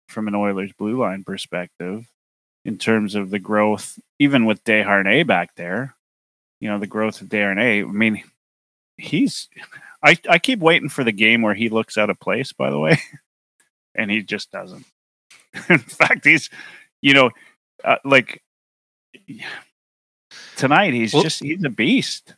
from 0.09 0.27
an 0.27 0.35
Oilers 0.35 0.71
blue 0.73 0.99
line 0.99 1.23
perspective, 1.23 2.07
in 2.65 2.77
terms 2.77 3.15
of 3.15 3.29
the 3.31 3.39
growth, 3.39 3.97
even 4.19 4.45
with 4.45 4.63
Desharnais 4.63 5.25
back 5.25 5.55
there. 5.55 5.95
You 6.59 6.69
know, 6.69 6.79
the 6.79 6.87
growth 6.87 7.21
of 7.21 7.27
Desharnais. 7.29 7.87
I 7.87 7.91
mean, 7.91 8.23
he's. 8.97 9.47
I 10.03 10.17
I 10.29 10.39
keep 10.39 10.59
waiting 10.59 10.89
for 10.89 11.03
the 11.03 11.11
game 11.11 11.41
where 11.41 11.53
he 11.53 11.69
looks 11.69 11.97
out 11.97 12.09
of 12.09 12.19
place. 12.19 12.53
By 12.53 12.69
the 12.69 12.79
way, 12.79 12.99
and 13.95 14.09
he 14.11 14.21
just 14.23 14.51
doesn't. 14.51 14.85
In 15.69 15.79
fact, 15.79 16.25
he's, 16.25 16.49
you 17.01 17.13
know, 17.13 17.31
uh, 17.83 17.97
like 18.05 18.41
tonight 20.55 20.93
he's 20.93 21.13
Well- 21.13 21.23
just 21.23 21.41
he's 21.41 21.63
a 21.63 21.69
beast. 21.69 22.35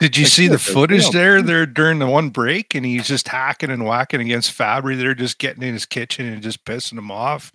Did 0.00 0.16
you 0.16 0.24
Like, 0.24 0.32
see 0.32 0.48
the 0.48 0.58
footage 0.58 1.08
there 1.10 1.40
there 1.40 1.64
during 1.66 2.00
the 2.00 2.08
one 2.08 2.30
break 2.30 2.74
and 2.74 2.84
he's 2.84 3.06
just 3.06 3.28
hacking 3.28 3.70
and 3.70 3.86
whacking 3.86 4.20
against 4.20 4.56
Fabbri 4.58 4.98
They're 4.98 5.14
just 5.14 5.38
getting 5.38 5.62
in 5.62 5.72
his 5.72 5.86
kitchen 5.86 6.26
and 6.26 6.42
just 6.42 6.64
pissing 6.64 6.98
him 6.98 7.12
off. 7.12 7.52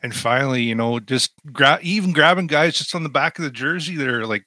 And 0.00 0.14
finally, 0.14 0.62
you 0.62 0.76
know, 0.76 1.00
just 1.00 1.32
grab 1.52 1.80
even 1.82 2.12
grabbing 2.12 2.46
guys 2.46 2.78
just 2.78 2.94
on 2.94 3.02
the 3.02 3.08
back 3.08 3.38
of 3.38 3.44
the 3.44 3.50
jersey 3.50 3.96
that 3.96 4.06
are 4.08 4.24
like 4.24 4.44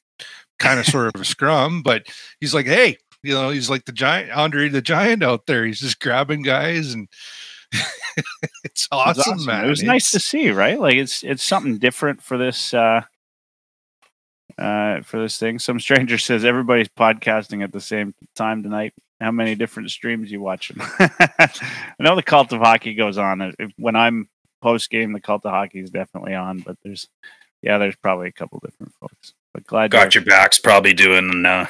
kind 0.59 0.79
of 0.79 0.85
sort 0.85 1.13
of 1.13 1.21
a 1.21 1.25
scrum, 1.25 1.81
but 1.81 2.07
he's 2.39 2.53
like, 2.53 2.65
hey, 2.65 2.97
you 3.23 3.33
know, 3.33 3.49
he's 3.49 3.69
like 3.69 3.85
the 3.85 3.91
giant 3.91 4.31
Andre 4.31 4.69
the 4.69 4.81
Giant 4.81 5.23
out 5.23 5.45
there. 5.45 5.65
He's 5.65 5.79
just 5.79 5.99
grabbing 5.99 6.41
guys 6.41 6.93
and 6.93 7.07
it's 8.63 8.85
It 8.85 8.89
awesome, 8.91 9.45
man. 9.45 9.65
It 9.65 9.69
was 9.69 9.81
nice 9.81 10.11
to 10.11 10.19
see, 10.19 10.51
right? 10.51 10.79
Like 10.79 10.95
it's 10.95 11.23
it's 11.23 11.43
something 11.43 11.77
different 11.77 12.21
for 12.21 12.37
this 12.37 12.73
uh 12.73 13.01
uh 14.57 15.01
for 15.01 15.19
this 15.21 15.37
thing. 15.37 15.57
Some 15.57 15.79
stranger 15.79 16.17
says 16.19 16.43
everybody's 16.43 16.89
podcasting 16.89 17.63
at 17.63 17.71
the 17.71 17.81
same 17.81 18.13
time 18.35 18.61
tonight. 18.61 18.93
How 19.21 19.31
many 19.31 19.55
different 19.55 19.89
streams 19.89 20.29
you 20.29 20.41
watching? 20.41 20.77
I 20.99 21.49
know 21.99 22.15
the 22.15 22.23
cult 22.23 22.51
of 22.51 22.59
hockey 22.59 22.93
goes 22.93 23.17
on. 23.17 23.55
When 23.77 23.95
I'm 23.95 24.27
post 24.61 24.89
game, 24.89 25.13
the 25.13 25.21
cult 25.21 25.45
of 25.45 25.51
hockey 25.51 25.79
is 25.79 25.91
definitely 25.91 26.35
on, 26.35 26.59
but 26.59 26.77
there's 26.83 27.07
yeah, 27.61 27.77
there's 27.77 27.95
probably 27.95 28.27
a 28.27 28.33
couple 28.33 28.59
different 28.59 28.93
folks. 28.99 29.33
But 29.53 29.65
glad 29.65 29.91
got 29.91 30.15
your 30.15 30.23
backs 30.23 30.59
probably 30.59 30.93
doing 30.93 31.45
uh, 31.45 31.67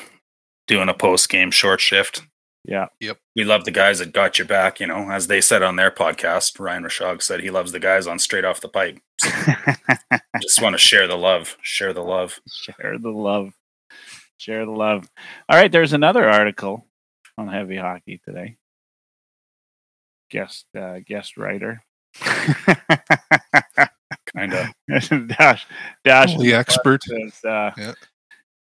doing 0.68 0.90
a 0.90 0.94
post 0.94 1.30
game 1.30 1.52
short 1.52 1.82
shift. 1.82 2.24
Yeah. 2.66 2.88
Yep. 3.02 3.18
We 3.36 3.44
love 3.44 3.66
the 3.66 3.72
guys 3.72 4.00
that 4.00 4.14
got 4.14 4.38
your 4.38 4.48
back, 4.48 4.80
you 4.80 4.88
know, 4.88 5.12
as 5.12 5.28
they 5.28 5.42
said 5.42 5.62
on 5.64 5.76
their 5.76 5.92
podcast. 5.92 6.60
Ryan 6.60 6.84
Rishaug 6.84 7.22
said 7.22 7.42
he 7.42 7.52
loves 7.52 7.74
the 7.74 7.80
guys 7.80 8.08
on 8.08 8.20
straight 8.20 8.46
off 8.46 8.62
the 8.62 8.70
pipe. 8.70 9.00
So 9.20 9.30
just 10.42 10.62
want 10.62 10.74
to 10.74 10.78
share 10.78 11.08
the 11.08 11.18
love. 11.18 11.58
Share 11.62 11.92
the 11.92 12.04
love. 12.04 12.40
Share 12.48 12.98
the 12.98 13.12
love. 13.12 13.54
Share 14.38 14.66
the 14.66 14.72
love. 14.72 15.10
All 15.50 15.58
right, 15.58 15.72
there's 15.72 15.94
another 15.94 16.30
article 16.30 16.88
on 17.38 17.50
heavy 17.50 17.78
hockey 17.78 18.22
today. 18.24 18.58
Guest 20.30 20.66
uh, 20.76 21.00
guest 21.06 21.38
writer. 21.38 21.84
kind 24.52 24.74
of 25.12 25.28
Dash 25.28 25.66
Dash 26.04 26.38
the 26.38 26.54
expert. 26.54 27.04
Says, 27.04 27.44
uh, 27.46 27.72
Yeah. 27.78 27.94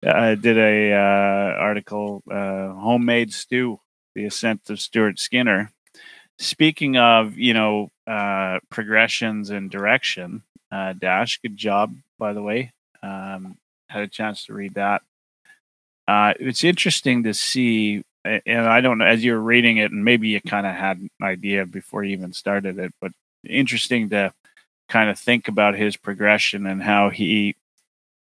uh, 0.05 0.36
did 0.36 0.57
a 0.57 0.93
uh, 0.93 1.55
article, 1.59 2.23
uh, 2.29 2.73
homemade 2.73 3.34
stew, 3.34 3.79
the 4.15 4.25
ascent 4.25 4.69
of 4.69 4.79
Stuart 4.79 5.19
Skinner. 5.19 5.71
Speaking 6.39 6.97
of, 6.97 7.38
you 7.38 7.53
know, 7.53 7.89
uh, 8.07 8.59
progressions 8.69 9.49
and 9.51 9.69
direction, 9.69 10.43
uh, 10.71 10.93
Dash, 10.93 11.39
good 11.41 11.55
job, 11.57 11.95
by 12.17 12.34
the 12.34 12.41
way. 12.41 12.71
Um, 13.03 13.57
had 13.89 14.03
a 14.03 14.07
chance 14.07 14.45
to 14.45 14.53
read 14.53 14.73
that. 14.75 15.01
Uh, 16.07 16.34
it's 16.39 16.63
interesting 16.63 17.23
to 17.23 17.34
see, 17.34 18.03
and 18.25 18.41
I 18.67 18.82
don't 18.82 18.97
know, 18.97 19.05
as 19.05 19.23
you're 19.23 19.39
reading 19.39 19.77
it, 19.77 19.91
and 19.91 20.03
maybe 20.03 20.29
you 20.29 20.41
kind 20.41 20.65
of 20.65 20.73
had 20.75 20.97
an 20.97 21.09
idea 21.21 21.65
before 21.65 22.03
you 22.03 22.13
even 22.13 22.34
started 22.34 22.79
it, 22.79 22.91
but 22.99 23.11
interesting 23.47 24.09
to 24.09 24.34
kind 24.91 25.09
of 25.09 25.17
think 25.17 25.47
about 25.47 25.73
his 25.73 25.95
progression 25.95 26.67
and 26.67 26.83
how 26.83 27.09
he 27.09 27.55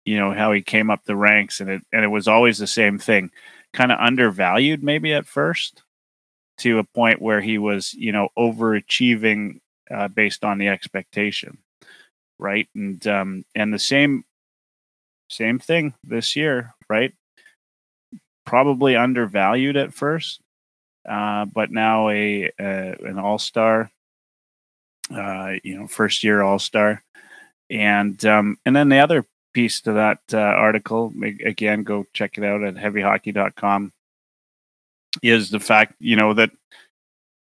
you 0.05 0.19
know 0.19 0.31
how 0.31 0.53
he 0.53 0.61
came 0.61 0.91
up 0.91 1.03
the 1.07 1.17
ranks 1.17 1.59
and 1.59 1.71
it 1.71 1.83
and 1.91 2.05
it 2.05 2.09
was 2.09 2.29
always 2.29 2.59
the 2.59 2.67
same 2.67 2.99
thing 2.99 3.31
kind 3.73 3.91
of 3.91 3.99
undervalued 3.99 4.83
maybe 4.83 5.15
at 5.15 5.27
first 5.27 5.83
to 6.59 6.79
a 6.79 6.85
point 6.85 7.23
where 7.23 7.41
he 7.41 7.57
was 7.57 7.95
you 7.95 8.13
know 8.13 8.29
overachieving 8.39 9.59
uh, 9.91 10.07
based 10.09 10.45
on 10.45 10.59
the 10.59 10.69
expectation 10.69 11.57
right? 12.39 12.69
And 12.75 13.07
um 13.07 13.45
and 13.55 13.73
the 13.73 13.79
same 13.79 14.25
same 15.31 15.59
thing 15.59 15.95
this 16.05 16.37
year 16.37 16.75
right? 16.91 17.15
Probably 18.45 18.97
undervalued 18.97 19.79
at 19.79 19.95
first 19.95 20.43
uh 21.09 21.47
but 21.47 21.71
now 21.71 22.11
a 22.11 22.51
uh, 22.61 22.95
an 23.09 23.19
all-star 23.19 23.91
uh 25.15 25.55
you 25.63 25.79
know 25.79 25.87
first 25.87 26.25
year 26.25 26.43
all-star. 26.43 27.03
And 27.71 28.25
um 28.25 28.59
and 28.65 28.75
then 28.75 28.89
the 28.89 28.99
other 28.99 29.27
piece 29.53 29.81
to 29.83 29.93
that 29.93 30.21
uh, 30.33 30.39
article 30.39 31.13
again 31.45 31.83
go 31.83 32.07
check 32.13 32.39
it 32.39 32.45
out 32.45 32.63
at 32.63 32.77
heavyhockey.com 32.77 33.93
is 35.25 35.51
the 35.51 35.59
fact 35.59 35.95
you 35.99 36.15
know 36.15 36.35
that 36.35 36.51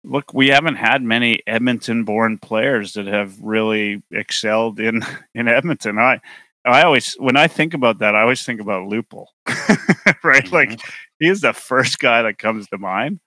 look 0.04 0.32
we 0.32 0.50
haven't 0.50 0.76
had 0.76 1.02
many 1.02 1.42
edmonton 1.48 2.04
born 2.04 2.38
players 2.38 2.94
that 2.94 3.08
have 3.08 3.40
really 3.42 4.04
excelled 4.12 4.80
in 4.80 5.02
in 5.34 5.48
edmonton. 5.48 5.98
I 5.98 6.22
i 6.64 6.84
always 6.84 7.16
when 7.16 7.38
i 7.38 7.48
think 7.48 7.74
about 7.74 7.98
that 8.00 8.16
i 8.16 8.22
always 8.22 8.46
think 8.46 8.62
about 8.62 8.88
lupul 8.88 9.28
right? 10.24 10.52
Like 10.52 10.82
he 11.20 11.28
is 11.28 11.42
the 11.42 11.54
first 11.54 12.00
guy 12.00 12.22
that 12.24 12.38
comes 12.38 12.68
to 12.68 12.78
mind 12.78 13.20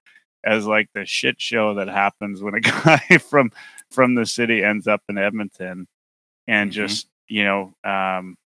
as 0.45 0.66
like 0.66 0.89
the 0.95 1.05
shit 1.05 1.41
show 1.41 1.74
that 1.74 1.89
happens 1.89 2.43
when 2.43 2.55
a 2.55 2.61
guy 2.61 2.99
from 3.30 3.51
from 3.91 4.14
the 4.14 4.26
city 4.26 4.62
ends 4.62 4.86
up 4.86 5.03
in 5.09 5.18
edmonton 5.18 5.86
and 6.47 6.70
Mhm. 6.70 6.74
just 6.74 7.09
you 7.28 7.45
know 7.45 7.74
um 7.84 8.36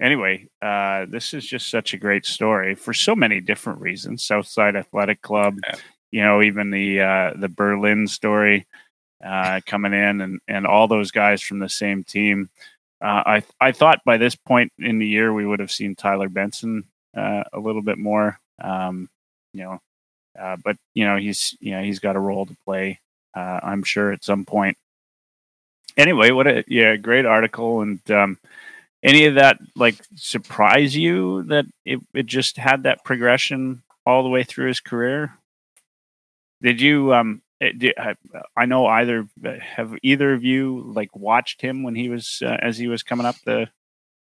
anyway, 0.00 0.48
uh, 0.60 1.06
this 1.08 1.32
is 1.34 1.46
just 1.46 1.70
such 1.70 1.94
a 1.94 1.98
great 1.98 2.26
story 2.26 2.74
for 2.74 2.92
so 2.92 3.14
many 3.14 3.40
different 3.40 3.80
reasons. 3.80 4.24
Southside 4.24 4.76
Athletic 4.76 5.22
Club, 5.22 5.58
Yeah. 5.66 5.74
you 6.10 6.20
know, 6.22 6.42
even 6.42 6.70
the 6.70 7.00
uh, 7.00 7.32
the 7.36 7.48
Berlin 7.48 8.06
story 8.08 8.66
uh, 9.24 9.60
coming 9.66 9.92
in, 9.92 10.20
and 10.20 10.40
and 10.48 10.66
all 10.66 10.88
those 10.88 11.10
guys 11.10 11.42
from 11.42 11.58
the 11.60 11.68
same 11.68 12.04
team. 12.04 12.50
Uh, 13.00 13.22
I 13.26 13.42
I 13.60 13.72
thought 13.72 14.00
by 14.04 14.16
this 14.16 14.34
point 14.34 14.72
in 14.78 14.98
the 14.98 15.06
year 15.06 15.32
we 15.32 15.46
would 15.46 15.60
have 15.60 15.72
seen 15.72 15.94
Tyler 15.94 16.28
Benson 16.28 16.84
uh, 17.16 17.44
a 17.52 17.58
little 17.60 17.82
bit 17.82 17.98
more, 17.98 18.40
um, 18.60 19.08
you 19.52 19.62
know, 19.62 19.80
uh, 20.38 20.56
but 20.64 20.76
you 20.94 21.04
know 21.04 21.16
he's 21.16 21.56
you 21.60 21.72
know 21.72 21.82
he's 21.82 22.00
got 22.00 22.16
a 22.16 22.20
role 22.20 22.46
to 22.46 22.56
play. 22.64 22.98
Uh, 23.34 23.60
I'm 23.62 23.82
sure 23.82 24.12
at 24.12 24.24
some 24.24 24.44
point. 24.44 24.76
Anyway, 25.96 26.30
what 26.30 26.46
a 26.46 26.64
yeah, 26.68 26.96
great 26.96 27.26
article 27.26 27.82
and. 27.82 28.10
Um, 28.10 28.38
any 29.02 29.26
of 29.26 29.34
that 29.34 29.58
like 29.74 29.96
surprise 30.14 30.96
you 30.96 31.42
that 31.44 31.66
it, 31.84 32.00
it 32.14 32.26
just 32.26 32.56
had 32.56 32.84
that 32.84 33.04
progression 33.04 33.82
all 34.06 34.22
the 34.22 34.28
way 34.28 34.44
through 34.44 34.68
his 34.68 34.80
career 34.80 35.36
did 36.60 36.80
you 36.80 37.12
um 37.12 37.42
eh, 37.60 37.72
did, 37.76 37.94
I, 38.56 38.66
know 38.66 38.86
either 38.86 39.26
have 39.60 39.96
either 40.02 40.32
of 40.32 40.44
you 40.44 40.82
like 40.94 41.14
watched 41.16 41.60
him 41.60 41.82
when 41.82 41.94
he 41.94 42.08
was 42.08 42.42
uh, 42.44 42.56
as 42.60 42.78
he 42.78 42.86
was 42.86 43.02
coming 43.02 43.26
up 43.26 43.36
the 43.44 43.68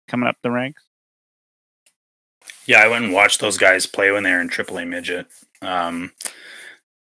coming 0.08 0.28
up 0.28 0.38
the 0.42 0.52
ranks 0.52 0.84
Yeah, 2.66 2.80
I 2.80 2.88
went 2.88 3.06
and 3.06 3.14
watched 3.14 3.40
those 3.40 3.58
guys 3.58 3.86
play 3.86 4.12
when 4.12 4.24
they 4.24 4.32
were 4.32 4.42
in 4.42 4.50
AAA 4.50 4.88
midget. 4.88 5.28
Um, 5.62 6.12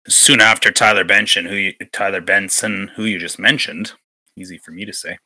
soon 0.09 0.41
after 0.41 0.71
Tyler 0.71 1.05
Benson, 1.05 1.47
who 1.47 1.55
you, 1.55 1.73
Tyler 1.93 2.21
Benson, 2.21 2.89
who 2.97 3.05
you 3.05 3.19
just 3.19 3.39
mentioned, 3.39 3.93
easy 4.37 4.59
for 4.59 4.71
me 4.71 4.85
to 4.85 4.93
say. 4.93 5.19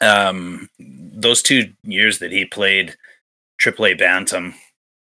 Um, 0.00 0.68
those 0.78 1.42
two 1.42 1.72
years 1.82 2.18
that 2.18 2.32
he 2.32 2.44
played 2.44 2.96
AAA 3.60 3.98
bantam 3.98 4.54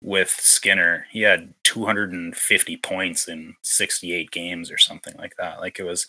with 0.01 0.29
Skinner, 0.29 1.05
he 1.11 1.21
had 1.21 1.53
250 1.63 2.77
points 2.77 3.27
in 3.27 3.55
68 3.61 4.31
games 4.31 4.71
or 4.71 4.77
something 4.77 5.13
like 5.17 5.35
that. 5.37 5.59
Like 5.59 5.79
it 5.79 5.83
was 5.83 6.07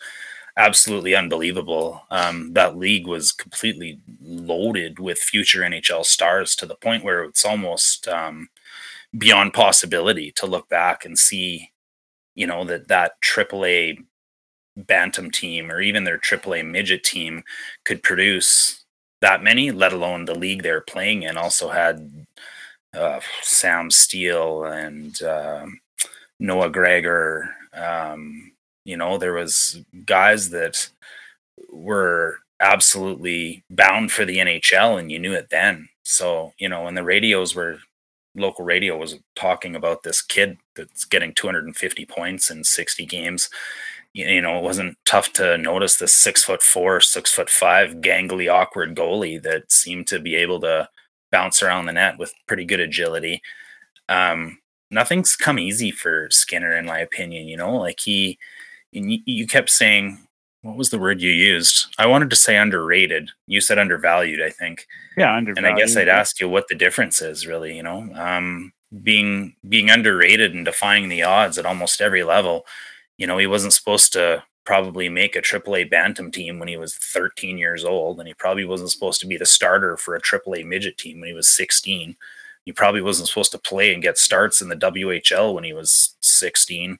absolutely 0.56 1.14
unbelievable. 1.14 2.02
Um, 2.10 2.52
that 2.54 2.76
league 2.76 3.06
was 3.06 3.32
completely 3.32 4.00
loaded 4.20 4.98
with 4.98 5.18
future 5.18 5.60
NHL 5.60 6.04
stars 6.04 6.54
to 6.56 6.66
the 6.66 6.74
point 6.74 7.04
where 7.04 7.24
it's 7.24 7.44
almost 7.44 8.08
um, 8.08 8.48
beyond 9.16 9.52
possibility 9.52 10.32
to 10.32 10.46
look 10.46 10.68
back 10.68 11.04
and 11.04 11.18
see, 11.18 11.70
you 12.40 12.46
know, 12.46 12.64
that 12.64 12.88
that 12.88 13.20
AAA 13.20 13.98
bantam 14.74 15.30
team 15.30 15.70
or 15.70 15.82
even 15.82 16.04
their 16.04 16.16
AAA 16.16 16.66
midget 16.66 17.04
team 17.04 17.44
could 17.84 18.02
produce 18.02 18.82
that 19.20 19.42
many, 19.42 19.70
let 19.70 19.92
alone 19.92 20.24
the 20.24 20.34
league 20.34 20.62
they're 20.62 20.80
playing 20.80 21.22
in 21.22 21.36
also 21.36 21.68
had 21.68 22.26
uh, 22.94 23.20
Sam 23.42 23.90
Steel 23.90 24.64
and 24.64 25.22
um, 25.22 25.80
Noah 26.38 26.70
Gregor. 26.70 27.54
Um, 27.74 28.52
you 28.86 28.96
know, 28.96 29.18
there 29.18 29.34
was 29.34 29.78
guys 30.06 30.48
that 30.48 30.88
were 31.70 32.38
absolutely 32.58 33.64
bound 33.68 34.12
for 34.12 34.24
the 34.24 34.38
NHL, 34.38 34.98
and 34.98 35.12
you 35.12 35.18
knew 35.18 35.34
it 35.34 35.50
then. 35.50 35.90
So, 36.04 36.54
you 36.58 36.70
know, 36.70 36.84
when 36.84 36.94
the 36.94 37.04
radios 37.04 37.54
were 37.54 37.80
local 38.34 38.64
radio 38.64 38.96
was 38.96 39.16
talking 39.34 39.74
about 39.74 40.02
this 40.02 40.22
kid 40.22 40.58
that's 40.76 41.04
getting 41.04 41.34
250 41.34 42.06
points 42.06 42.50
in 42.50 42.64
60 42.64 43.06
games. 43.06 43.50
You, 44.12 44.42
know, 44.42 44.58
it 44.58 44.64
wasn't 44.64 44.98
tough 45.04 45.32
to 45.34 45.56
notice 45.56 45.96
this 45.96 46.12
six 46.12 46.42
foot 46.42 46.62
four, 46.62 47.00
six 47.00 47.32
foot 47.32 47.48
five, 47.48 47.96
gangly, 47.96 48.52
awkward 48.52 48.96
goalie 48.96 49.40
that 49.42 49.70
seemed 49.70 50.08
to 50.08 50.18
be 50.18 50.34
able 50.34 50.60
to 50.60 50.88
bounce 51.30 51.62
around 51.62 51.86
the 51.86 51.92
net 51.92 52.18
with 52.18 52.34
pretty 52.46 52.64
good 52.64 52.80
agility. 52.80 53.40
Um, 54.08 54.58
nothing's 54.90 55.36
come 55.36 55.58
easy 55.60 55.92
for 55.92 56.28
Skinner, 56.30 56.76
in 56.76 56.86
my 56.86 56.98
opinion. 56.98 57.46
You 57.46 57.56
know, 57.56 57.76
like 57.76 58.00
he, 58.00 58.38
you 58.90 59.46
kept 59.46 59.70
saying, 59.70 60.26
what 60.62 60.76
was 60.76 60.90
the 60.90 60.98
word 60.98 61.22
you 61.22 61.30
used? 61.30 61.94
I 61.98 62.06
wanted 62.06 62.30
to 62.30 62.36
say 62.36 62.56
underrated. 62.56 63.30
You 63.46 63.60
said 63.60 63.78
undervalued, 63.78 64.42
I 64.42 64.50
think. 64.50 64.86
yeah 65.16 65.36
And 65.56 65.66
I 65.66 65.78
guess 65.78 65.96
I'd 65.96 66.08
ask 66.08 66.40
you 66.40 66.48
what 66.48 66.68
the 66.68 66.74
difference 66.74 67.22
is, 67.22 67.46
really. 67.46 67.76
You 67.76 67.82
know, 67.82 68.08
um, 68.14 68.72
being 69.02 69.54
being 69.68 69.90
underrated 69.90 70.54
and 70.54 70.64
defying 70.64 71.08
the 71.08 71.22
odds 71.22 71.56
at 71.56 71.66
almost 71.66 72.00
every 72.00 72.24
level. 72.24 72.66
You 73.16 73.26
know, 73.26 73.38
he 73.38 73.46
wasn't 73.46 73.72
supposed 73.72 74.12
to 74.14 74.42
probably 74.64 75.08
make 75.08 75.34
a 75.34 75.40
AAA 75.40 75.90
bantam 75.90 76.30
team 76.30 76.58
when 76.58 76.68
he 76.68 76.76
was 76.76 76.94
13 76.94 77.56
years 77.56 77.84
old, 77.84 78.18
and 78.18 78.28
he 78.28 78.34
probably 78.34 78.64
wasn't 78.64 78.90
supposed 78.90 79.20
to 79.20 79.26
be 79.26 79.36
the 79.36 79.46
starter 79.46 79.96
for 79.96 80.14
a 80.14 80.20
AAA 80.20 80.66
midget 80.66 80.98
team 80.98 81.20
when 81.20 81.28
he 81.28 81.34
was 81.34 81.48
16. 81.48 82.16
He 82.66 82.72
probably 82.72 83.00
wasn't 83.00 83.28
supposed 83.28 83.52
to 83.52 83.58
play 83.58 83.94
and 83.94 84.02
get 84.02 84.18
starts 84.18 84.60
in 84.60 84.68
the 84.68 84.76
WHL 84.76 85.54
when 85.54 85.64
he 85.64 85.72
was 85.72 86.16
16 86.20 86.98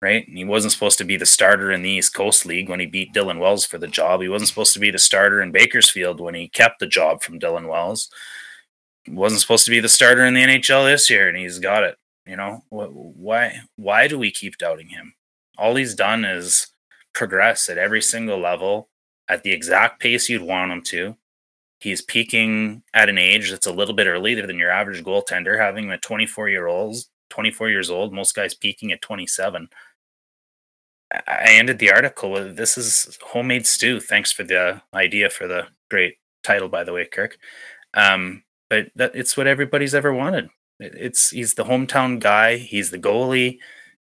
right? 0.00 0.26
And 0.26 0.36
he 0.36 0.44
wasn't 0.44 0.72
supposed 0.72 0.98
to 0.98 1.04
be 1.04 1.16
the 1.16 1.26
starter 1.26 1.72
in 1.72 1.82
the 1.82 1.90
East 1.90 2.14
Coast 2.14 2.46
League 2.46 2.68
when 2.68 2.80
he 2.80 2.86
beat 2.86 3.14
Dylan 3.14 3.40
Wells 3.40 3.66
for 3.66 3.78
the 3.78 3.88
job. 3.88 4.20
He 4.20 4.28
wasn't 4.28 4.48
supposed 4.48 4.72
to 4.74 4.80
be 4.80 4.90
the 4.90 4.98
starter 4.98 5.42
in 5.42 5.52
Bakersfield 5.52 6.20
when 6.20 6.34
he 6.34 6.48
kept 6.48 6.78
the 6.78 6.86
job 6.86 7.22
from 7.22 7.40
Dylan 7.40 7.68
Wells. 7.68 8.10
He 9.04 9.12
wasn't 9.12 9.40
supposed 9.40 9.64
to 9.64 9.70
be 9.70 9.80
the 9.80 9.88
starter 9.88 10.24
in 10.24 10.34
the 10.34 10.42
NHL 10.42 10.86
this 10.86 11.08
year, 11.10 11.28
and 11.28 11.36
he's 11.36 11.58
got 11.58 11.82
it. 11.82 11.96
You 12.26 12.36
know 12.36 12.62
why? 12.68 13.60
Why 13.76 14.06
do 14.06 14.18
we 14.18 14.30
keep 14.30 14.58
doubting 14.58 14.88
him? 14.88 15.14
All 15.56 15.76
he's 15.76 15.94
done 15.94 16.24
is 16.24 16.68
progress 17.14 17.70
at 17.70 17.78
every 17.78 18.02
single 18.02 18.38
level 18.38 18.90
at 19.28 19.42
the 19.42 19.52
exact 19.52 20.00
pace 20.00 20.28
you'd 20.28 20.42
want 20.42 20.70
him 20.70 20.82
to. 20.82 21.16
He's 21.80 22.02
peaking 22.02 22.82
at 22.92 23.08
an 23.08 23.18
age 23.18 23.50
that's 23.50 23.66
a 23.66 23.72
little 23.72 23.94
bit 23.94 24.06
earlier 24.06 24.46
than 24.46 24.58
your 24.58 24.70
average 24.70 25.02
goaltender, 25.04 25.58
having 25.58 25.84
him 25.84 25.92
at 25.92 26.02
24 26.02 26.48
year 26.48 26.66
olds, 26.66 27.08
24 27.30 27.70
years 27.70 27.88
old. 27.88 28.12
Most 28.12 28.34
guys 28.34 28.54
peaking 28.54 28.92
at 28.92 29.00
27. 29.00 29.68
I 31.10 31.52
ended 31.52 31.78
the 31.78 31.92
article 31.92 32.30
with 32.30 32.56
this 32.56 32.76
is 32.76 33.18
homemade 33.22 33.66
stew. 33.66 34.00
Thanks 34.00 34.30
for 34.30 34.44
the 34.44 34.82
idea 34.92 35.30
for 35.30 35.46
the 35.46 35.68
great 35.90 36.16
title, 36.44 36.68
by 36.68 36.84
the 36.84 36.92
way, 36.92 37.06
Kirk. 37.06 37.38
Um, 37.94 38.42
but 38.68 38.88
that 38.96 39.14
it's 39.14 39.36
what 39.36 39.46
everybody's 39.46 39.94
ever 39.94 40.12
wanted. 40.12 40.50
It's 40.78 41.30
he's 41.30 41.54
the 41.54 41.64
hometown 41.64 42.20
guy. 42.20 42.58
He's 42.58 42.90
the 42.90 42.98
goalie. 42.98 43.58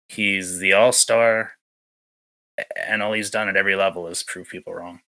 He's 0.10 0.58
the 0.60 0.74
all 0.74 0.92
star, 0.92 1.52
and 2.76 3.04
all 3.04 3.14
he's 3.14 3.30
done 3.30 3.48
at 3.48 3.58
every 3.58 3.76
level 3.76 4.08
is 4.08 4.24
prove 4.24 4.50
people 4.50 4.74
wrong. 4.74 5.02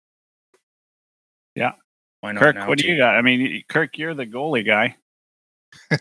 Yeah. 1.54 1.72
Why 2.20 2.32
not? 2.32 2.42
Kirk, 2.42 2.56
now, 2.56 2.68
what 2.68 2.78
do 2.78 2.86
you 2.86 2.98
got? 2.98 3.14
I 3.14 3.22
mean, 3.22 3.62
Kirk, 3.68 3.96
you're 3.96 4.14
the 4.14 4.26
goalie 4.26 4.66
guy. 4.66 4.96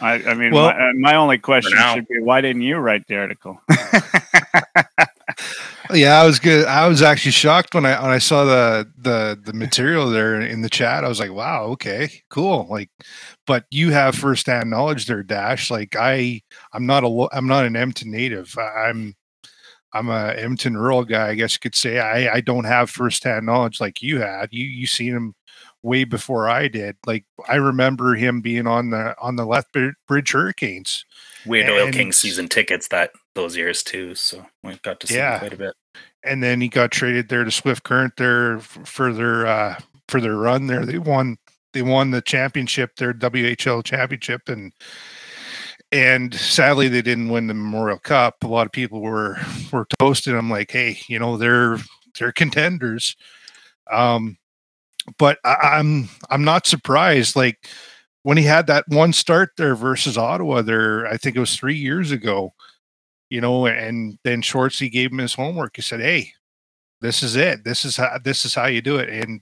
I, 0.00 0.14
I 0.22 0.34
mean, 0.34 0.52
Well- 0.52 0.66
my, 0.72 0.90
uh, 0.90 0.92
my 0.94 1.14
only 1.16 1.38
question 1.38 1.78
should 1.94 2.06
be, 2.08 2.20
why 2.20 2.40
didn't 2.40 2.62
you 2.62 2.76
write 2.76 3.06
the 3.06 3.16
article? 3.16 3.60
Yeah, 5.94 6.20
I 6.20 6.26
was 6.26 6.38
good. 6.38 6.66
I 6.66 6.86
was 6.88 7.02
actually 7.02 7.32
shocked 7.32 7.74
when 7.74 7.86
I 7.86 8.00
when 8.00 8.10
I 8.10 8.18
saw 8.18 8.44
the 8.44 8.90
the 8.96 9.38
the 9.42 9.52
material 9.52 10.10
there 10.10 10.40
in 10.40 10.62
the 10.62 10.68
chat. 10.68 11.04
I 11.04 11.08
was 11.08 11.20
like, 11.20 11.32
"Wow, 11.32 11.64
okay, 11.72 12.22
cool." 12.30 12.66
Like, 12.68 12.90
but 13.46 13.64
you 13.70 13.90
have 13.90 14.14
firsthand 14.14 14.70
knowledge 14.70 15.06
there, 15.06 15.22
Dash. 15.22 15.70
Like, 15.70 15.96
I 15.96 16.42
I'm 16.72 16.86
not 16.86 17.02
a 17.04 17.08
lo- 17.08 17.28
I'm 17.32 17.46
not 17.46 17.64
an 17.66 17.74
Empton 17.76 18.06
native. 18.10 18.56
I'm 18.58 19.14
I'm 19.92 20.08
a 20.08 20.34
Empton 20.36 20.76
rural 20.76 21.04
guy, 21.04 21.28
I 21.30 21.34
guess 21.34 21.54
you 21.54 21.60
could 21.60 21.74
say. 21.74 21.98
I 21.98 22.34
I 22.36 22.40
don't 22.40 22.64
have 22.64 22.90
firsthand 22.90 23.46
knowledge 23.46 23.80
like 23.80 24.02
you 24.02 24.20
had. 24.20 24.48
You 24.52 24.64
you 24.64 24.86
seen 24.86 25.12
him 25.14 25.34
way 25.82 26.04
before 26.04 26.48
I 26.48 26.68
did. 26.68 26.96
Like, 27.06 27.24
I 27.48 27.54
remember 27.56 28.14
him 28.14 28.40
being 28.42 28.66
on 28.66 28.90
the 28.90 29.14
on 29.20 29.36
the 29.36 29.46
Lethbridge 29.46 29.94
Hurricanes. 30.32 31.04
We 31.46 31.60
had 31.62 31.70
Oil 31.70 31.90
King 31.90 32.12
season 32.12 32.48
tickets 32.48 32.88
that 32.88 33.12
those 33.34 33.56
years 33.56 33.82
too, 33.82 34.14
so 34.14 34.44
we 34.62 34.76
got 34.82 35.00
to 35.00 35.06
see 35.06 35.14
Yeah. 35.14 35.34
him 35.34 35.38
quite 35.40 35.52
a 35.54 35.56
bit. 35.56 35.74
And 36.24 36.42
then 36.42 36.60
he 36.60 36.68
got 36.68 36.90
traded 36.90 37.28
there 37.28 37.44
to 37.44 37.50
Swift 37.50 37.82
Current 37.82 38.14
there 38.16 38.58
for 38.60 39.12
their 39.12 39.46
uh, 39.46 39.78
for 40.08 40.20
their 40.20 40.36
run 40.36 40.66
there. 40.66 40.84
They 40.84 40.98
won 40.98 41.38
they 41.72 41.82
won 41.82 42.10
the 42.10 42.22
championship, 42.22 42.96
their 42.96 43.14
WHL 43.14 43.84
championship, 43.84 44.48
and 44.48 44.72
and 45.92 46.34
sadly 46.34 46.88
they 46.88 47.02
didn't 47.02 47.30
win 47.30 47.46
the 47.46 47.54
Memorial 47.54 47.98
Cup. 47.98 48.36
A 48.42 48.46
lot 48.46 48.66
of 48.66 48.72
people 48.72 49.00
were 49.00 49.38
were 49.72 49.86
toasting 49.98 50.34
them 50.34 50.50
like, 50.50 50.70
hey, 50.70 50.98
you 51.08 51.18
know 51.18 51.36
they're 51.36 51.78
they're 52.18 52.32
contenders. 52.32 53.16
Um, 53.90 54.36
but 55.18 55.38
I, 55.44 55.78
I'm 55.78 56.08
I'm 56.28 56.44
not 56.44 56.66
surprised. 56.66 57.36
Like 57.36 57.68
when 58.22 58.36
he 58.36 58.44
had 58.44 58.66
that 58.66 58.84
one 58.88 59.12
start 59.12 59.50
there 59.56 59.74
versus 59.74 60.18
Ottawa, 60.18 60.62
there 60.62 61.06
I 61.06 61.16
think 61.16 61.36
it 61.36 61.40
was 61.40 61.56
three 61.56 61.76
years 61.76 62.10
ago 62.10 62.52
you 63.30 63.40
know, 63.40 63.66
and 63.66 64.18
then 64.24 64.42
Shortsy 64.42 64.90
gave 64.90 65.12
him 65.12 65.18
his 65.18 65.34
homework. 65.34 65.76
He 65.76 65.82
said, 65.82 66.00
"Hey, 66.00 66.32
this 67.00 67.22
is 67.22 67.36
it. 67.36 67.64
This 67.64 67.84
is 67.84 67.96
how 67.96 68.18
this 68.22 68.44
is 68.44 68.54
how 68.54 68.66
you 68.66 68.82
do 68.82 68.98
it." 68.98 69.08
And 69.08 69.40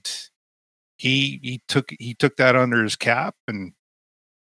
he 0.97 1.39
he 1.43 1.61
took 1.67 1.91
he 1.99 2.13
took 2.15 2.37
that 2.37 2.55
under 2.55 2.83
his 2.83 2.95
cap, 2.95 3.35
and 3.47 3.73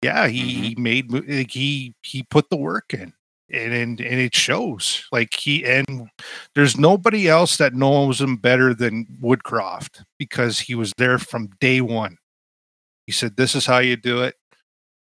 yeah, 0.03 0.27
he, 0.27 0.41
he 0.69 0.75
made 0.77 1.11
like 1.11 1.51
he 1.51 1.95
he 2.03 2.23
put 2.23 2.49
the 2.49 2.57
work 2.57 2.93
in, 2.93 3.13
and 3.51 3.73
and 3.73 4.01
and 4.01 4.19
it 4.19 4.35
shows. 4.35 5.05
Like 5.11 5.33
he 5.33 5.65
and 5.65 6.09
there's 6.55 6.77
nobody 6.77 7.27
else 7.29 7.57
that 7.57 7.73
knows 7.73 8.21
him 8.21 8.37
better 8.37 8.73
than 8.73 9.05
Woodcroft 9.21 10.03
because 10.19 10.59
he 10.59 10.75
was 10.75 10.93
there 10.97 11.17
from 11.19 11.49
day 11.59 11.81
one. 11.81 12.17
He 13.07 13.13
said, 13.13 13.37
"This 13.37 13.55
is 13.55 13.65
how 13.65 13.79
you 13.79 13.95
do 13.97 14.23
it," 14.23 14.35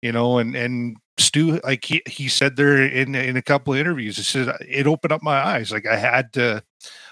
you 0.02 0.12
know, 0.12 0.38
and 0.38 0.54
and 0.56 0.96
Stu, 1.20 1.60
like 1.64 1.84
he, 1.84 2.02
he 2.06 2.28
said 2.28 2.56
there 2.56 2.82
in 2.82 3.14
in 3.14 3.36
a 3.36 3.42
couple 3.42 3.72
of 3.72 3.78
interviews, 3.78 4.16
he 4.16 4.22
said 4.22 4.54
it 4.60 4.86
opened 4.86 5.12
up 5.12 5.22
my 5.22 5.36
eyes. 5.36 5.72
Like 5.72 5.86
I 5.86 5.96
had 5.96 6.32
to, 6.34 6.62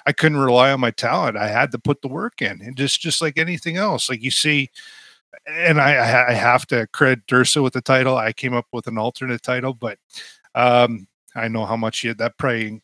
I 0.06 0.12
couldn't 0.12 0.38
rely 0.38 0.70
on 0.72 0.80
my 0.80 0.90
talent. 0.90 1.36
I 1.36 1.48
had 1.48 1.72
to 1.72 1.78
put 1.78 2.02
the 2.02 2.08
work 2.08 2.42
in, 2.42 2.60
and 2.62 2.76
just 2.76 3.00
just 3.00 3.20
like 3.20 3.38
anything 3.38 3.76
else, 3.76 4.08
like 4.08 4.22
you 4.22 4.30
see, 4.30 4.70
and 5.46 5.80
I 5.80 6.28
I 6.28 6.32
have 6.32 6.66
to 6.68 6.86
credit 6.88 7.26
Dursa 7.26 7.62
with 7.62 7.72
the 7.72 7.80
title. 7.80 8.16
I 8.16 8.32
came 8.32 8.54
up 8.54 8.66
with 8.72 8.86
an 8.86 8.98
alternate 8.98 9.42
title, 9.42 9.74
but 9.74 9.98
um, 10.54 11.06
I 11.34 11.48
know 11.48 11.66
how 11.66 11.76
much 11.76 12.04
you 12.04 12.14
that 12.14 12.38
probably 12.38 12.80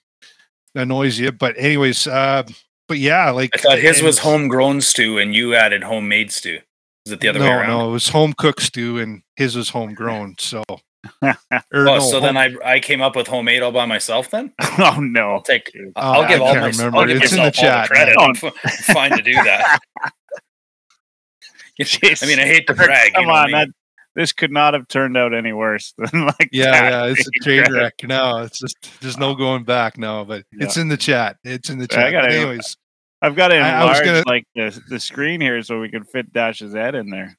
annoys 0.74 1.18
you. 1.18 1.32
But 1.32 1.56
anyways, 1.58 2.06
uh, 2.06 2.44
but 2.88 2.98
yeah, 2.98 3.30
like 3.30 3.50
I 3.54 3.58
thought 3.58 3.78
his 3.78 4.02
was 4.02 4.18
homegrown 4.18 4.80
stew, 4.80 5.18
and 5.18 5.34
you 5.34 5.54
added 5.54 5.82
homemade 5.82 6.32
stew. 6.32 6.58
Is 7.06 7.12
it 7.12 7.20
the 7.20 7.28
other 7.28 7.40
no, 7.40 7.46
way 7.46 7.52
around? 7.52 7.68
no, 7.68 7.88
it 7.88 7.92
was 7.92 8.08
home 8.08 8.32
cooked 8.32 8.62
stew, 8.62 8.98
and 8.98 9.22
his 9.36 9.56
was 9.56 9.70
homegrown. 9.70 10.36
So, 10.38 10.62
Oh, 11.74 11.84
no, 11.84 11.98
so 12.00 12.20
home- 12.20 12.34
then 12.34 12.36
I 12.36 12.74
I 12.74 12.80
came 12.80 13.00
up 13.02 13.16
with 13.16 13.26
homemade 13.26 13.62
all 13.62 13.72
by 13.72 13.86
myself. 13.86 14.30
Then 14.30 14.52
oh 14.62 14.74
I'll 14.78 15.00
no, 15.00 15.42
take. 15.44 15.72
dude. 15.72 15.92
I'll 15.96 16.22
Oh, 16.22 16.28
give 16.28 16.40
I 16.40 16.44
all 16.44 16.54
my. 16.54 16.66
remember. 16.68 16.96
I'll 16.98 17.06
give 17.06 17.22
It's 17.22 17.32
in 17.32 17.38
the 17.38 17.44
all 17.44 17.50
chat, 17.50 17.88
the 17.88 17.94
credit. 17.94 18.14
man. 18.18 18.30
I'm 18.30 18.36
f- 18.64 18.74
fine 18.86 19.10
to 19.16 19.22
do 19.22 19.32
that. 19.34 19.78
I 21.80 22.26
mean, 22.26 22.38
I 22.38 22.44
hate 22.44 22.66
to 22.68 22.74
brag. 22.74 23.14
Come 23.14 23.22
you 23.22 23.26
know 23.28 23.34
on, 23.34 23.50
what 23.50 23.54
I 23.54 23.64
that 23.64 23.74
this 24.14 24.32
could 24.32 24.52
not 24.52 24.74
have 24.74 24.86
turned 24.88 25.16
out 25.16 25.32
any 25.34 25.52
worse 25.52 25.94
than 25.98 26.26
like 26.26 26.50
yeah, 26.52 26.70
that. 26.70 26.90
yeah, 26.92 27.04
it's 27.12 27.26
a 27.26 27.30
train 27.42 27.62
credit. 27.64 27.76
wreck 27.78 27.94
now. 28.04 28.38
It's 28.38 28.58
just 28.60 28.76
there's 29.00 29.16
no 29.18 29.34
going 29.34 29.64
back 29.64 29.96
now, 29.98 30.22
but 30.24 30.44
it's 30.52 30.76
in 30.76 30.88
the 30.88 30.96
chat. 30.98 31.38
It's 31.44 31.70
in 31.70 31.78
the 31.78 31.88
Yeah, 31.90 31.98
I 31.98 32.02
chat. 32.02 32.12
gotta- 32.12 32.26
But 32.28 32.34
anyways, 32.36 32.76
I've 33.22 33.36
got 33.36 33.48
to 33.48 33.56
I- 33.56 33.70
I 33.80 33.84
was 33.84 34.00
enlarge 34.00 34.04
gonna- 34.24 34.24
like 34.34 34.46
the, 34.54 34.80
the 34.88 35.00
screen 35.00 35.40
here 35.40 35.62
so 35.62 35.80
we 35.80 35.88
can 35.88 36.04
fit 36.04 36.32
Dash's 36.32 36.74
head 36.74 36.94
in 36.94 37.08
there. 37.10 37.36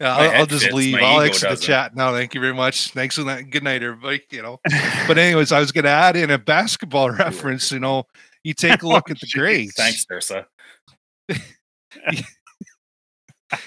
Yeah, 0.00 0.16
I'll, 0.16 0.30
I'll 0.30 0.46
just 0.46 0.72
leave. 0.72 0.96
I'll 0.96 1.20
exit 1.20 1.42
the 1.42 1.48
doesn't. 1.50 1.66
chat 1.66 1.96
now. 1.96 2.12
Thank 2.12 2.34
you 2.34 2.40
very 2.40 2.54
much. 2.54 2.92
Thanks 2.92 3.16
for 3.16 3.24
that. 3.24 3.50
Good 3.50 3.62
night, 3.64 3.82
everybody. 3.82 4.22
You 4.30 4.42
know, 4.42 4.60
but 5.06 5.18
anyways, 5.18 5.52
I 5.52 5.60
was 5.60 5.72
going 5.72 5.84
to 5.84 5.90
add 5.90 6.16
in 6.16 6.30
a 6.30 6.38
basketball 6.38 7.10
reference. 7.18 7.70
You 7.72 7.80
know, 7.80 8.04
you 8.44 8.54
take 8.54 8.82
a 8.82 8.88
look 8.88 9.04
oh, 9.08 9.12
at 9.12 9.20
the 9.20 9.26
jeez. 9.26 9.38
grades. 9.38 9.74
Thanks, 9.74 10.04
Dursa. 10.06 10.44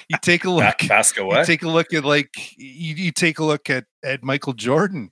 You 0.09 0.17
take 0.21 0.45
a 0.45 0.49
look. 0.49 0.75
Basco 0.87 1.35
you 1.35 1.45
take 1.45 1.63
a 1.63 1.69
look 1.69 1.93
at 1.93 2.05
like 2.05 2.29
you, 2.57 2.95
you 2.95 3.11
take 3.11 3.39
a 3.39 3.43
look 3.43 3.69
at 3.69 3.85
at 4.03 4.23
Michael 4.23 4.53
Jordan. 4.53 5.11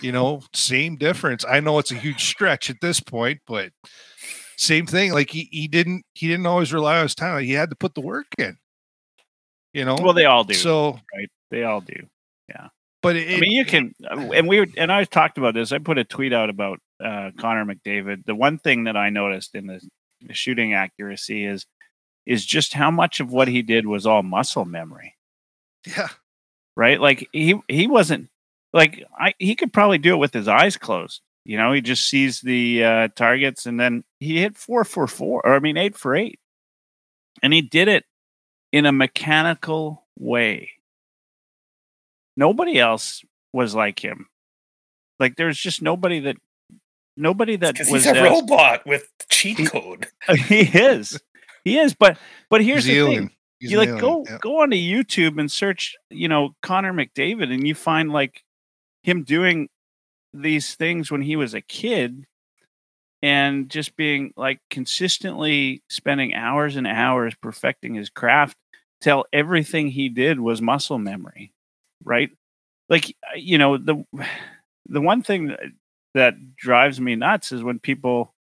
You 0.00 0.12
know, 0.12 0.42
same 0.52 0.96
difference. 0.96 1.44
I 1.48 1.60
know 1.60 1.78
it's 1.78 1.90
a 1.90 1.96
huge 1.96 2.24
stretch 2.24 2.68
at 2.68 2.80
this 2.82 3.00
point, 3.00 3.40
but 3.46 3.72
same 4.56 4.86
thing. 4.86 5.12
Like 5.12 5.30
he, 5.30 5.48
he 5.50 5.68
didn't 5.68 6.04
he 6.14 6.28
didn't 6.28 6.46
always 6.46 6.72
rely 6.72 6.98
on 6.98 7.04
his 7.04 7.14
talent. 7.14 7.46
He 7.46 7.52
had 7.52 7.70
to 7.70 7.76
put 7.76 7.94
the 7.94 8.00
work 8.00 8.26
in. 8.38 8.58
You 9.76 9.84
know, 9.84 9.98
Well, 10.00 10.14
they 10.14 10.24
all 10.24 10.42
do, 10.42 10.54
so 10.54 10.98
right? 11.14 11.28
They 11.50 11.64
all 11.64 11.82
do. 11.82 12.06
Yeah. 12.48 12.68
But 13.02 13.16
it, 13.16 13.36
I 13.36 13.40
mean, 13.40 13.52
you 13.52 13.66
can, 13.66 13.94
uh, 14.10 14.32
and 14.32 14.48
we 14.48 14.60
were, 14.60 14.66
and 14.78 14.90
I 14.90 15.04
talked 15.04 15.36
about 15.36 15.52
this. 15.52 15.70
I 15.70 15.76
put 15.76 15.98
a 15.98 16.04
tweet 16.04 16.32
out 16.32 16.48
about 16.48 16.80
uh, 16.98 17.32
Connor 17.38 17.66
McDavid. 17.66 18.24
The 18.24 18.34
one 18.34 18.56
thing 18.56 18.84
that 18.84 18.96
I 18.96 19.10
noticed 19.10 19.54
in 19.54 19.66
the, 19.66 19.86
the 20.22 20.32
shooting 20.32 20.72
accuracy 20.72 21.44
is 21.44 21.66
is 22.24 22.46
just 22.46 22.72
how 22.72 22.90
much 22.90 23.20
of 23.20 23.30
what 23.30 23.48
he 23.48 23.60
did 23.60 23.86
was 23.86 24.06
all 24.06 24.22
muscle 24.22 24.64
memory, 24.64 25.14
yeah, 25.86 26.08
right? 26.74 26.98
Like 26.98 27.28
he 27.34 27.60
he 27.68 27.86
wasn't 27.86 28.30
like 28.72 29.04
I 29.20 29.34
he 29.38 29.54
could 29.56 29.74
probably 29.74 29.98
do 29.98 30.14
it 30.14 30.18
with 30.18 30.32
his 30.32 30.48
eyes 30.48 30.78
closed. 30.78 31.20
You 31.44 31.58
know, 31.58 31.74
he 31.74 31.82
just 31.82 32.08
sees 32.08 32.40
the 32.40 32.82
uh, 32.82 33.08
targets 33.14 33.66
and 33.66 33.78
then 33.78 34.04
he 34.20 34.40
hit 34.40 34.56
four 34.56 34.84
for 34.84 35.06
four, 35.06 35.42
or 35.44 35.54
I 35.54 35.58
mean 35.58 35.76
eight 35.76 35.98
for 35.98 36.16
eight, 36.16 36.40
and 37.42 37.52
he 37.52 37.60
did 37.60 37.88
it 37.88 38.06
in 38.72 38.86
a 38.86 38.92
mechanical 38.92 40.04
way. 40.18 40.70
Nobody 42.36 42.78
else 42.78 43.24
was 43.52 43.74
like 43.74 44.04
him. 44.04 44.26
Like 45.18 45.36
there's 45.36 45.58
just 45.58 45.80
nobody 45.80 46.20
that 46.20 46.36
nobody 47.16 47.56
that 47.56 47.78
was 47.78 47.88
he's 47.88 48.06
a 48.06 48.16
as- 48.16 48.30
robot 48.30 48.86
with 48.86 49.10
cheat 49.30 49.70
code. 49.70 50.08
he 50.36 50.60
is. 50.60 51.18
He 51.64 51.78
is, 51.78 51.94
but 51.94 52.18
but 52.50 52.62
here's 52.62 52.84
he's 52.84 52.94
the 52.94 52.98
alien. 53.00 53.28
thing. 53.28 53.36
He's 53.58 53.70
you 53.72 53.78
like 53.78 53.88
alien, 53.88 54.00
go 54.00 54.24
yeah. 54.28 54.38
go 54.40 54.62
onto 54.62 54.76
YouTube 54.76 55.40
and 55.40 55.50
search, 55.50 55.96
you 56.10 56.28
know, 56.28 56.54
Connor 56.62 56.92
McDavid, 56.92 57.52
and 57.52 57.66
you 57.66 57.74
find 57.74 58.12
like 58.12 58.42
him 59.02 59.24
doing 59.24 59.68
these 60.34 60.74
things 60.74 61.10
when 61.10 61.22
he 61.22 61.36
was 61.36 61.54
a 61.54 61.62
kid 61.62 62.26
and 63.26 63.68
just 63.68 63.96
being 63.96 64.32
like 64.36 64.60
consistently 64.70 65.82
spending 65.90 66.34
hours 66.34 66.76
and 66.76 66.86
hours 66.86 67.34
perfecting 67.42 67.94
his 67.94 68.10
craft 68.10 68.56
till 69.00 69.24
everything 69.32 69.88
he 69.88 70.08
did 70.08 70.40
was 70.40 70.62
muscle 70.62 70.98
memory 70.98 71.52
right? 72.04 72.30
Like 72.88 73.14
uh, 73.24 73.36
you 73.36 73.58
know 73.58 73.76
the 73.76 74.04
the 74.86 75.00
one 75.00 75.22
thing 75.22 75.48
that, 75.48 75.60
that 76.14 76.56
drives 76.56 77.00
me 77.00 77.16
nuts 77.16 77.52
is 77.52 77.62
when 77.62 77.78
people 77.78 78.32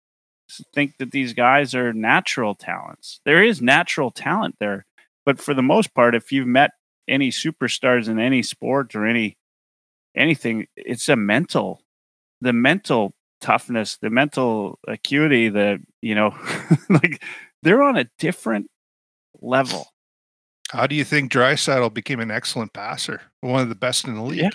think 0.74 0.98
that 0.98 1.10
these 1.10 1.32
guys 1.32 1.74
are 1.74 1.92
natural 1.92 2.54
talents. 2.54 3.20
There 3.24 3.42
is 3.42 3.62
natural 3.62 4.10
talent 4.10 4.56
there 4.60 4.84
but 5.24 5.40
for 5.40 5.54
the 5.54 5.62
most 5.62 5.94
part 5.94 6.14
if 6.14 6.30
you've 6.30 6.46
met 6.46 6.72
any 7.08 7.30
superstars 7.30 8.08
in 8.08 8.18
any 8.18 8.42
sport 8.42 8.94
or 8.94 9.06
any 9.06 9.36
anything 10.14 10.66
it's 10.76 11.08
a 11.08 11.16
mental 11.16 11.80
the 12.40 12.52
mental 12.52 13.14
toughness 13.44 13.98
the 13.98 14.08
mental 14.08 14.78
acuity 14.88 15.50
the 15.50 15.78
you 16.00 16.14
know 16.14 16.34
like 16.88 17.22
they're 17.62 17.82
on 17.82 17.98
a 17.98 18.08
different 18.18 18.70
level 19.42 19.86
How 20.70 20.86
do 20.86 20.94
you 20.94 21.04
think 21.04 21.30
Draisaitl 21.30 21.92
became 21.92 22.20
an 22.20 22.30
excellent 22.30 22.72
passer, 22.72 23.20
one 23.42 23.60
of 23.60 23.68
the 23.68 23.74
best 23.74 24.06
in 24.06 24.14
the 24.14 24.22
league? 24.22 24.40
Yeah. 24.40 24.50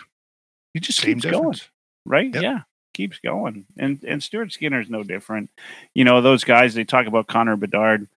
He 0.73 0.79
just 0.79 1.01
keeps 1.01 1.23
going, 1.23 1.59
right? 2.05 2.33
Yep. 2.33 2.43
Yeah, 2.43 2.61
keeps 2.95 3.19
going. 3.19 3.65
And 3.77 4.03
and 4.03 4.21
Stuart 4.23 4.51
Skinner's 4.51 4.89
no 4.89 5.03
different. 5.03 5.51
You 5.93 6.03
know, 6.03 6.19
those 6.21 6.43
guys 6.43 6.73
they 6.73 6.83
talk 6.83 7.05
about 7.05 7.27
Connor 7.27 7.57
Bedard 7.57 8.07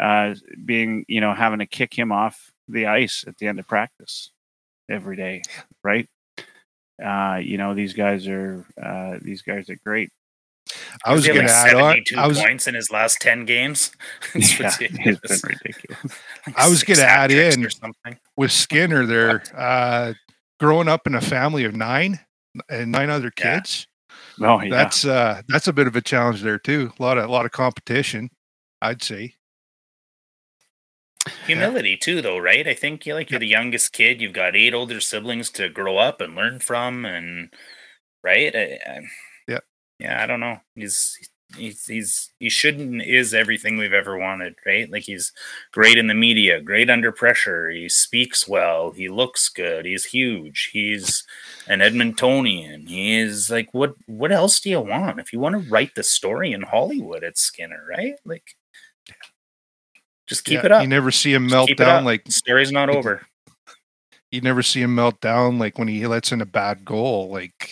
uh, 0.00 0.34
being, 0.64 1.04
you 1.08 1.20
know, 1.20 1.34
having 1.34 1.58
to 1.60 1.66
kick 1.66 1.98
him 1.98 2.12
off 2.12 2.52
the 2.68 2.86
ice 2.86 3.24
at 3.26 3.38
the 3.38 3.46
end 3.46 3.58
of 3.58 3.66
practice 3.66 4.30
every 4.88 5.16
day, 5.16 5.42
right? 5.82 6.06
Uh, 7.02 7.40
you 7.42 7.58
know, 7.58 7.74
these 7.74 7.94
guys 7.94 8.28
are 8.28 8.64
uh, 8.82 9.18
these 9.22 9.42
guys 9.42 9.70
are 9.70 9.78
great. 9.84 10.10
I 11.04 11.12
was 11.14 11.26
going 11.26 11.46
to 11.46 11.52
add 11.52 11.74
on. 11.74 11.92
72 11.92 12.16
I 12.18 12.26
was 12.26 12.38
points 12.38 12.66
in 12.66 12.74
his 12.74 12.90
last 12.90 13.20
10 13.20 13.44
games. 13.44 13.90
It's 14.34 14.58
Yeah, 14.58 14.70
it's 14.80 15.42
been 15.42 15.50
ridiculous. 15.50 16.18
Like 16.46 16.58
I 16.58 16.68
was 16.68 16.82
gonna 16.82 17.02
add 17.02 17.30
in- 17.30 17.64
or 17.64 17.70
something. 17.70 18.18
with 18.36 18.50
Skinner 18.52 19.04
there. 19.06 19.42
Uh, 19.54 20.14
growing 20.60 20.88
up 20.88 21.06
in 21.06 21.14
a 21.14 21.20
family 21.20 21.64
of 21.64 21.74
nine 21.76 22.20
and 22.70 22.90
nine 22.90 23.10
other 23.10 23.30
Yeah. 23.38 23.56
kids, 23.58 23.86
Oh 24.40 24.60
yeah, 24.62 24.70
that's 24.70 25.04
uh, 25.04 25.42
that's 25.48 25.68
a 25.68 25.72
bit 25.72 25.86
of 25.86 25.94
a 25.96 26.00
challenge 26.00 26.42
there 26.42 26.58
too. 26.58 26.92
A 26.98 27.02
lot 27.02 27.18
of 27.18 27.24
a 27.28 27.32
lot 27.32 27.44
of 27.44 27.52
competition, 27.52 28.30
I'd 28.80 29.02
say. 29.02 29.34
Humility 31.46 31.96
too, 31.96 32.22
though, 32.22 32.38
right? 32.38 32.66
I 32.66 32.72
think 32.74 33.04
you 33.04 33.14
like 33.14 33.30
you're 33.30 33.40
the 33.40 33.46
youngest 33.46 33.92
kid. 33.92 34.20
You've 34.20 34.32
got 34.32 34.56
eight 34.56 34.72
older 34.72 35.00
siblings 35.00 35.50
to 35.50 35.68
grow 35.68 35.98
up 35.98 36.20
and 36.20 36.34
learn 36.34 36.58
from, 36.60 37.04
and 37.04 37.52
right? 38.24 38.54
I, 38.54 38.78
I, 38.86 39.00
Yeah. 39.98 40.22
I 40.22 40.26
don't 40.26 40.40
know. 40.40 40.58
He's 40.74 41.18
he's 41.56 41.86
he's 41.86 42.30
he 42.38 42.50
shouldn't 42.50 43.02
is 43.02 43.32
everything 43.32 43.76
we've 43.78 43.92
ever 43.94 44.18
wanted, 44.18 44.54
right? 44.66 44.90
Like 44.90 45.04
he's 45.04 45.32
great 45.72 45.96
in 45.98 46.06
the 46.06 46.14
media, 46.14 46.60
great 46.60 46.90
under 46.90 47.10
pressure. 47.10 47.70
He 47.70 47.88
speaks 47.88 48.46
well. 48.46 48.90
He 48.92 49.08
looks 49.08 49.48
good. 49.48 49.84
He's 49.86 50.04
huge. 50.04 50.70
He's 50.72 51.24
an 51.66 51.80
Edmontonian. 51.80 52.86
He 52.88 53.16
is 53.18 53.50
like 53.50 53.68
what? 53.72 53.94
What 54.06 54.30
else 54.32 54.60
do 54.60 54.70
you 54.70 54.80
want? 54.80 55.18
If 55.20 55.32
you 55.32 55.40
want 55.40 55.54
to 55.62 55.70
write 55.70 55.94
the 55.94 56.02
story 56.02 56.52
in 56.52 56.62
Hollywood, 56.62 57.22
it's 57.22 57.40
Skinner, 57.40 57.84
right? 57.88 58.14
Like. 58.24 58.44
Just 60.26 60.44
keep 60.44 60.58
Yeah, 60.60 60.66
it 60.66 60.72
up. 60.72 60.82
You 60.82 60.88
never 60.88 61.10
see 61.10 61.32
him 61.32 61.46
melt 61.46 61.70
down 61.78 62.04
like 62.04 62.24
The 62.24 62.32
story's 62.32 62.70
not 62.70 62.90
over. 62.90 63.26
you 64.30 64.42
never 64.42 64.62
see 64.62 64.82
him 64.82 64.94
melt 64.94 65.18
down 65.22 65.58
like 65.58 65.78
when 65.78 65.88
he 65.88 66.06
lets 66.06 66.32
in 66.32 66.42
a 66.42 66.46
bad 66.46 66.84
goal. 66.84 67.30
Like 67.30 67.70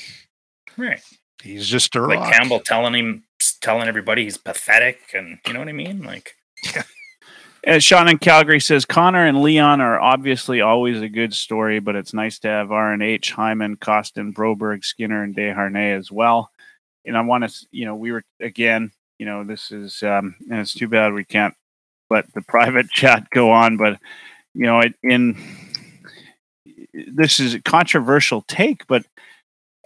Right. 0.78 1.02
He's 1.46 1.68
just 1.68 1.94
a 1.96 2.02
Like 2.02 2.18
rock. 2.18 2.32
Campbell 2.32 2.60
telling 2.60 2.94
him 2.94 3.24
telling 3.60 3.88
everybody 3.88 4.24
he's 4.24 4.38
pathetic 4.38 5.00
and 5.14 5.38
you 5.46 5.52
know 5.52 5.60
what 5.60 5.68
I 5.68 5.72
mean? 5.72 6.02
Like 6.02 6.34
as 7.64 7.82
Sean 7.82 8.08
in 8.08 8.18
Calgary 8.18 8.60
says 8.60 8.84
Connor 8.84 9.26
and 9.26 9.42
Leon 9.42 9.80
are 9.80 10.00
obviously 10.00 10.60
always 10.60 11.00
a 11.00 11.08
good 11.08 11.34
story, 11.34 11.80
but 11.80 11.96
it's 11.96 12.14
nice 12.14 12.38
to 12.40 12.48
have 12.48 12.70
R 12.70 12.92
and 12.92 13.02
H, 13.02 13.32
Hyman, 13.32 13.76
Kostin, 13.76 14.32
Broberg, 14.32 14.84
Skinner, 14.84 15.22
and 15.22 15.36
Desharnais 15.36 15.98
as 15.98 16.10
well. 16.10 16.50
And 17.04 17.16
I 17.16 17.20
want 17.22 17.48
to, 17.48 17.66
you 17.70 17.84
know, 17.84 17.94
we 17.94 18.12
were 18.12 18.22
again, 18.40 18.92
you 19.18 19.26
know, 19.26 19.44
this 19.44 19.70
is, 19.70 20.02
um, 20.02 20.36
and 20.50 20.60
it's 20.60 20.74
too 20.74 20.88
bad 20.88 21.12
we 21.12 21.24
can't 21.24 21.54
let 22.10 22.32
the 22.34 22.42
private 22.48 22.88
chat 22.90 23.28
go 23.30 23.50
on, 23.50 23.76
but 23.76 23.98
you 24.54 24.62
know, 24.62 24.80
it, 24.80 24.94
in 25.02 25.36
this 26.94 27.40
is 27.40 27.54
a 27.54 27.60
controversial 27.60 28.42
take, 28.48 28.86
but 28.86 29.04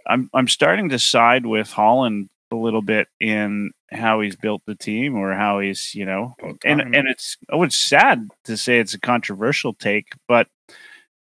I'm 0.06 0.30
I'm 0.34 0.48
starting 0.48 0.88
to 0.90 0.98
side 0.98 1.46
with 1.46 1.70
Holland 1.70 2.28
a 2.52 2.56
little 2.56 2.82
bit 2.82 3.08
in 3.20 3.70
how 3.92 4.20
he's 4.20 4.36
built 4.36 4.62
the 4.66 4.74
team 4.74 5.16
or 5.16 5.34
how 5.34 5.60
he's, 5.60 5.94
you 5.94 6.04
know, 6.04 6.34
and 6.64 6.80
and 6.80 7.08
it's 7.08 7.36
oh 7.50 7.62
it's 7.62 7.76
sad 7.76 8.28
to 8.44 8.56
say 8.56 8.78
it's 8.78 8.94
a 8.94 9.00
controversial 9.00 9.72
take, 9.72 10.12
but 10.28 10.48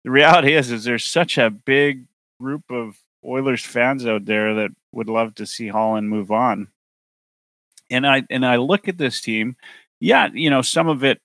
the 0.04 0.10
reality 0.10 0.54
is 0.54 0.70
is 0.70 0.84
there's 0.84 1.04
such 1.04 1.38
a 1.38 1.50
big 1.50 2.04
group 2.40 2.62
of 2.70 2.98
Oilers 3.24 3.64
fans 3.64 4.06
out 4.06 4.24
there 4.24 4.54
that 4.54 4.70
would 4.92 5.08
love 5.08 5.34
to 5.36 5.46
see 5.46 5.68
Holland 5.68 6.08
move 6.08 6.30
on. 6.30 6.68
And 7.90 8.06
I 8.06 8.24
and 8.30 8.44
I 8.44 8.56
look 8.56 8.88
at 8.88 8.98
this 8.98 9.20
team, 9.20 9.56
yeah, 10.00 10.28
you 10.32 10.50
know, 10.50 10.62
some 10.62 10.88
of 10.88 11.04
it 11.04 11.20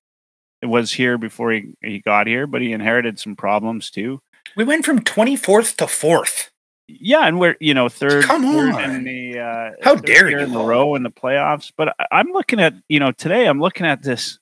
was 0.64 0.92
here 0.94 1.18
before 1.18 1.52
he, 1.52 1.76
he 1.82 2.00
got 2.00 2.28
here, 2.28 2.48
but 2.48 2.62
he 2.62 2.72
inherited 2.72 3.20
some 3.20 3.36
problems 3.36 3.90
too. 3.90 4.22
we 4.56 4.64
went 4.64 4.86
from 4.86 5.00
24th 5.00 5.76
to 5.78 5.86
4th. 5.86 6.50
Yeah, 6.88 7.26
and 7.28 7.40
we're 7.40 7.56
you 7.60 7.74
know 7.74 7.88
third, 7.90 8.26
Come 8.26 8.44
third 8.44 8.76
in 8.84 9.04
the 9.06 9.40
uh, 9.40 9.72
How 9.82 9.96
dare 9.96 10.30
you. 10.30 10.40
in 10.40 10.54
a 10.54 10.60
row 10.64 10.96
in 10.96 11.04
the 11.04 11.10
playoffs. 11.12 11.72
But 11.76 11.96
I- 12.00 12.08
I'm 12.20 12.30
looking 12.32 12.60
at 12.60 12.74
you 12.90 13.00
know 13.00 13.12
today 13.12 13.46
I'm 13.48 13.60
looking 13.62 13.86
at 13.86 14.04
this 14.04 14.40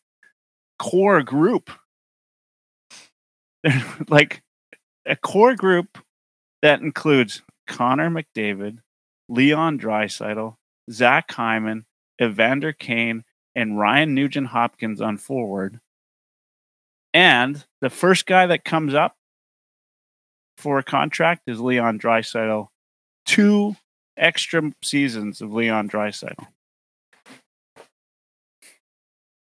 core 0.80 1.22
group, 1.22 1.70
like 4.10 4.42
a 5.06 5.16
core 5.16 5.56
group 5.56 5.98
that 6.62 6.82
includes 6.82 7.42
Connor 7.68 8.10
McDavid, 8.10 8.80
Leon 9.30 9.80
Draisaitl, 9.80 10.56
Zach 10.92 11.32
Hyman, 11.32 11.86
Evander 12.22 12.74
Kane, 12.74 13.24
and 13.56 13.78
Ryan 13.80 14.14
Nugent 14.16 14.48
Hopkins 14.48 15.02
on 15.02 15.18
forward. 15.18 15.80
And 17.14 17.64
the 17.82 17.90
first 17.90 18.26
guy 18.26 18.48
that 18.48 18.64
comes 18.64 18.94
up 18.94 19.16
for 20.62 20.78
a 20.80 20.84
contract 20.84 21.44
is 21.48 21.60
Leon 21.60 22.00
Draisaitl. 22.00 22.68
Two 23.26 23.76
extra 24.18 24.72
seasons 24.84 25.42
of 25.42 25.52
Leon 25.52 25.90
Draisaitl. 25.90 26.48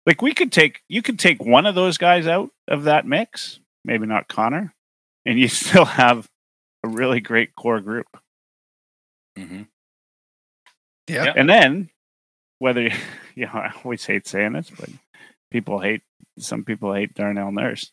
Like 0.06 0.20
we 0.20 0.34
could 0.34 0.52
take, 0.52 0.82
you 0.88 1.02
could 1.02 1.18
take 1.18 1.42
one 1.42 1.66
of 1.66 1.74
those 1.74 1.96
guys 1.98 2.26
out 2.26 2.50
of 2.68 2.84
that 2.84 3.06
mix, 3.06 3.60
maybe 3.84 4.06
not 4.06 4.28
Connor, 4.28 4.74
and 5.24 5.38
you 5.38 5.48
still 5.48 5.84
have 5.84 6.28
a 6.82 6.88
really 6.88 7.20
great 7.20 7.54
core 7.54 7.80
group. 7.80 8.06
Mm-hmm. 9.38 9.62
Yeah. 11.08 11.24
Yeah. 11.24 11.32
And 11.36 11.48
then, 11.48 11.90
whether 12.58 12.82
you 13.34 13.46
know, 13.46 13.52
I 13.52 13.72
always 13.84 14.04
hate 14.04 14.26
saying 14.26 14.52
this, 14.52 14.70
but 14.70 14.88
people 15.50 15.80
hate 15.80 16.02
some 16.38 16.64
people 16.64 16.92
hate 16.92 17.14
Darnell 17.14 17.52
Nurse. 17.52 17.92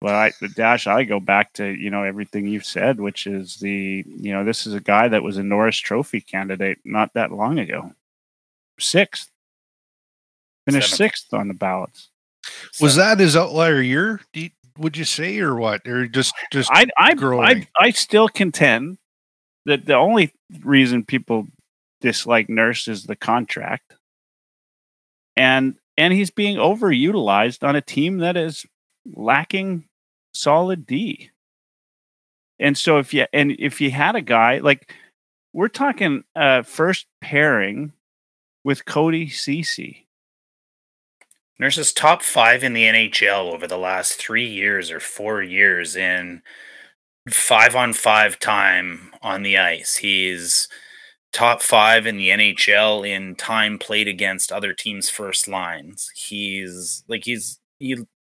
But 0.00 0.14
I, 0.14 0.32
dash, 0.54 0.86
I 0.86 1.04
go 1.04 1.20
back 1.20 1.54
to 1.54 1.66
you 1.66 1.90
know 1.90 2.02
everything 2.02 2.46
you've 2.46 2.66
said, 2.66 3.00
which 3.00 3.26
is 3.26 3.56
the 3.56 4.04
you 4.06 4.32
know 4.32 4.44
this 4.44 4.66
is 4.66 4.74
a 4.74 4.80
guy 4.80 5.08
that 5.08 5.22
was 5.22 5.38
a 5.38 5.42
Norris 5.42 5.78
Trophy 5.78 6.20
candidate 6.20 6.78
not 6.84 7.14
that 7.14 7.32
long 7.32 7.58
ago, 7.58 7.92
sixth, 8.78 9.30
finished 10.66 10.90
Seventh. 10.90 10.96
sixth 10.98 11.34
on 11.34 11.48
the 11.48 11.54
ballots. 11.54 12.10
Was 12.80 12.96
that 12.96 13.18
his 13.18 13.36
outlier 13.36 13.80
year? 13.80 14.20
You, 14.34 14.50
would 14.78 14.96
you 14.96 15.04
say, 15.04 15.38
or 15.38 15.54
what? 15.56 15.86
Or 15.86 16.06
just 16.06 16.34
just 16.52 16.70
I 16.70 16.86
I, 16.98 17.14
I. 17.18 17.66
I 17.80 17.90
still 17.90 18.28
contend 18.28 18.98
that 19.64 19.86
the 19.86 19.94
only 19.94 20.32
reason 20.62 21.04
people 21.04 21.46
dislike 22.02 22.48
Nurse 22.50 22.86
is 22.86 23.04
the 23.04 23.16
contract, 23.16 23.94
and 25.36 25.76
and 25.96 26.12
he's 26.12 26.30
being 26.30 26.58
overutilized 26.58 27.66
on 27.66 27.76
a 27.76 27.80
team 27.80 28.18
that 28.18 28.36
is 28.36 28.66
lacking 29.14 29.84
solid 30.32 30.86
D. 30.86 31.30
And 32.58 32.76
so 32.76 32.98
if 32.98 33.12
you 33.12 33.26
and 33.32 33.52
if 33.58 33.80
you 33.80 33.90
had 33.90 34.16
a 34.16 34.22
guy 34.22 34.58
like 34.58 34.92
we're 35.52 35.68
talking 35.68 36.24
uh 36.34 36.62
first 36.62 37.06
pairing 37.20 37.92
with 38.64 38.84
Cody 38.84 39.28
Ceci. 39.28 40.06
Nurse's 41.58 41.92
top 41.92 42.22
five 42.22 42.62
in 42.62 42.74
the 42.74 42.84
NHL 42.84 43.52
over 43.52 43.66
the 43.66 43.78
last 43.78 44.14
three 44.14 44.46
years 44.46 44.90
or 44.90 45.00
four 45.00 45.42
years 45.42 45.96
in 45.96 46.42
five 47.30 47.74
on 47.74 47.92
five 47.92 48.38
time 48.38 49.12
on 49.22 49.42
the 49.42 49.56
ice. 49.56 49.96
He's 49.96 50.68
top 51.32 51.62
five 51.62 52.06
in 52.06 52.16
the 52.16 52.30
NHL 52.30 53.08
in 53.08 53.34
time 53.36 53.78
played 53.78 54.08
against 54.08 54.52
other 54.52 54.72
teams' 54.72 55.10
first 55.10 55.48
lines. 55.48 56.10
He's 56.14 57.04
like 57.08 57.24
he's 57.24 57.58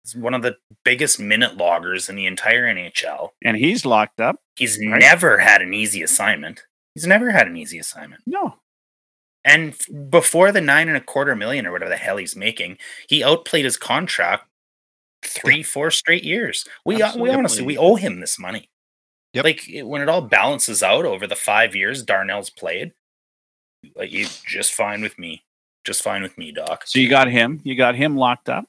he's 0.05 0.15
one 0.15 0.35
of 0.35 0.43
the 0.43 0.57
biggest 0.85 1.19
minute 1.19 1.57
loggers 1.57 2.09
in 2.09 2.17
the 2.17 2.27
entire 2.27 2.65
NHL. 2.65 3.31
And 3.45 3.57
he's 3.57 3.85
locked 3.85 4.21
up. 4.21 4.37
He's 4.57 4.79
Right. 4.79 5.01
never 5.01 5.39
had 5.39 5.63
an 5.63 5.75
easy 5.75 6.03
assignment. 6.03 6.63
He's 6.95 7.07
never 7.07 7.31
had 7.31 7.47
an 7.49 7.57
easy 7.57 7.79
assignment. 7.79 8.23
No. 8.27 8.59
And 9.45 9.77
before 10.11 10.53
the 10.53 10.61
nine 10.61 10.89
and 10.89 10.97
a 10.97 11.01
quarter 11.01 11.35
million 11.37 11.67
or 11.67 11.73
whatever 11.73 11.91
the 11.91 11.97
hell 11.97 12.17
he's 12.17 12.37
making, 12.37 12.79
he 13.09 13.23
outplayed 13.25 13.65
his 13.65 13.77
contract 13.77 14.47
three, 15.23 15.63
four 15.63 15.91
straight 15.91 16.25
years. 16.25 16.67
We 16.85 17.03
uh, 17.03 17.17
we 17.19 17.31
honestly 17.31 17.63
we 17.65 17.77
owe 17.77 17.97
him 17.97 18.21
this 18.21 18.39
money. 18.39 18.71
Yep. 19.35 19.45
Like 19.45 19.69
it- 19.69 19.83
when 19.83 20.01
it 20.03 20.09
all 20.09 20.23
balances 20.23 20.83
out 20.83 21.05
over 21.05 21.27
the 21.27 21.37
five 21.37 21.75
years 21.75 22.03
Darnell's 22.05 22.51
played, 22.51 22.93
like 23.97 24.13
you 24.13 24.27
just 24.47 24.73
fine 24.73 25.03
with 25.03 25.19
me. 25.19 25.45
Just 25.85 26.03
fine 26.03 26.23
with 26.23 26.39
me, 26.39 26.51
Doc. 26.51 26.85
So 26.87 26.99
you 26.99 27.09
got 27.11 27.31
him. 27.31 27.61
You 27.65 27.75
got 27.75 27.95
him 27.97 28.17
locked 28.17 28.49
up. 28.49 28.65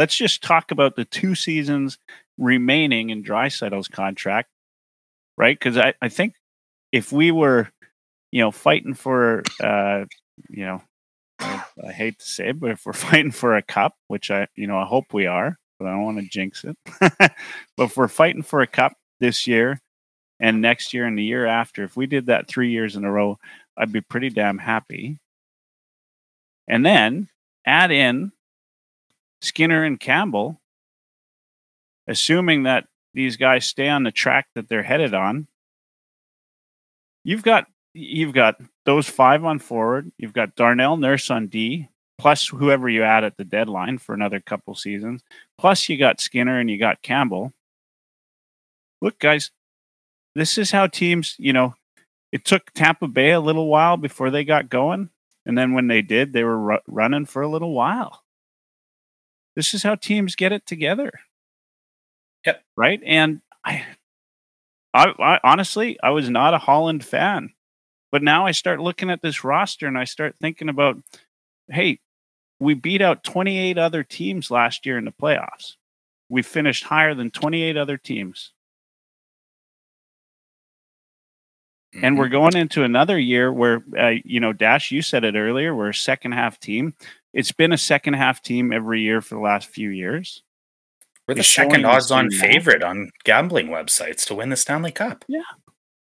Let's 0.00 0.16
just 0.16 0.42
talk 0.42 0.70
about 0.70 0.96
the 0.96 1.04
two 1.04 1.34
seasons 1.34 1.98
remaining 2.38 3.10
in 3.10 3.22
Draisaitl's 3.22 3.88
contract, 3.88 4.48
right? 5.36 5.58
Because 5.58 5.76
I, 5.76 5.92
I 6.00 6.08
think 6.08 6.36
if 6.90 7.12
we 7.12 7.30
were, 7.30 7.68
you 8.32 8.40
know, 8.40 8.50
fighting 8.50 8.94
for, 8.94 9.42
uh, 9.62 10.06
you 10.48 10.64
know, 10.64 10.82
I, 11.38 11.64
I 11.86 11.92
hate 11.92 12.18
to 12.18 12.24
say 12.24 12.48
it, 12.48 12.60
but 12.60 12.70
if 12.70 12.86
we're 12.86 12.92
fighting 12.94 13.30
for 13.30 13.54
a 13.54 13.60
cup, 13.60 13.94
which 14.08 14.30
I, 14.30 14.48
you 14.56 14.66
know, 14.66 14.78
I 14.78 14.86
hope 14.86 15.12
we 15.12 15.26
are, 15.26 15.58
but 15.78 15.86
I 15.86 15.90
don't 15.90 16.04
want 16.04 16.18
to 16.18 16.26
jinx 16.26 16.64
it. 16.64 16.78
but 16.98 17.34
if 17.76 17.94
we're 17.94 18.08
fighting 18.08 18.42
for 18.42 18.62
a 18.62 18.66
cup 18.66 18.94
this 19.20 19.46
year 19.46 19.82
and 20.40 20.62
next 20.62 20.94
year 20.94 21.04
and 21.04 21.18
the 21.18 21.24
year 21.24 21.44
after, 21.44 21.84
if 21.84 21.94
we 21.94 22.06
did 22.06 22.24
that 22.24 22.48
three 22.48 22.70
years 22.70 22.96
in 22.96 23.04
a 23.04 23.12
row, 23.12 23.38
I'd 23.76 23.92
be 23.92 24.00
pretty 24.00 24.30
damn 24.30 24.56
happy. 24.56 25.18
And 26.66 26.86
then 26.86 27.28
add 27.66 27.90
in 27.90 28.32
Skinner 29.42 29.84
and 29.84 29.98
Campbell, 29.98 30.60
assuming 32.06 32.64
that 32.64 32.86
these 33.14 33.36
guys 33.36 33.64
stay 33.64 33.88
on 33.88 34.02
the 34.02 34.12
track 34.12 34.48
that 34.54 34.68
they're 34.68 34.82
headed 34.82 35.14
on. 35.14 35.48
You've 37.24 37.42
got 37.42 37.66
you've 37.92 38.32
got 38.32 38.60
those 38.84 39.08
five 39.08 39.44
on 39.44 39.58
forward. 39.58 40.12
You've 40.18 40.32
got 40.32 40.54
Darnell 40.54 40.96
Nurse 40.96 41.30
on 41.30 41.48
D, 41.48 41.88
plus 42.18 42.48
whoever 42.48 42.88
you 42.88 43.02
add 43.02 43.24
at 43.24 43.36
the 43.36 43.44
deadline 43.44 43.98
for 43.98 44.14
another 44.14 44.40
couple 44.40 44.74
seasons. 44.74 45.22
Plus 45.58 45.88
you 45.88 45.96
got 45.96 46.20
Skinner 46.20 46.58
and 46.58 46.70
you 46.70 46.78
got 46.78 47.02
Campbell. 47.02 47.52
Look, 49.02 49.18
guys, 49.18 49.50
this 50.34 50.58
is 50.58 50.70
how 50.70 50.86
teams, 50.86 51.34
you 51.38 51.52
know, 51.52 51.74
it 52.32 52.44
took 52.44 52.70
Tampa 52.72 53.08
Bay 53.08 53.30
a 53.30 53.40
little 53.40 53.66
while 53.66 53.96
before 53.96 54.30
they 54.30 54.44
got 54.44 54.68
going. 54.68 55.10
And 55.46 55.56
then 55.56 55.72
when 55.72 55.88
they 55.88 56.02
did, 56.02 56.32
they 56.32 56.44
were 56.44 56.58
ru- 56.58 56.78
running 56.86 57.26
for 57.26 57.42
a 57.42 57.48
little 57.48 57.72
while. 57.72 58.22
This 59.56 59.74
is 59.74 59.82
how 59.82 59.94
teams 59.96 60.36
get 60.36 60.52
it 60.52 60.66
together. 60.66 61.12
Yep. 62.46 62.62
Right. 62.76 63.00
And 63.04 63.40
I, 63.64 63.84
I, 64.94 65.12
I 65.18 65.40
honestly, 65.44 65.98
I 66.02 66.10
was 66.10 66.28
not 66.28 66.54
a 66.54 66.58
Holland 66.58 67.04
fan, 67.04 67.52
but 68.12 68.22
now 68.22 68.46
I 68.46 68.52
start 68.52 68.80
looking 68.80 69.10
at 69.10 69.22
this 69.22 69.44
roster 69.44 69.86
and 69.86 69.98
I 69.98 70.04
start 70.04 70.36
thinking 70.40 70.68
about, 70.68 70.98
hey, 71.68 72.00
we 72.60 72.74
beat 72.74 73.02
out 73.02 73.24
28 73.24 73.78
other 73.78 74.02
teams 74.04 74.50
last 74.50 74.86
year 74.86 74.98
in 74.98 75.04
the 75.04 75.12
playoffs. 75.12 75.76
We 76.28 76.42
finished 76.42 76.84
higher 76.84 77.14
than 77.14 77.30
28 77.30 77.76
other 77.76 77.96
teams. 77.98 78.52
And 82.02 82.16
we're 82.16 82.28
Mhm. 82.28 82.32
going 82.32 82.56
into 82.56 82.82
another 82.84 83.18
year 83.18 83.52
where, 83.52 83.82
uh, 83.98 84.14
you 84.24 84.40
know, 84.40 84.52
Dash, 84.52 84.90
you 84.90 85.02
said 85.02 85.24
it 85.24 85.34
earlier, 85.34 85.74
we're 85.74 85.90
a 85.90 85.94
second 85.94 86.32
half 86.32 86.58
team. 86.60 86.94
It's 87.32 87.52
been 87.52 87.72
a 87.72 87.78
second 87.78 88.14
half 88.14 88.42
team 88.42 88.72
every 88.72 89.00
year 89.02 89.20
for 89.20 89.36
the 89.36 89.40
last 89.40 89.68
few 89.68 89.90
years. 89.90 90.42
we're 91.28 91.34
the 91.34 91.44
second 91.44 91.84
odds 91.84 92.10
on 92.10 92.30
same 92.30 92.40
now. 92.40 92.46
favorite 92.46 92.82
on 92.82 93.10
gambling 93.24 93.68
websites 93.68 94.26
to 94.26 94.34
win 94.34 94.50
the 94.50 94.56
Stanley 94.56 94.90
Cup. 94.92 95.24
Yeah. 95.28 95.42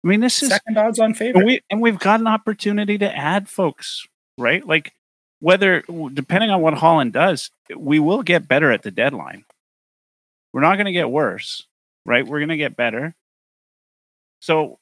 I 0.04 0.08
mean, 0.08 0.20
this 0.20 0.44
is 0.44 0.50
Second 0.50 0.78
odds 0.78 1.00
on 1.00 1.08
and 1.08 1.18
favorite. 1.18 1.46
we 1.46 1.62
and 1.72 1.82
we've 1.82 1.98
got 1.98 2.20
an 2.20 2.28
opportunity 2.28 2.98
to 3.00 3.16
add 3.18 3.50
folks, 3.50 4.06
right? 4.38 4.66
Like 4.66 4.94
whether 5.40 5.84
depending 6.14 6.52
on 6.52 6.62
what 6.62 6.76
Holland 6.76 7.14
does, 7.14 7.50
we 7.76 7.98
will 7.98 8.22
get 8.22 8.48
better 8.48 8.72
at 8.72 8.84
the 8.84 8.92
deadline. 8.92 9.46
We're 10.54 10.62
not 10.62 10.76
going 10.76 10.86
to 10.86 10.92
get 10.92 11.10
worse, 11.10 11.66
right? 12.06 12.26
We're 12.26 12.40
going 12.40 12.50
to 12.50 12.58
get 12.58 12.78
better. 12.78 13.16
So 14.42 14.78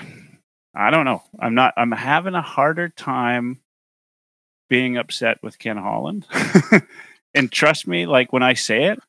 I 0.74 0.90
don't 0.90 1.04
know. 1.04 1.22
I'm 1.38 1.54
not 1.54 1.72
I'm 1.76 1.92
having 1.92 2.34
a 2.34 2.42
harder 2.42 2.88
time 2.88 3.60
being 4.68 4.96
upset 4.96 5.42
with 5.42 5.58
Ken 5.58 5.76
Holland. 5.76 6.26
and 7.34 7.50
trust 7.50 7.86
me, 7.86 8.06
like 8.06 8.32
when 8.32 8.42
I 8.42 8.54
say 8.54 8.84
it, 8.84 9.00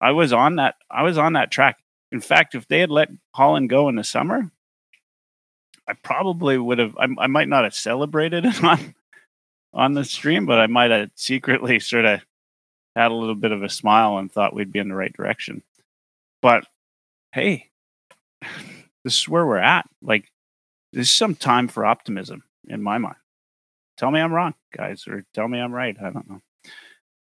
I 0.00 0.12
was 0.12 0.32
on 0.32 0.56
that 0.56 0.76
I 0.90 1.02
was 1.02 1.18
on 1.18 1.34
that 1.34 1.50
track. 1.50 1.78
In 2.10 2.20
fact, 2.20 2.54
if 2.54 2.66
they 2.68 2.80
had 2.80 2.90
let 2.90 3.10
Holland 3.34 3.68
go 3.68 3.88
in 3.88 3.96
the 3.96 4.04
summer, 4.04 4.50
I 5.86 5.94
probably 5.94 6.58
would 6.58 6.78
have. 6.78 6.96
I, 6.98 7.08
I 7.18 7.26
might 7.26 7.48
not 7.48 7.64
have 7.64 7.74
celebrated 7.74 8.44
it 8.44 8.62
on 8.64 8.94
on 9.72 9.94
the 9.94 10.04
stream, 10.04 10.46
but 10.46 10.58
I 10.58 10.66
might 10.66 10.90
have 10.90 11.10
secretly 11.14 11.80
sort 11.80 12.04
of 12.04 12.20
had 12.96 13.10
a 13.10 13.14
little 13.14 13.34
bit 13.34 13.52
of 13.52 13.62
a 13.62 13.68
smile 13.68 14.18
and 14.18 14.30
thought 14.30 14.54
we'd 14.54 14.72
be 14.72 14.78
in 14.78 14.88
the 14.88 14.94
right 14.94 15.12
direction. 15.12 15.62
But 16.42 16.66
hey, 17.32 17.70
this 19.04 19.18
is 19.18 19.28
where 19.28 19.46
we're 19.46 19.58
at. 19.58 19.88
Like, 20.02 20.30
this 20.92 21.08
is 21.08 21.14
some 21.14 21.34
time 21.34 21.68
for 21.68 21.86
optimism 21.86 22.44
in 22.66 22.82
my 22.82 22.98
mind. 22.98 23.16
Tell 23.96 24.10
me 24.10 24.20
I'm 24.20 24.32
wrong, 24.32 24.54
guys, 24.76 25.06
or 25.06 25.24
tell 25.34 25.48
me 25.48 25.58
I'm 25.58 25.72
right. 25.72 25.96
I 26.00 26.10
don't 26.10 26.28
know. 26.28 26.40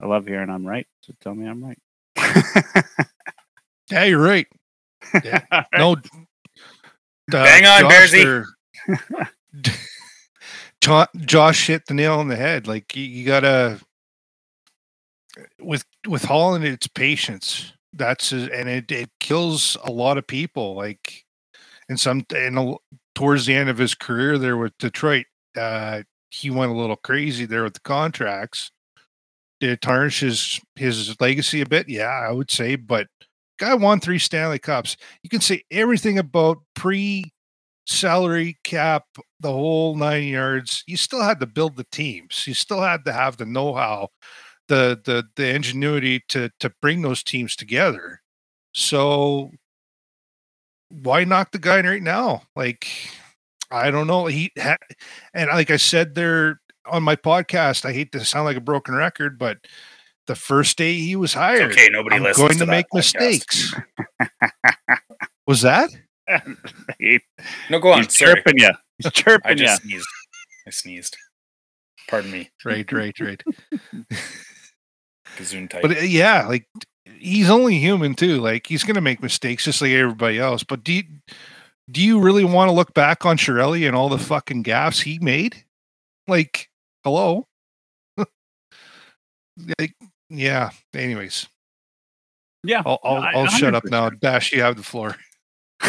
I 0.01 0.05
love 0.05 0.27
hearing 0.27 0.49
I'm 0.49 0.65
right, 0.67 0.87
so 1.01 1.13
tell 1.21 1.33
me 1.35 1.47
I'm 1.47 1.63
right. 1.63 1.79
Yeah, 3.89 4.03
you're 4.03 4.21
right. 4.21 4.47
Yeah. 5.23 5.41
Right. 5.51 5.65
No. 5.77 5.93
uh, 5.93 5.97
Bang 7.29 7.65
on, 7.65 7.91
Bearsy. 7.91 8.45
Josh 11.25 11.67
hit 11.67 11.85
the 11.87 11.93
nail 11.93 12.13
on 12.19 12.27
the 12.27 12.35
head. 12.35 12.67
Like 12.67 12.95
you, 12.95 13.03
you 13.03 13.25
gotta 13.25 13.79
with 15.59 15.83
with 16.07 16.23
Holland, 16.23 16.63
it's 16.65 16.87
patience. 16.87 17.73
That's 17.93 18.31
a- 18.31 18.53
and 18.53 18.69
it 18.69 18.91
it 18.91 19.09
kills 19.19 19.75
a 19.83 19.91
lot 19.91 20.17
of 20.17 20.25
people. 20.27 20.75
Like 20.75 21.25
and 21.89 21.99
some 21.99 22.25
and 22.33 22.57
a- 22.57 22.75
towards 23.15 23.45
the 23.45 23.53
end 23.55 23.69
of 23.69 23.77
his 23.77 23.95
career 23.95 24.37
there 24.37 24.57
with 24.57 24.77
Detroit, 24.77 25.25
uh, 25.57 26.03
he 26.29 26.49
went 26.49 26.71
a 26.71 26.75
little 26.75 26.95
crazy 26.95 27.45
there 27.45 27.63
with 27.63 27.73
the 27.73 27.79
contracts. 27.81 28.71
Did 29.59 29.71
it 29.71 29.81
tarnish 29.81 30.19
his 30.19 30.59
his 30.75 31.19
legacy 31.19 31.61
a 31.61 31.65
bit? 31.65 31.89
Yeah, 31.89 32.05
I 32.27 32.31
would 32.31 32.51
say, 32.51 32.75
but 32.75 33.07
guy 33.59 33.73
won 33.73 33.99
three 33.99 34.19
Stanley 34.19 34.59
Cups. 34.59 34.97
You 35.23 35.29
can 35.29 35.41
say 35.41 35.63
everything 35.71 36.19
about 36.19 36.59
pre 36.75 37.33
salary 37.87 38.57
cap, 38.63 39.05
the 39.39 39.51
whole 39.51 39.95
nine 39.95 40.25
yards. 40.25 40.83
You 40.87 40.97
still 40.97 41.21
had 41.21 41.39
to 41.39 41.47
build 41.47 41.75
the 41.75 41.85
teams. 41.91 42.45
You 42.45 42.53
still 42.53 42.81
had 42.81 43.05
to 43.05 43.13
have 43.13 43.37
the 43.37 43.45
know 43.45 43.73
how, 43.73 44.09
the 44.67 45.01
the 45.03 45.25
the 45.35 45.49
ingenuity 45.53 46.23
to 46.29 46.51
to 46.59 46.71
bring 46.81 47.01
those 47.01 47.23
teams 47.23 47.55
together. 47.55 48.21
So 48.73 49.51
why 50.89 51.23
knock 51.23 51.51
the 51.51 51.59
guy 51.59 51.81
right 51.81 52.03
now? 52.03 52.43
Like 52.55 52.87
I 53.71 53.91
don't 53.91 54.07
know. 54.07 54.25
He 54.27 54.51
ha- 54.57 54.77
and 55.33 55.49
like 55.49 55.69
I 55.71 55.77
said 55.77 56.15
there 56.15 56.59
on 56.85 57.03
my 57.03 57.15
podcast, 57.15 57.85
I 57.85 57.93
hate 57.93 58.11
to 58.13 58.23
sound 58.23 58.45
like 58.45 58.57
a 58.57 58.61
broken 58.61 58.95
record, 58.95 59.37
but 59.37 59.57
the 60.27 60.35
first 60.35 60.77
day 60.77 60.93
he 60.95 61.15
was 61.15 61.33
hired, 61.33 61.71
okay, 61.71 61.89
nobody 61.91 62.15
I'm 62.17 62.23
listens 62.23 62.37
going 62.47 62.59
to, 62.59 62.65
to 62.65 62.71
make 62.71 62.85
podcast. 62.87 62.95
mistakes. 62.95 63.73
was 65.45 65.61
that? 65.61 65.89
He- 66.99 67.21
No, 67.69 67.79
go 67.79 67.93
on. 67.93 68.03
he's 68.03 68.17
Sorry, 68.17 68.35
chirping 68.35 68.57
you. 68.57 68.71
He's 68.97 69.05
I 69.05 69.09
chirping 69.11 69.57
you. 69.59 69.67
sneezed. 69.67 70.07
I 70.65 70.69
sneezed. 70.71 71.17
Pardon 72.09 72.31
me. 72.31 72.49
Right, 72.65 72.89
right, 72.91 73.17
right. 73.19 73.43
Gazoon 75.37 75.69
type. 75.69 75.81
But 75.81 75.97
uh, 75.97 76.01
yeah, 76.01 76.47
like 76.47 76.65
he's 77.19 77.49
only 77.49 77.77
human 77.79 78.13
too. 78.15 78.39
Like 78.41 78.67
he's 78.67 78.83
gonna 78.83 79.01
make 79.01 79.21
mistakes 79.21 79.65
just 79.65 79.81
like 79.81 79.91
everybody 79.91 80.39
else. 80.39 80.63
But 80.63 80.83
do 80.83 80.93
you, 80.93 81.03
do 81.89 82.01
you 82.01 82.19
really 82.19 82.43
want 82.43 82.69
to 82.69 82.73
look 82.73 82.93
back 82.93 83.25
on 83.25 83.37
Chiarelli 83.37 83.87
and 83.87 83.95
all 83.95 84.09
the 84.09 84.17
fucking 84.17 84.63
gaffes 84.63 85.03
he 85.03 85.19
made? 85.19 85.63
Like, 86.27 86.69
hello. 87.03 87.45
like, 89.79 89.95
yeah. 90.29 90.71
Anyways, 90.93 91.47
Yeah. 92.63 92.81
I'll 92.85 92.99
I'll, 93.03 93.17
I- 93.17 93.31
I'll 93.33 93.47
shut 93.47 93.75
up 93.75 93.85
now. 93.85 94.09
Dash, 94.09 94.51
you 94.51 94.61
have 94.61 94.75
the 94.75 94.83
floor. 94.83 95.15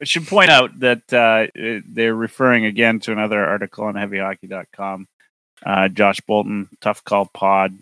I 0.00 0.04
should 0.04 0.26
point 0.26 0.50
out 0.50 0.78
that 0.80 1.12
uh, 1.12 1.46
uh, 1.60 1.80
they're 1.86 2.14
referring 2.14 2.64
again 2.64 3.00
to 3.00 3.12
another 3.12 3.44
article 3.44 3.84
on 3.84 3.94
heavyhockey.com. 3.94 5.06
Uh, 5.64 5.88
Josh 5.88 6.20
Bolton, 6.20 6.68
Tough 6.80 7.02
Call 7.02 7.26
Pod, 7.34 7.76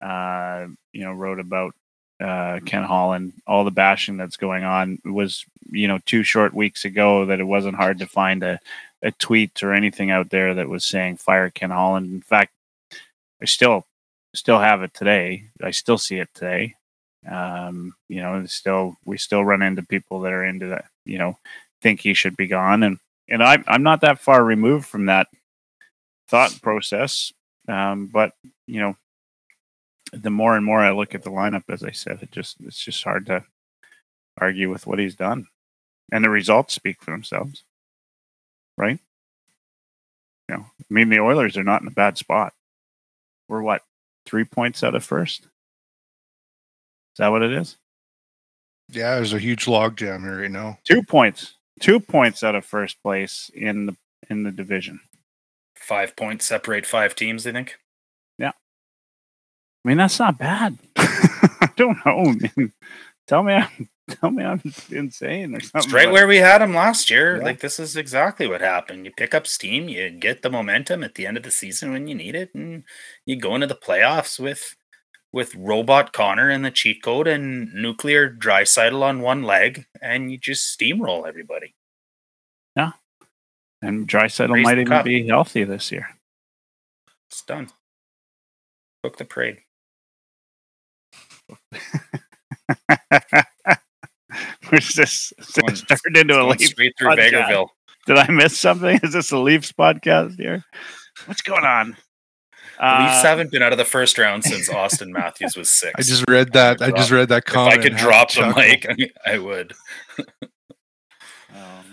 uh, 0.00 0.66
you 0.92 1.04
know, 1.04 1.12
wrote 1.12 1.38
about 1.40 1.74
uh, 2.24 2.60
Ken 2.64 2.84
Holland, 2.84 3.34
all 3.46 3.64
the 3.64 3.70
bashing 3.70 4.16
that's 4.16 4.38
going 4.38 4.64
on. 4.64 4.98
It 5.04 5.10
was, 5.10 5.44
you 5.70 5.86
know, 5.86 5.98
two 6.06 6.22
short 6.22 6.54
weeks 6.54 6.84
ago 6.84 7.26
that 7.26 7.40
it 7.40 7.44
wasn't 7.44 7.76
hard 7.76 7.98
to 7.98 8.06
find 8.06 8.42
a, 8.42 8.58
a 9.02 9.10
tweet 9.12 9.62
or 9.62 9.74
anything 9.74 10.10
out 10.10 10.30
there 10.30 10.54
that 10.54 10.68
was 10.68 10.86
saying 10.86 11.18
fire 11.18 11.50
Ken 11.50 11.70
Holland. 11.70 12.10
In 12.10 12.22
fact, 12.22 12.52
I 13.42 13.44
still 13.44 13.86
still 14.34 14.58
have 14.58 14.82
it 14.82 14.94
today. 14.94 15.50
I 15.62 15.70
still 15.70 15.98
see 15.98 16.18
it 16.18 16.28
today. 16.34 16.74
Um, 17.30 17.94
you 18.08 18.22
know, 18.22 18.44
still 18.46 18.96
we 19.04 19.18
still 19.18 19.44
run 19.44 19.60
into 19.60 19.82
people 19.82 20.20
that 20.20 20.32
are 20.32 20.44
into 20.44 20.68
that, 20.68 20.86
you 21.04 21.18
know, 21.18 21.38
think 21.82 22.00
he 22.00 22.14
should 22.14 22.36
be 22.36 22.46
gone, 22.46 22.82
and 22.82 22.98
and 23.28 23.42
I'm 23.42 23.64
I'm 23.68 23.82
not 23.82 24.00
that 24.00 24.20
far 24.20 24.42
removed 24.42 24.86
from 24.86 25.06
that 25.06 25.28
thought 26.28 26.58
process. 26.62 27.32
Um, 27.68 28.06
but 28.06 28.32
you 28.66 28.80
know, 28.80 28.96
the 30.22 30.30
more 30.30 30.56
and 30.56 30.64
more 30.64 30.80
I 30.80 30.92
look 30.92 31.14
at 31.14 31.22
the 31.22 31.30
lineup, 31.30 31.64
as 31.68 31.82
I 31.82 31.90
said, 31.90 32.18
it 32.22 32.30
just 32.30 32.56
it's 32.60 32.82
just 32.82 33.04
hard 33.04 33.26
to 33.26 33.44
argue 34.38 34.70
with 34.70 34.86
what 34.86 34.98
he's 34.98 35.14
done, 35.16 35.46
and 36.12 36.24
the 36.24 36.30
results 36.30 36.74
speak 36.74 37.02
for 37.02 37.10
themselves, 37.10 37.64
right? 38.76 38.98
You 40.48 40.56
know, 40.56 40.66
I 40.78 40.84
mean, 40.90 41.08
the 41.08 41.20
Oilers 41.20 41.56
are 41.56 41.64
not 41.64 41.82
in 41.82 41.88
a 41.88 41.92
bad 41.92 42.18
spot. 42.18 42.52
We're 43.48 43.62
what 43.62 43.82
three 44.26 44.44
points 44.44 44.82
out 44.82 44.94
of 44.94 45.04
first. 45.04 45.42
Is 45.44 47.18
that 47.18 47.28
what 47.28 47.42
it 47.42 47.52
is? 47.52 47.76
Yeah, 48.90 49.14
there's 49.14 49.32
a 49.32 49.38
huge 49.38 49.66
log 49.66 49.96
jam 49.96 50.22
here 50.22 50.42
right 50.42 50.50
now. 50.50 50.78
Two 50.84 51.02
points. 51.02 51.54
Two 51.80 51.98
points 52.00 52.42
out 52.42 52.54
of 52.54 52.64
first 52.64 53.02
place 53.02 53.50
in 53.54 53.86
the 53.86 53.96
in 54.30 54.42
the 54.42 54.52
division. 54.52 55.00
five 55.76 56.16
points 56.16 56.44
separate 56.46 56.86
five 56.86 57.14
teams. 57.14 57.46
I 57.46 57.52
think. 57.52 57.78
I 59.84 59.88
mean, 59.88 59.98
that's 59.98 60.18
not 60.18 60.38
bad. 60.38 60.78
I 60.96 61.68
don't 61.76 61.98
know. 62.06 62.34
Tell 63.26 63.42
me, 63.42 63.54
I'm, 63.54 63.88
tell 64.08 64.30
me, 64.30 64.44
I'm 64.44 64.62
insane 64.90 65.54
or 65.54 65.60
something. 65.60 65.80
It's 65.82 65.92
right 65.92 66.10
where 66.10 66.26
we 66.26 66.38
had 66.38 66.62
him 66.62 66.74
last 66.74 67.10
year. 67.10 67.36
Yeah. 67.36 67.44
Like 67.44 67.60
this 67.60 67.78
is 67.78 67.96
exactly 67.96 68.46
what 68.46 68.60
happened. 68.60 69.04
You 69.04 69.12
pick 69.12 69.34
up 69.34 69.46
steam, 69.46 69.88
you 69.88 70.10
get 70.10 70.42
the 70.42 70.50
momentum 70.50 71.02
at 71.04 71.14
the 71.14 71.26
end 71.26 71.36
of 71.36 71.42
the 71.42 71.50
season 71.50 71.92
when 71.92 72.06
you 72.06 72.14
need 72.14 72.34
it, 72.34 72.54
and 72.54 72.84
you 73.26 73.36
go 73.36 73.54
into 73.54 73.66
the 73.66 73.74
playoffs 73.74 74.38
with 74.38 74.76
with 75.32 75.54
robot 75.56 76.12
Connor 76.12 76.48
and 76.48 76.64
the 76.64 76.70
cheat 76.70 77.02
code 77.02 77.26
and 77.26 77.74
nuclear 77.74 78.28
dry 78.28 78.64
on 78.78 79.20
one 79.20 79.42
leg, 79.42 79.84
and 80.00 80.30
you 80.30 80.38
just 80.38 80.78
steamroll 80.78 81.26
everybody. 81.26 81.74
Yeah. 82.76 82.92
And 83.82 84.10
Raise 84.12 84.38
might 84.38 84.78
even 84.78 84.86
cup. 84.86 85.04
be 85.04 85.26
healthy 85.26 85.64
this 85.64 85.90
year. 85.90 86.08
It's 87.28 87.42
done. 87.42 87.68
Book 89.02 89.18
the 89.18 89.24
parade. 89.24 89.63
Where's 94.68 94.94
this? 94.94 95.32
Is 95.38 95.46
Going- 95.50 95.74
this 95.74 95.82
turned 95.82 96.16
into 96.16 96.34
a 96.34 96.38
Going 96.38 96.50
Leafs 96.50 96.66
straight 96.70 96.92
through 96.98 97.10
podcast. 97.10 97.30
Vegreville. 97.48 97.68
Did 98.06 98.18
I 98.18 98.30
miss 98.30 98.58
something? 98.58 98.98
Is 99.02 99.12
this 99.12 99.30
a 99.32 99.38
Leafs 99.38 99.72
podcast 99.72 100.36
here? 100.38 100.64
What's 101.26 101.42
going 101.42 101.64
on? 101.64 101.88
The 102.80 102.86
Leafs 102.86 103.18
Uh, 103.18 103.22
haven't 103.22 103.50
been 103.52 103.62
out 103.62 103.72
of 103.72 103.78
the 103.78 103.84
first 103.84 104.18
round 104.18 104.42
since 104.44 104.68
Austin 104.74 105.12
Matthews 105.12 105.56
was 105.56 105.70
six. 105.70 105.92
I 105.96 106.02
just 106.02 106.24
read 106.28 106.52
that. 106.54 106.82
I 106.82 106.90
just 106.90 107.10
read 107.12 107.28
that 107.28 107.44
if. 107.46 107.72
I 107.72 107.76
could 107.82 107.96
drop 107.96 108.30
to 108.30 108.40
the 108.40 108.46
chuckle. 108.46 108.62
mic, 108.62 108.86
I, 109.26 109.32
I 109.34 109.38
would. 109.38 109.72
Oh 111.54 111.84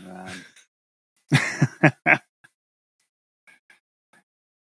man. 1.32 2.20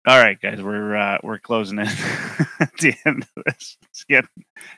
All 0.06 0.18
right, 0.18 0.40
guys, 0.40 0.62
we're 0.62 0.94
uh, 0.94 1.18
we're 1.24 1.38
closing 1.38 1.78
in 1.80 1.86
at 2.60 2.72
the 2.80 2.94
end 3.04 3.26
of 3.36 3.42
this. 3.44 3.76
It's 3.90 4.04
getting, 4.04 4.28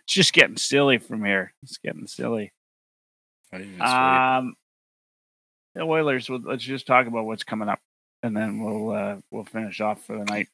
it's 0.04 0.14
just 0.14 0.32
getting 0.32 0.56
silly 0.56 0.96
from 0.98 1.22
here. 1.24 1.52
It's 1.62 1.76
getting 1.78 2.06
silly. 2.06 2.52
Um, 3.52 4.54
the 5.74 5.82
Oilers. 5.82 6.30
well, 6.30 6.40
Let's 6.42 6.64
just 6.64 6.86
talk 6.86 7.06
about 7.06 7.26
what's 7.26 7.44
coming 7.44 7.68
up, 7.68 7.80
and 8.22 8.34
then 8.34 8.62
we'll 8.64 8.90
uh, 8.90 9.16
we'll 9.30 9.44
finish 9.44 9.80
off 9.82 10.02
for 10.04 10.16
the 10.18 10.24
night. 10.24 10.48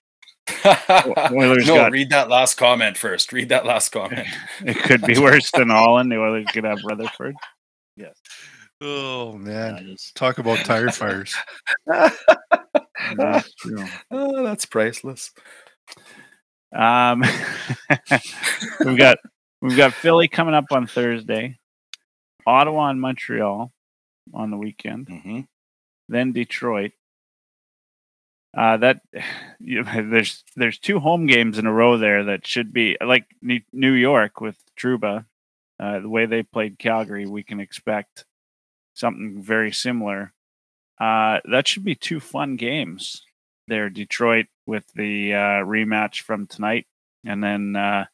Oilers 1.32 1.68
no, 1.68 1.76
got- 1.76 1.92
read 1.92 2.10
that 2.10 2.28
last 2.28 2.56
comment 2.56 2.96
first. 2.96 3.32
Read 3.32 3.50
that 3.50 3.66
last 3.66 3.88
comment. 3.92 4.26
It 4.64 4.76
could 4.76 5.02
be 5.02 5.18
worse 5.20 5.52
than 5.52 5.70
Holland. 5.70 6.10
The 6.10 6.16
Oilers 6.18 6.46
could 6.52 6.64
have 6.64 6.78
Rutherford. 6.84 7.36
Yes. 7.96 8.16
Oh 8.80 9.32
man, 9.32 9.86
just- 9.86 10.14
talk 10.14 10.38
about 10.38 10.64
tire 10.64 10.90
fires. 10.90 11.34
oh, 11.88 13.42
that's 14.10 14.66
priceless. 14.66 15.30
Um, 16.74 17.22
we've 18.84 18.98
got 18.98 19.18
we've 19.60 19.76
got 19.76 19.94
Philly 19.94 20.28
coming 20.28 20.54
up 20.54 20.66
on 20.72 20.86
Thursday, 20.86 21.58
Ottawa 22.46 22.90
and 22.90 23.00
Montreal 23.00 23.72
on 24.32 24.50
the 24.50 24.56
weekend, 24.56 25.08
hmm 25.08 25.40
then 26.08 26.32
Detroit. 26.32 26.92
Uh, 28.56 28.76
that 28.78 29.00
you 29.60 29.82
know, 29.82 30.02
there's 30.10 30.44
there's 30.56 30.78
two 30.78 30.98
home 31.00 31.26
games 31.26 31.58
in 31.58 31.66
a 31.66 31.72
row 31.72 31.96
there 31.98 32.24
that 32.24 32.46
should 32.46 32.72
be 32.72 32.96
like 33.04 33.26
New 33.40 33.60
New 33.72 33.92
York 33.92 34.40
with 34.40 34.56
Trouba. 34.78 35.24
Uh, 35.80 36.00
the 36.00 36.08
way 36.08 36.26
they 36.26 36.42
played 36.42 36.78
Calgary, 36.78 37.26
we 37.26 37.42
can 37.42 37.58
expect 37.60 38.24
something 38.94 39.42
very 39.42 39.72
similar. 39.72 40.32
Uh, 40.98 41.40
that 41.44 41.68
should 41.68 41.84
be 41.84 41.94
two 41.94 42.20
fun 42.20 42.56
games 42.56 43.22
there. 43.68 43.90
Detroit 43.90 44.46
with 44.66 44.84
the 44.94 45.34
uh, 45.34 45.64
rematch 45.64 46.22
from 46.22 46.46
tonight, 46.46 46.86
and 47.24 47.42
then 47.42 47.76
uh, 47.76 48.06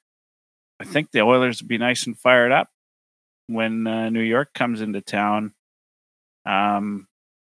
I 0.80 0.84
think 0.84 1.10
the 1.10 1.20
Oilers 1.20 1.60
will 1.60 1.68
be 1.68 1.78
nice 1.78 2.06
and 2.06 2.18
fired 2.18 2.52
up 2.52 2.68
when 3.46 3.86
uh, 3.86 4.08
New 4.10 4.22
York 4.22 4.54
comes 4.54 4.80
into 4.80 5.00
town. 5.00 5.52
Um, 6.46 7.06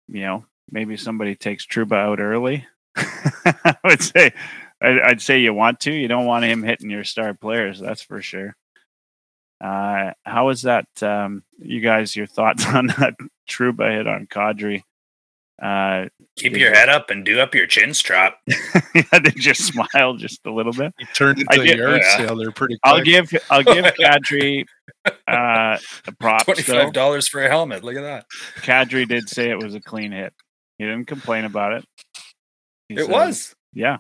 you 0.08 0.20
know, 0.20 0.44
maybe 0.70 0.96
somebody 0.96 1.34
takes 1.34 1.66
Trouba 1.66 1.96
out 1.96 2.20
early. 2.20 2.66
I 2.96 3.76
would 3.84 4.02
say, 4.02 4.32
I'd 4.82 5.22
say 5.22 5.40
you 5.40 5.54
want 5.54 5.80
to. 5.80 5.92
You 5.92 6.08
don't 6.08 6.26
want 6.26 6.44
him 6.44 6.62
hitting 6.62 6.90
your 6.90 7.04
star 7.04 7.34
players. 7.34 7.80
That's 7.80 8.02
for 8.02 8.20
sure. 8.20 8.54
Uh, 9.62 10.12
how 10.24 10.48
is 10.48 10.62
that, 10.62 10.86
um, 11.02 11.42
you 11.58 11.80
guys? 11.80 12.16
Your 12.16 12.26
thoughts 12.26 12.66
on 12.74 12.88
that 12.88 13.14
Trouba 13.48 13.90
hit 13.96 14.06
on 14.08 14.26
Kadri? 14.26 14.82
Uh, 15.62 16.08
Keep 16.36 16.56
your 16.56 16.70
you- 16.70 16.74
head 16.74 16.88
up 16.88 17.10
and 17.10 17.24
do 17.24 17.38
up 17.38 17.54
your 17.54 17.66
chin 17.68 17.94
strap. 17.94 18.38
yeah, 18.94 19.02
they 19.22 19.30
just 19.36 19.60
smile 19.62 20.14
just 20.16 20.44
a 20.46 20.50
little 20.50 20.72
bit. 20.72 20.92
He 20.98 21.06
turned 21.14 21.38
into 21.40 21.52
I 21.60 21.64
a 21.64 21.76
yard 21.76 22.00
yeah. 22.02 22.16
sale 22.16 22.36
there 22.36 22.50
pretty 22.50 22.78
quick. 22.82 22.92
I'll 22.94 23.02
give 23.04 23.30
I'll 23.50 23.62
give 23.62 23.84
Kadri 24.00 24.64
uh, 25.06 25.78
a 26.06 26.12
props. 26.18 26.46
though. 26.46 26.52
Twenty-five 26.54 26.92
dollars 26.92 27.28
for 27.28 27.44
a 27.44 27.48
helmet. 27.48 27.84
Look 27.84 27.94
at 27.96 28.02
that. 28.02 28.26
Kadri 28.56 29.06
did 29.06 29.28
say 29.28 29.50
it 29.50 29.62
was 29.62 29.74
a 29.76 29.80
clean 29.80 30.10
hit. 30.10 30.32
He 30.78 30.84
didn't 30.84 31.06
complain 31.06 31.44
about 31.44 31.74
it. 31.74 31.84
He 32.88 32.96
It 32.96 33.00
said- 33.06 33.10
was. 33.10 33.54
yeah. 33.72 33.98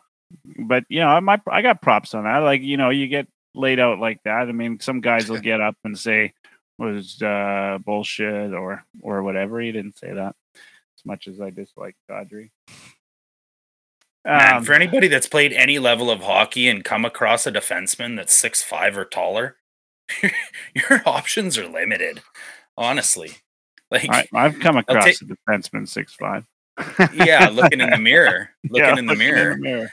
But 0.66 0.84
you 0.88 1.00
know, 1.00 1.20
my 1.20 1.40
I 1.48 1.62
got 1.62 1.82
props 1.82 2.14
on 2.14 2.24
that. 2.24 2.38
Like 2.38 2.62
you 2.62 2.76
know, 2.78 2.90
you 2.90 3.06
get 3.06 3.28
laid 3.54 3.78
out 3.80 3.98
like 3.98 4.22
that. 4.24 4.48
I 4.48 4.52
mean, 4.52 4.80
some 4.80 5.00
guys 5.00 5.28
will 5.28 5.40
get 5.40 5.60
up 5.60 5.76
and 5.84 5.98
say 5.98 6.32
was 6.78 7.20
uh, 7.22 7.78
bullshit 7.84 8.52
or 8.54 8.84
or 9.02 9.22
whatever. 9.22 9.60
He 9.60 9.72
didn't 9.72 9.98
say 9.98 10.12
that. 10.12 10.34
As 10.54 11.04
much 11.04 11.26
as 11.28 11.40
I 11.40 11.50
dislike. 11.50 11.96
Man, 12.08 12.50
Um, 14.24 14.64
for 14.64 14.72
anybody 14.72 15.08
that's 15.08 15.26
played 15.28 15.52
any 15.52 15.78
level 15.78 16.10
of 16.10 16.20
hockey 16.20 16.68
and 16.68 16.84
come 16.84 17.04
across 17.04 17.46
a 17.46 17.52
defenseman 17.52 18.16
that's 18.16 18.32
six 18.32 18.62
five 18.62 18.96
or 18.96 19.04
taller, 19.04 19.56
your 20.74 21.02
options 21.06 21.58
are 21.58 21.66
limited. 21.68 22.22
Honestly, 22.76 23.32
like 23.90 24.08
I, 24.10 24.26
I've 24.32 24.60
come 24.60 24.76
across 24.76 25.04
take- 25.04 25.22
a 25.22 25.24
defenseman 25.24 25.88
six 25.88 26.14
five. 26.14 26.46
yeah, 27.12 27.48
looking 27.52 27.80
in 27.80 27.90
the 27.90 27.98
mirror, 27.98 28.50
looking 28.70 28.98
in 28.98 29.06
the 29.06 29.14
mirror. 29.16 29.56
mirror. 29.58 29.90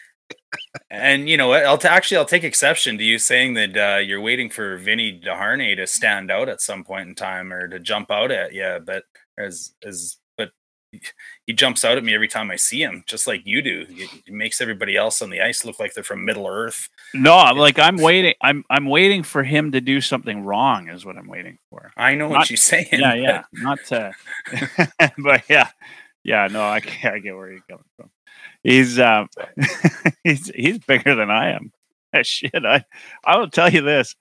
And 0.89 1.30
you 1.30 1.38
know? 1.38 1.51
I'll 1.53 1.77
t- 1.77 1.88
actually 1.88 2.17
I'll 2.17 2.25
take 2.25 2.43
exception 2.43 2.97
to 2.97 3.03
you 3.03 3.19
saying 3.19 3.53
that 3.55 3.77
uh, 3.77 3.97
you're 3.99 4.21
waiting 4.21 4.49
for 4.49 4.77
Vinny 4.77 5.19
Desharnais 5.23 5.75
to 5.77 5.88
stand 5.88 6.32
out 6.32 6.49
at 6.49 6.61
some 6.61 6.84
point 6.84 7.07
in 7.09 7.15
time 7.15 7.53
or 7.53 7.67
to 7.67 7.80
jump 7.80 8.09
out 8.11 8.32
at 8.32 8.53
you, 8.53 8.80
but 8.86 9.03
as 9.38 9.73
as 9.84 10.17
but 10.38 10.51
he 11.45 11.53
jumps 11.53 11.86
out 11.86 11.97
at 11.97 12.03
me 12.03 12.15
every 12.15 12.27
time 12.27 12.49
I 12.49 12.55
see 12.55 12.82
him, 12.82 13.03
just 13.07 13.27
like 13.27 13.41
you 13.45 13.61
do. 13.61 13.86
It 13.89 14.34
makes 14.34 14.59
everybody 14.59 14.97
else 14.97 15.21
on 15.21 15.30
the 15.30 15.41
ice 15.41 15.63
look 15.63 15.80
like 15.80 15.93
they're 15.93 16.03
from 16.03 16.25
Middle 16.25 16.47
Earth. 16.47 16.89
No, 17.13 17.38
I'm 17.38 17.57
like 17.57 17.77
I'm 17.77 17.97
waiting. 17.97 18.34
I'm 18.41 18.63
I'm 18.69 18.86
waiting 18.88 19.21
for 19.21 19.43
him 19.43 19.71
to 19.73 19.82
do 19.82 20.01
something 20.01 20.43
wrong. 20.43 20.89
Is 20.89 21.05
what 21.05 21.17
I'm 21.17 21.27
waiting 21.27 21.59
for. 21.69 21.91
I 21.95 22.15
know 22.15 22.27
Not- 22.30 22.39
what 22.39 22.49
you're 22.49 22.57
saying. 22.57 22.88
Yeah, 22.91 23.11
but 23.11 23.19
yeah. 23.19 23.43
Not 23.53 23.80
to, 23.88 24.13
but 25.19 25.43
yeah, 25.49 25.69
yeah. 26.23 26.47
No, 26.47 26.61
I, 26.61 26.82
I 27.03 27.19
get 27.19 27.36
where 27.36 27.51
you're 27.51 27.61
coming 27.69 27.86
from. 27.95 28.09
He's 28.63 28.99
um, 28.99 29.27
he's 30.23 30.49
he's 30.53 30.79
bigger 30.79 31.15
than 31.15 31.31
I 31.31 31.51
am. 31.51 31.71
Shit, 32.23 32.65
I 32.65 32.83
I 33.23 33.37
will 33.37 33.49
tell 33.49 33.71
you 33.71 33.81
this. 33.81 34.15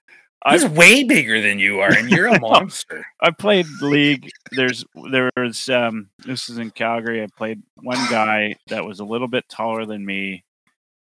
He's 0.49 0.65
way 0.65 1.03
bigger 1.03 1.43
than 1.43 1.59
you 1.59 1.81
are, 1.81 1.93
and 1.93 2.09
you're 2.09 2.29
a 2.29 2.41
monster. 2.41 3.05
I 3.21 3.33
played 3.33 3.67
league. 3.83 4.31
There's 4.53 4.85
there 5.11 5.31
was 5.37 5.69
um 5.69 6.11
this 6.25 6.49
is 6.49 6.59
in 6.59 6.71
Calgary. 6.71 7.23
I 7.23 7.27
played 7.37 7.63
one 7.83 7.99
guy 8.09 8.55
that 8.69 8.85
was 8.85 9.01
a 9.01 9.05
little 9.05 9.27
bit 9.29 9.49
taller 9.49 9.85
than 9.85 10.07
me, 10.07 10.45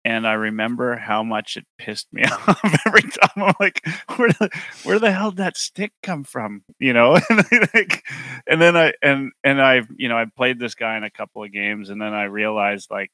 and 0.05 0.26
I 0.26 0.34
remember 0.34 0.96
how 0.96 1.22
much 1.22 1.57
it 1.57 1.64
pissed 1.78 2.12
me 2.12 2.24
off 2.48 2.86
every 2.86 3.02
time. 3.02 3.30
I'm 3.36 3.55
like, 3.59 3.84
where 4.16 4.28
the 4.28 4.50
where 4.82 4.98
the 4.98 5.12
hell 5.12 5.30
did 5.30 5.38
that 5.38 5.57
stick 5.57 5.92
come 6.02 6.24
from? 6.24 6.62
You 6.78 6.92
know, 6.92 7.18
and 7.30 7.68
like, 7.74 8.05
and 8.46 8.61
then 8.61 8.76
I 8.76 8.92
and 9.02 9.32
and 9.42 9.61
I 9.61 9.82
you 9.96 10.09
know 10.09 10.16
I 10.16 10.26
played 10.36 10.59
this 10.59 10.74
guy 10.74 10.96
in 10.96 11.05
a 11.05 11.11
couple 11.11 11.42
of 11.42 11.52
games, 11.52 11.90
and 11.90 12.00
then 12.00 12.12
I 12.14 12.24
realized 12.24 12.90
like. 12.90 13.11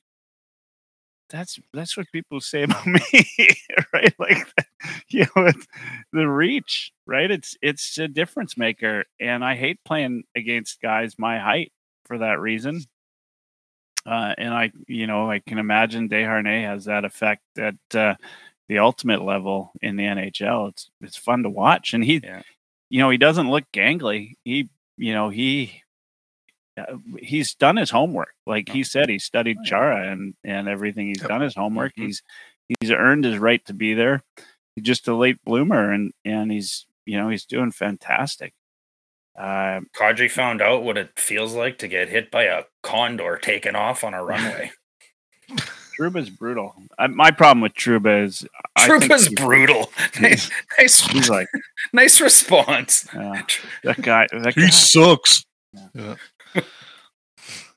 That's 1.29 1.61
that's 1.73 1.97
what 1.97 2.11
people 2.11 2.41
say 2.41 2.63
about 2.65 2.85
me, 2.85 3.01
right? 3.93 4.13
Like, 4.19 4.49
you 5.11 5.27
know, 5.37 5.49
the 6.13 6.27
reach, 6.27 6.91
right? 7.07 7.31
It's 7.31 7.57
it's 7.63 7.97
a 7.99 8.09
difference 8.09 8.57
maker, 8.59 9.05
and 9.21 9.45
I 9.45 9.55
hate 9.55 9.79
playing 9.85 10.25
against 10.35 10.83
guys 10.83 11.15
my 11.21 11.39
height 11.39 11.71
for 12.05 12.19
that 12.19 12.41
reason. 12.41 12.81
Uh, 14.07 14.35
and 14.39 14.55
I, 14.55 14.73
you 14.87 15.07
know, 15.07 15.31
I 15.31 15.41
can 15.41 15.59
imagine 15.59 16.09
Desharnais 16.09 16.65
has 16.65 16.87
that 16.87 17.05
effect 17.05 17.43
at 17.59 17.75
uh, 17.95 18.15
the 18.69 18.79
ultimate 18.79 19.23
level 19.23 19.73
in 19.83 19.97
the 19.97 20.05
NHL. 20.05 20.71
It's 20.71 20.91
it's 21.01 21.17
fun 21.17 21.43
to 21.43 21.51
watch, 21.51 21.93
and 21.93 22.03
he, 22.05 22.21
Yeah. 22.23 22.43
you 22.89 22.99
know, 23.01 23.11
he 23.11 23.19
doesn't 23.19 23.51
look 23.51 23.65
gangly. 23.73 24.37
He, 24.45 24.71
you 24.97 25.13
know, 25.13 25.29
he 25.29 25.83
uh, 26.79 26.97
he's 27.19 27.55
done 27.55 27.77
his 27.77 27.91
homework. 27.91 28.35
Like 28.47 28.69
he 28.71 28.85
said, 28.85 29.09
he 29.11 29.19
studied 29.19 29.59
Oh. 29.61 29.65
Chara 29.65 30.11
and 30.11 30.35
and 30.45 30.67
everything. 30.69 31.09
He's 31.09 31.21
Yep. 31.21 31.29
done 31.29 31.41
his 31.43 31.55
homework. 31.55 31.95
Mhm. 31.97 32.07
He's 32.07 32.23
he's 32.81 32.91
earned 32.91 33.25
his 33.25 33.39
right 33.39 33.65
to 33.67 33.75
be 33.75 33.93
there. 33.95 34.23
He's 34.77 34.85
just 34.85 35.09
a 35.09 35.15
late 35.15 35.45
bloomer, 35.45 35.93
and 35.93 36.13
and 36.25 36.51
he's 36.51 36.87
you 37.05 37.19
know 37.19 37.29
he's 37.29 37.45
doing 37.45 37.71
fantastic. 37.73 38.55
Uh, 39.41 39.81
Kadri 39.99 40.31
found 40.31 40.61
out 40.61 40.83
what 40.85 40.99
it 40.99 41.19
feels 41.19 41.55
like 41.55 41.79
to 41.79 41.89
get 41.89 42.09
hit 42.11 42.31
by 42.31 42.43
a 42.45 42.65
condor 42.83 43.39
taken 43.39 43.75
off 43.75 44.05
on 44.05 44.13
a 44.13 44.23
runway. 44.23 44.71
Trouba's 45.99 46.31
brutal. 46.31 46.75
Uh, 46.99 47.09
my 47.09 47.31
problem 47.31 47.61
with 47.61 47.75
Trouba 47.75 48.25
is 48.25 48.47
I 48.77 48.87
think 48.87 49.05
Trouba's 49.05 49.27
he- 49.29 49.35
brutal. 49.35 49.91
Nice, 50.21 50.51
nice, 50.79 51.01
He's 51.09 51.29
like 51.31 51.49
nice 51.93 52.21
response. 52.21 53.07
uh, 53.15 53.41
that 53.85 54.01
guy. 54.03 54.27
That 54.33 54.55
He 54.55 54.63
guy. 54.63 54.69
sucks. 54.71 55.45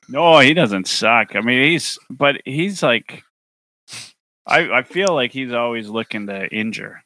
No, 0.08 0.38
he 0.40 0.52
doesn't 0.52 0.86
suck. 0.86 1.34
I 1.34 1.40
mean, 1.40 1.62
he's 1.70 1.98
but 2.10 2.40
he's 2.44 2.82
like, 2.82 3.22
I 4.46 4.70
I 4.70 4.82
feel 4.82 5.14
like 5.14 5.32
he's 5.32 5.52
always 5.52 5.88
looking 5.88 6.26
to 6.26 6.46
injure 6.48 7.02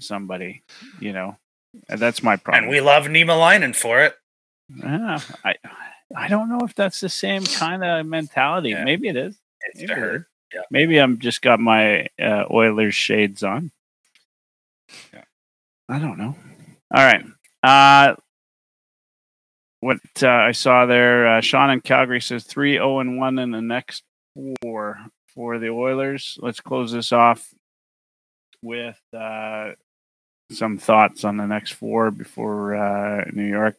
somebody. 0.00 0.62
You 1.00 1.12
know, 1.14 1.28
and 1.28 1.36
that's 1.88 2.22
my 2.22 2.36
problem. 2.36 2.64
And 2.64 2.70
we 2.70 2.80
love 2.80 3.04
Nima 3.04 3.38
Linen 3.38 3.72
for 3.72 4.02
it. 4.02 4.14
Ah, 4.82 5.24
I 5.44 5.54
I 6.16 6.28
don't 6.28 6.48
know 6.48 6.60
if 6.64 6.74
that's 6.74 7.00
the 7.00 7.08
same 7.08 7.44
kind 7.44 7.84
of 7.84 8.06
mentality. 8.06 8.70
Yeah. 8.70 8.84
Maybe 8.84 9.08
it 9.08 9.16
is. 9.16 9.38
It's 9.60 9.80
Maybe 9.80 10.00
it. 10.00 10.24
Yeah. 10.54 10.60
Maybe 10.70 10.98
I'm 10.98 11.18
just 11.18 11.42
got 11.42 11.60
my 11.60 12.08
uh, 12.20 12.44
Oilers 12.50 12.94
shades 12.94 13.42
on. 13.42 13.70
Yeah. 15.12 15.24
I 15.88 15.98
don't 15.98 16.18
know. 16.18 16.36
All 16.94 17.04
right. 17.04 17.24
Uh, 17.62 18.16
what 19.80 19.98
uh, 20.22 20.28
I 20.28 20.52
saw 20.52 20.86
there, 20.86 21.26
uh, 21.26 21.40
Sean 21.40 21.70
in 21.70 21.80
Calgary 21.80 22.20
says 22.20 22.44
three 22.44 22.74
zero 22.74 23.00
and 23.00 23.18
one 23.18 23.38
in 23.38 23.50
the 23.50 23.62
next 23.62 24.04
four 24.62 24.98
for 25.34 25.58
the 25.58 25.70
Oilers. 25.70 26.38
Let's 26.40 26.60
close 26.60 26.92
this 26.92 27.12
off 27.12 27.48
with 28.62 29.00
uh, 29.12 29.72
some 30.52 30.78
thoughts 30.78 31.24
on 31.24 31.36
the 31.36 31.46
next 31.46 31.72
four 31.72 32.10
before 32.10 32.74
uh, 32.74 33.24
New 33.32 33.46
York. 33.46 33.78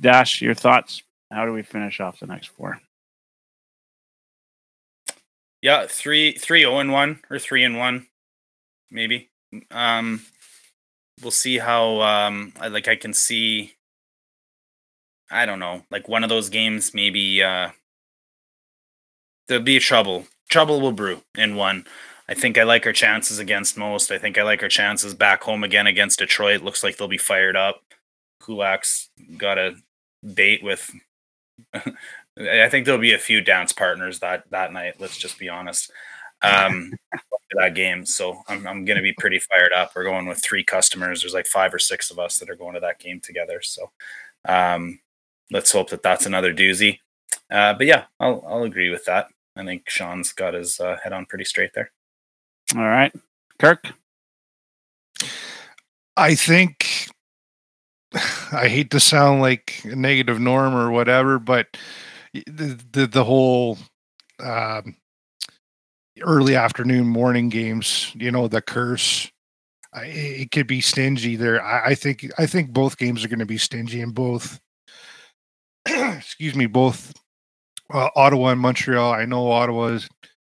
Dash, 0.00 0.42
your 0.42 0.54
thoughts? 0.54 1.02
How 1.30 1.46
do 1.46 1.52
we 1.52 1.62
finish 1.62 2.00
off 2.00 2.20
the 2.20 2.26
next 2.26 2.48
four? 2.48 2.80
Yeah, 5.62 5.86
three, 5.88 6.32
three, 6.32 6.60
zero 6.60 6.78
and 6.78 6.92
one, 6.92 7.20
or 7.30 7.38
three 7.38 7.64
and 7.64 7.78
one, 7.78 8.06
maybe. 8.90 9.30
Um, 9.70 10.22
we'll 11.22 11.30
see 11.30 11.58
how. 11.58 12.02
Um, 12.02 12.52
I 12.60 12.68
like. 12.68 12.86
I 12.86 12.96
can 12.96 13.14
see. 13.14 13.74
I 15.30 15.46
don't 15.46 15.58
know, 15.58 15.84
like 15.90 16.06
one 16.06 16.22
of 16.22 16.28
those 16.28 16.50
games, 16.50 16.92
maybe. 16.92 17.42
Uh, 17.42 17.70
there'll 19.48 19.64
be 19.64 19.78
trouble. 19.78 20.26
Trouble 20.50 20.80
will 20.80 20.92
brew 20.92 21.22
in 21.36 21.56
one. 21.56 21.86
I 22.28 22.34
think 22.34 22.56
I 22.56 22.62
like 22.62 22.86
our 22.86 22.92
chances 22.92 23.38
against 23.38 23.76
most. 23.76 24.10
I 24.10 24.18
think 24.18 24.38
I 24.38 24.42
like 24.42 24.62
our 24.62 24.68
chances 24.68 25.14
back 25.14 25.42
home 25.42 25.62
again 25.62 25.86
against 25.86 26.18
Detroit. 26.18 26.62
Looks 26.62 26.82
like 26.82 26.96
they'll 26.96 27.08
be 27.08 27.18
fired 27.18 27.56
up. 27.56 27.82
Kulak's 28.42 29.10
got 29.36 29.58
a 29.58 29.74
date 30.32 30.62
with. 30.62 30.90
I 31.74 32.68
think 32.68 32.84
there'll 32.84 33.00
be 33.00 33.14
a 33.14 33.18
few 33.18 33.40
dance 33.40 33.72
partners 33.72 34.20
that 34.20 34.44
that 34.50 34.72
night. 34.72 34.94
Let's 34.98 35.18
just 35.18 35.38
be 35.38 35.48
honest. 35.48 35.90
Um, 36.42 36.92
that 37.56 37.74
game, 37.74 38.04
so 38.06 38.42
I'm 38.48 38.66
I'm 38.66 38.84
gonna 38.84 39.02
be 39.02 39.12
pretty 39.12 39.38
fired 39.38 39.72
up. 39.72 39.92
We're 39.94 40.04
going 40.04 40.26
with 40.26 40.42
three 40.42 40.64
customers. 40.64 41.22
There's 41.22 41.34
like 41.34 41.46
five 41.46 41.72
or 41.72 41.78
six 41.78 42.10
of 42.10 42.18
us 42.18 42.38
that 42.38 42.50
are 42.50 42.56
going 42.56 42.74
to 42.74 42.80
that 42.80 42.98
game 42.98 43.20
together. 43.20 43.60
So, 43.62 43.90
um, 44.46 45.00
let's 45.50 45.72
hope 45.72 45.90
that 45.90 46.02
that's 46.02 46.26
another 46.26 46.54
doozy. 46.54 47.00
Uh, 47.50 47.74
but 47.74 47.86
yeah, 47.86 48.04
I'll 48.18 48.44
I'll 48.46 48.64
agree 48.64 48.90
with 48.90 49.04
that. 49.04 49.28
I 49.56 49.64
think 49.64 49.88
Sean's 49.88 50.32
got 50.32 50.54
his 50.54 50.80
uh, 50.80 50.96
head 51.02 51.12
on 51.12 51.26
pretty 51.26 51.44
straight 51.44 51.72
there. 51.74 51.92
All 52.76 52.82
right, 52.82 53.12
Kirk. 53.58 53.92
I 56.16 56.34
think 56.34 57.08
I 58.52 58.68
hate 58.68 58.90
to 58.90 59.00
sound 59.00 59.40
like 59.40 59.80
a 59.84 59.96
negative 59.96 60.40
norm 60.40 60.74
or 60.74 60.90
whatever, 60.90 61.38
but 61.38 61.76
the 62.32 62.80
the, 62.92 63.06
the 63.06 63.24
whole 63.24 63.78
um, 64.40 64.96
early 66.22 66.56
afternoon 66.56 67.06
morning 67.06 67.48
games, 67.48 68.12
you 68.14 68.30
know, 68.30 68.48
the 68.48 68.62
curse. 68.62 69.30
I, 69.92 70.06
it 70.06 70.50
could 70.50 70.66
be 70.66 70.80
stingy 70.80 71.36
there. 71.36 71.62
I, 71.62 71.90
I 71.90 71.94
think 71.94 72.26
I 72.38 72.46
think 72.46 72.70
both 72.70 72.98
games 72.98 73.24
are 73.24 73.28
going 73.28 73.38
to 73.38 73.46
be 73.46 73.58
stingy 73.58 74.00
in 74.00 74.10
both. 74.10 74.60
excuse 75.86 76.54
me, 76.54 76.66
both 76.66 77.12
uh, 77.92 78.08
Ottawa 78.16 78.48
and 78.48 78.60
Montreal. 78.60 79.12
I 79.12 79.24
know 79.24 79.50
Ottawa's, 79.50 80.08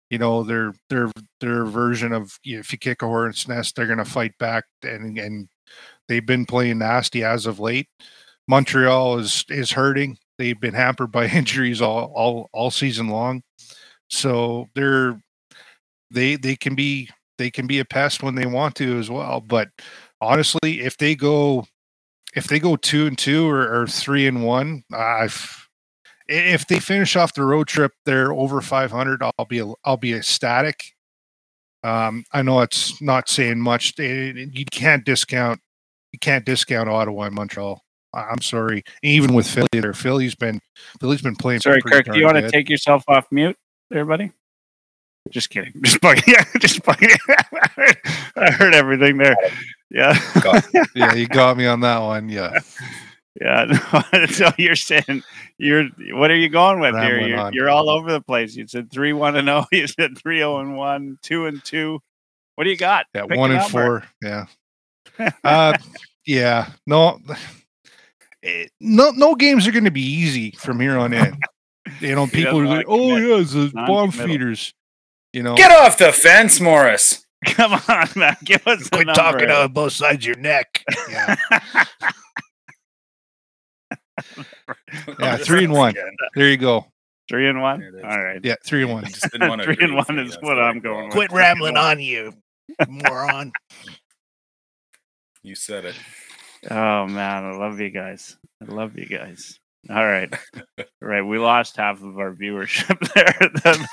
you 0.09 0.17
know, 0.17 0.43
their 0.43 0.73
their 0.89 1.11
their 1.41 1.65
version 1.65 2.13
of 2.13 2.37
you 2.43 2.55
know, 2.55 2.59
if 2.59 2.71
you 2.71 2.77
kick 2.77 3.01
a 3.01 3.07
hornet's 3.07 3.47
nest, 3.47 3.75
they're 3.75 3.85
going 3.85 3.97
to 3.97 4.05
fight 4.05 4.37
back, 4.37 4.65
and 4.83 5.17
and 5.17 5.49
they've 6.07 6.25
been 6.25 6.45
playing 6.45 6.79
nasty 6.79 7.23
as 7.23 7.45
of 7.45 7.59
late. 7.59 7.87
Montreal 8.47 9.19
is 9.19 9.45
is 9.49 9.71
hurting. 9.71 10.17
They've 10.37 10.59
been 10.59 10.73
hampered 10.73 11.11
by 11.11 11.27
injuries 11.33 11.81
all 11.81 12.11
all 12.15 12.49
all 12.53 12.71
season 12.71 13.09
long, 13.09 13.43
so 14.09 14.69
they're 14.75 15.19
they 16.11 16.35
they 16.35 16.55
can 16.55 16.75
be 16.75 17.09
they 17.37 17.51
can 17.51 17.67
be 17.67 17.79
a 17.79 17.85
pest 17.85 18.23
when 18.23 18.35
they 18.35 18.45
want 18.45 18.75
to 18.75 18.97
as 18.99 19.09
well. 19.09 19.41
But 19.41 19.69
honestly, 20.21 20.81
if 20.81 20.97
they 20.97 21.15
go 21.15 21.65
if 22.35 22.47
they 22.47 22.59
go 22.59 22.75
two 22.75 23.07
and 23.07 23.17
two 23.17 23.49
or, 23.49 23.81
or 23.81 23.87
three 23.87 24.27
and 24.27 24.43
one, 24.43 24.83
I've 24.93 25.66
if 26.27 26.67
they 26.67 26.79
finish 26.79 27.15
off 27.15 27.33
the 27.33 27.43
road 27.43 27.67
trip, 27.67 27.93
they're 28.05 28.31
over 28.33 28.61
500. 28.61 29.21
I'll 29.23 29.45
be 29.45 29.63
I'll 29.85 29.97
be 29.97 30.13
ecstatic. 30.13 30.93
Um, 31.83 32.23
I 32.33 32.41
know 32.41 32.61
it's 32.61 33.01
not 33.01 33.29
saying 33.29 33.59
much. 33.59 33.93
Eh, 33.99 34.33
You 34.51 34.65
can't 34.71 35.05
discount 35.05 35.61
you 36.11 36.19
can't 36.19 36.45
discount 36.45 36.89
Ottawa 36.89 37.23
and 37.23 37.35
Montreal. 37.35 37.81
I'm 38.13 38.41
sorry. 38.41 38.83
Even 39.03 39.33
with 39.33 39.47
Philly, 39.47 39.67
there, 39.73 39.93
Philly's 39.93 40.33
been 40.35 40.59
Philly's 40.99 41.21
been 41.21 41.35
playing. 41.35 41.59
Sorry, 41.59 41.81
Kirk. 41.81 42.05
Do 42.05 42.17
you 42.17 42.25
want 42.25 42.37
to 42.37 42.49
take 42.49 42.69
yourself 42.69 43.03
off 43.07 43.27
mute, 43.31 43.57
there, 43.89 44.05
buddy? 44.05 44.31
Just 45.29 45.49
kidding. 45.49 45.73
Just 45.83 45.99
bugging. 45.99 46.25
Yeah, 46.25 46.43
just 46.59 46.81
bugging. 46.83 47.15
I 48.37 48.49
heard 48.51 48.73
everything 48.73 49.17
there. 49.17 49.35
Yeah, 49.89 50.17
yeah, 50.95 51.13
you 51.13 51.27
got 51.27 51.57
me 51.57 51.65
on 51.65 51.81
that 51.81 51.99
one. 51.99 52.29
Yeah, 52.29 52.51
yeah. 53.41 53.65
No, 54.13 54.25
so 54.27 54.49
you're 54.57 54.75
saying 54.75 55.23
you're 55.57 55.85
what 56.11 56.31
are 56.31 56.35
you 56.35 56.49
going 56.49 56.79
with 56.79 56.95
here? 56.95 57.19
You're, 57.19 57.51
you're 57.53 57.69
all 57.69 57.89
over 57.89 58.11
the 58.11 58.21
place. 58.21 58.55
You 58.55 58.67
said 58.67 58.91
three 58.91 59.13
one 59.13 59.35
and 59.35 59.47
zero. 59.47 59.65
You 59.71 59.87
said 59.87 60.17
three 60.17 60.39
zero 60.39 60.59
and 60.59 60.75
one, 60.77 61.19
two 61.21 61.45
and 61.45 61.63
two. 61.63 61.99
What 62.55 62.63
do 62.63 62.69
you 62.69 62.77
got? 62.77 63.05
yeah, 63.13 63.25
Pick 63.27 63.37
one 63.37 63.51
and 63.51 63.59
number. 63.59 63.69
four. 63.71 64.03
Yeah, 64.21 64.45
uh, 65.43 65.77
yeah. 66.25 66.69
No, 66.85 67.19
eh, 68.43 68.67
no, 68.79 69.11
no 69.11 69.35
games 69.35 69.67
are 69.67 69.71
going 69.71 69.85
to 69.85 69.91
be 69.91 70.01
easy 70.01 70.51
from 70.51 70.79
here 70.79 70.97
on 70.97 71.13
in. 71.13 71.37
You 72.01 72.15
know, 72.15 72.27
people 72.27 72.59
are 72.59 72.65
like, 72.65 72.85
"Oh 72.89 73.15
commit. 73.15 73.29
yeah, 73.29 73.35
it's 73.37 73.53
the 73.53 73.71
bomb 73.87 74.11
feeders." 74.11 74.73
You 75.31 75.41
know, 75.41 75.55
Get 75.55 75.71
off 75.71 75.97
the 75.97 76.11
fence, 76.11 76.59
Morris. 76.59 77.25
Come 77.45 77.79
on, 77.87 78.09
man. 78.15 78.35
Give 78.43 78.65
us 78.67 78.83
the 78.83 78.89
quit 78.89 79.07
number. 79.07 79.21
talking 79.21 79.49
out 79.49 79.61
of 79.63 79.73
both 79.73 79.93
sides 79.93 80.17
of 80.17 80.25
your 80.25 80.35
neck. 80.37 80.83
Yeah, 81.09 81.35
Yeah, 85.19 85.37
three 85.41 85.63
and 85.65 85.73
one. 85.73 85.91
Again. 85.91 86.15
there 86.35 86.49
you 86.49 86.57
go. 86.57 86.85
Three 87.29 87.49
and 87.49 87.61
one. 87.61 87.79
There 87.79 87.89
it 87.89 87.95
is. 87.95 88.03
All 88.03 88.23
right. 88.23 88.39
Yeah, 88.43 88.55
three 88.65 88.83
and 88.83 88.91
one. 88.91 89.05
I 89.05 89.09
just 89.09 89.21
Three 89.31 89.77
and 89.81 89.95
one 89.95 90.19
is 90.19 90.37
what 90.41 90.59
I'm 90.59 90.75
to 90.75 90.79
go. 90.81 90.93
going 90.93 91.05
with. 91.05 91.13
Quit 91.13 91.31
rambling 91.31 91.77
on 91.77 91.99
you, 91.99 92.33
moron. 92.87 93.51
You 95.43 95.55
said 95.55 95.85
it. 95.85 95.95
Oh 96.69 97.07
man, 97.07 97.45
I 97.45 97.51
love 97.55 97.79
you 97.79 97.89
guys. 97.89 98.35
I 98.61 98.73
love 98.73 98.97
you 98.97 99.05
guys. 99.05 99.59
All 99.89 100.05
right. 100.05 100.29
All 100.77 100.85
right. 100.99 101.21
We 101.21 101.37
lost 101.37 101.77
half 101.77 102.01
of 102.03 102.17
our 102.19 102.33
viewership 102.33 102.99
there 103.13 103.49
then- 103.63 103.87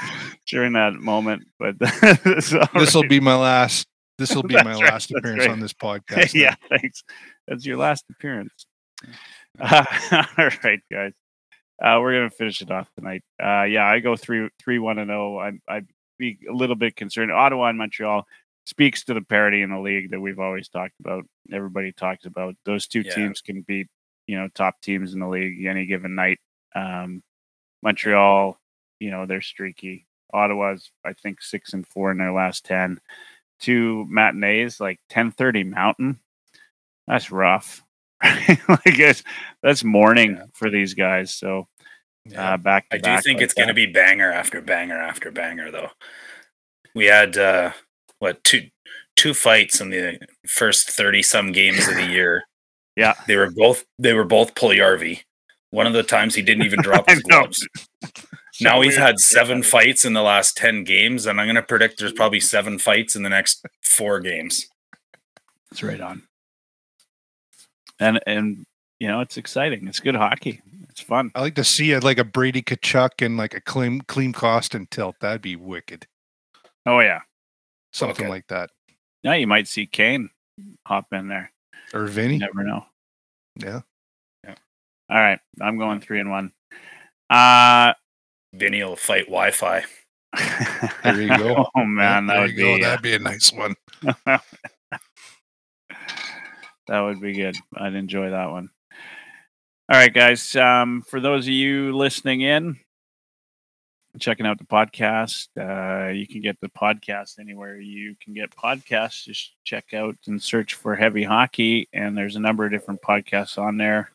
during 0.49 0.73
that 0.73 0.95
moment, 0.95 1.45
but 1.61 1.79
this 1.79 2.53
This 2.75 2.95
will 2.95 3.07
be 3.07 3.21
my 3.21 3.37
last. 3.37 3.87
This 4.19 4.35
will 4.35 4.43
be 4.43 4.55
my 4.55 4.63
right, 4.73 4.77
last 4.81 5.11
that's 5.11 5.13
appearance 5.13 5.41
right. 5.43 5.51
on 5.51 5.61
this 5.61 5.73
podcast. 5.73 6.35
yeah, 6.35 6.57
thanks. 6.69 7.05
That's 7.47 7.65
your 7.65 7.77
last 7.77 8.05
appearance. 8.11 8.67
Uh, 9.61 9.85
all 10.39 10.51
right, 10.65 10.81
guys. 10.91 11.13
Uh, 11.83 11.99
we're 12.01 12.13
gonna 12.13 12.31
finish 12.31 12.61
it 12.61 12.71
off 12.71 12.89
tonight. 12.97 13.23
Uh, 13.43 13.65
yeah, 13.65 13.85
I 13.85 13.99
go 14.01 14.17
three 14.17 14.49
three 14.61 14.79
one 14.79 14.99
and 14.99 15.09
zero. 15.09 15.39
I 15.39 15.53
I'd 15.69 15.87
be 16.19 16.39
a 16.49 16.53
little 16.53 16.77
bit 16.77 16.97
concerned. 16.97 17.33
Ottawa 17.33 17.67
and 17.69 17.79
Montreal 17.79 18.27
speaks 18.67 19.05
to 19.05 19.15
the 19.15 19.21
parity 19.23 19.61
in 19.63 19.71
the 19.71 19.79
league 19.79 20.11
that 20.11 20.21
we've 20.21 20.39
always 20.39 20.69
talked 20.69 20.95
about. 21.01 21.25
Everybody 21.53 21.93
talks 21.93 22.27
about 22.27 22.55
those 22.65 22.87
two 22.87 23.01
Yeah. 23.01 23.15
teams 23.15 23.41
can 23.41 23.63
beat 23.63 23.89
you 24.27 24.37
know 24.39 24.49
top 24.55 24.81
teams 24.81 25.15
in 25.15 25.21
the 25.21 25.29
league 25.29 25.65
any 25.67 25.87
given 25.87 26.15
night. 26.15 26.39
Um, 26.75 27.23
Montreal, 27.83 28.59
you 29.01 29.11
know 29.11 29.27
they're 29.27 29.41
streaky. 29.43 30.07
Ottawa's 30.33 30.91
I 31.05 31.13
think 31.13 31.43
six 31.43 31.73
and 31.75 31.87
four 31.87 32.11
in 32.13 32.19
their 32.19 32.33
last 32.33 32.65
ten. 32.65 33.01
Two 33.61 34.07
matinees 34.09 34.81
like 34.81 35.01
ten 35.09 35.33
thirty 35.33 35.65
Mountain. 35.65 36.21
That's 37.09 37.31
rough. 37.31 37.83
like 38.69 38.99
it's, 38.99 39.23
that's 39.63 39.85
morning 39.85 40.37
Yeah. 40.37 40.45
for 40.55 40.71
these 40.71 40.95
guys. 40.95 41.35
So 41.35 41.69
Yeah. 42.27 42.55
uh, 42.55 42.57
back. 42.57 42.89
To 42.91 42.97
I 42.97 42.99
do 42.99 43.23
think 43.23 43.39
like 43.39 43.45
it's 43.45 43.55
going 43.55 43.69
to 43.69 43.75
be 43.75 43.87
banger 43.87 44.33
after 44.33 44.61
banger 44.61 44.99
after 44.99 45.31
banger, 45.31 45.71
though. 45.71 45.91
We 46.95 47.07
had 47.07 47.37
uh, 47.37 47.73
what 48.21 48.43
two 48.45 48.69
two 49.17 49.35
fights 49.35 49.81
in 49.81 49.91
the 49.91 50.19
first 50.47 50.91
thirty 50.91 51.23
some 51.23 51.53
games 51.53 51.87
of 51.89 51.95
the 51.97 52.07
year. 52.07 52.45
Yeah. 52.97 53.15
they 53.27 53.37
were 53.37 53.51
both 53.51 53.85
they 53.99 54.13
were 54.13 54.23
both 54.25 54.55
Puljujärvi. 54.55 55.21
One 55.71 55.89
of 55.89 55.95
the 55.95 56.05
times 56.05 56.37
he 56.37 56.43
didn't 56.43 56.65
even 56.65 56.81
drop 56.81 57.09
his 57.11 57.21
gloves. 57.23 57.67
now 58.61 58.83
he's 58.83 58.97
had 58.97 59.19
seven 59.19 59.65
fights 59.65 60.05
in 60.05 60.13
the 60.13 60.23
last 60.23 60.57
10 60.57 60.85
games, 60.85 61.27
and 61.27 61.41
I'm 61.41 61.47
going 61.49 61.57
to 61.57 61.63
predict 61.65 61.99
there's 61.99 62.13
probably 62.13 62.39
seven 62.39 62.79
fights 62.79 63.17
in 63.17 63.25
the 63.25 63.29
next 63.31 63.67
four 63.83 64.21
games. 64.21 64.69
That's 65.73 65.83
right 65.83 66.01
on. 66.01 66.23
And, 68.01 68.21
and, 68.27 68.65
you 68.99 69.09
know, 69.09 69.21
it's 69.21 69.37
exciting. 69.37 69.87
It's 69.89 70.01
good 70.01 70.17
hockey. 70.17 70.61
It's 70.91 71.01
fun. 71.01 71.31
I 71.35 71.41
like 71.41 71.55
to 71.57 71.65
see 71.65 71.93
it 71.93 72.05
like 72.05 72.19
a 72.19 72.25
Brady 72.25 72.63
Tkachuk 72.63 73.25
and 73.25 73.37
like 73.37 73.55
a 73.55 73.61
Klim, 73.61 74.01
clean 74.03 74.33
cost 74.33 74.75
and 74.75 74.91
tilt. 74.91 75.17
That'd 75.21 75.43
be 75.43 75.57
wicked. 75.57 76.07
Oh, 76.87 77.01
yeah. 77.01 77.21
Something 77.93 78.27
Okay. 78.27 78.31
like 78.31 78.47
that. 78.49 78.71
Now 79.23 79.33
you 79.35 79.47
might 79.47 79.69
see 79.69 79.87
Kane 79.87 80.31
hop 80.87 81.07
in 81.13 81.29
there. 81.29 81.51
Or 81.93 82.09
You 82.09 82.39
never 82.39 82.63
know. 82.65 82.87
Yeah. 83.57 83.81
Yeah. 84.45 84.55
All 85.09 85.17
right. 85.19 85.39
I'm 85.61 85.79
going 85.79 86.01
three 86.01 86.21
and 86.21 86.31
one. 86.31 86.53
Uh, 87.31 87.95
Vinny 88.53 88.83
will 88.85 88.97
fight 88.97 89.27
Wi 89.27 89.51
Fi. 89.53 89.85
There 91.03 91.23
you 91.23 91.29
go. 91.29 91.67
oh, 91.77 91.85
man. 91.85 92.27
That 92.27 92.35
There 92.35 92.43
would 92.43 92.51
you 92.53 92.57
go. 92.57 92.77
be. 92.77 92.85
uh, 92.85 92.89
That'd 92.89 93.03
be 93.03 93.15
a 93.15 93.19
nice 93.19 93.53
one. 93.53 93.75
that 96.87 97.01
would 97.01 97.21
be 97.21 97.33
good. 97.33 97.57
I'd 97.77 97.95
enjoy 97.95 98.31
that 98.31 98.51
one. 98.51 98.71
All 99.91 99.99
right, 99.99 100.13
guys. 100.13 100.57
Um, 100.57 101.03
for 101.03 101.21
those 101.21 101.45
of 101.47 101.53
you 101.53 101.95
listening 101.97 102.41
in, 102.41 102.79
checking 104.19 104.47
out 104.47 104.59
the 104.59 104.65
podcast, 104.65 105.49
uh, 105.59 106.11
you 106.11 106.27
can 106.27 106.41
get 106.41 106.59
the 106.61 106.69
podcast 106.69 107.39
anywhere 107.39 107.79
you 107.79 108.17
can 108.23 108.33
get 108.33 108.51
podcasts. 108.51 109.25
Just 109.25 109.53
check 109.65 109.93
out 109.93 110.17
and 110.27 110.43
search 110.43 110.75
for 110.75 110.95
Heavy 110.95 111.25
Hockey, 111.25 111.89
and 111.93 112.17
there's 112.17 112.37
a 112.37 112.41
number 112.41 112.65
of 112.65 112.73
different 112.73 113.03
podcasts 113.03 113.59
on 113.59 113.77
there. 113.77 114.11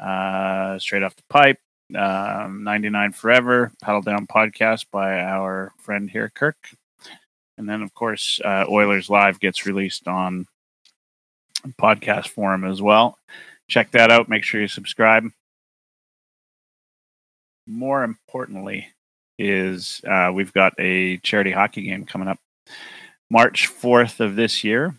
Uh, 0.00 0.78
Straight 0.78 1.02
off 1.02 1.16
the 1.16 1.22
pipe, 1.28 1.58
um, 1.96 2.62
99 2.62 3.12
Forever, 3.12 3.72
Paddle 3.82 4.02
Down 4.02 4.26
Podcast 4.26 4.86
by 4.92 5.20
our 5.20 5.72
friend 5.78 6.10
here, 6.10 6.30
Kirk. 6.34 6.68
And 7.56 7.68
then, 7.68 7.82
of 7.82 7.92
course, 7.92 8.40
uh, 8.44 8.66
Oilers 8.68 9.10
Live 9.10 9.40
gets 9.40 9.66
released 9.66 10.06
on 10.06 10.46
podcast 11.78 12.28
forum 12.28 12.64
as 12.64 12.80
well. 12.80 13.18
Check 13.68 13.90
that 13.92 14.10
out. 14.10 14.28
Make 14.28 14.44
sure 14.44 14.60
you 14.60 14.68
subscribe. 14.68 15.24
More 17.66 18.02
importantly, 18.02 18.88
is 19.38 20.00
uh, 20.06 20.30
we've 20.34 20.52
got 20.52 20.74
a 20.78 21.18
charity 21.18 21.52
hockey 21.52 21.82
game 21.82 22.04
coming 22.04 22.28
up 22.28 22.38
March 23.30 23.68
4th 23.68 24.20
of 24.20 24.36
this 24.36 24.64
year. 24.64 24.94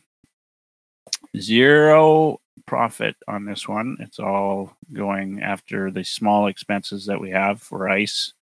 Zero 1.38 2.40
profit 2.66 3.16
on 3.28 3.46
this 3.46 3.68
one. 3.68 3.98
It's 4.00 4.20
all 4.20 4.76
going 4.94 5.42
after 5.42 5.92
the 5.92 6.04
small 6.04 6.48
expenses 6.48 7.06
that 7.08 7.20
we 7.20 7.32
have 7.32 7.62
for 7.62 7.90
ice 7.90 8.34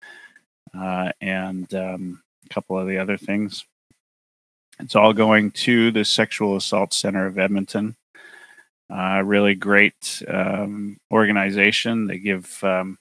uh, 0.77 1.11
and 1.21 1.73
um, 1.73 2.21
a 2.45 2.53
couple 2.53 2.77
of 2.77 2.87
the 2.87 2.97
other 2.97 3.17
things. 3.17 3.65
It's 4.79 4.95
all 4.95 5.13
going 5.13 5.51
to 5.51 5.91
the 5.91 6.05
Sexual 6.05 6.55
Assault 6.55 6.93
Center 6.93 7.25
of 7.25 7.39
Edmonton. 7.39 7.95
Uh, 8.89 9.21
really 9.25 9.53
great 9.53 10.23
um, 10.29 10.97
organization. 11.11 12.07
They 12.07 12.19
give 12.19 12.63
um, 12.63 12.97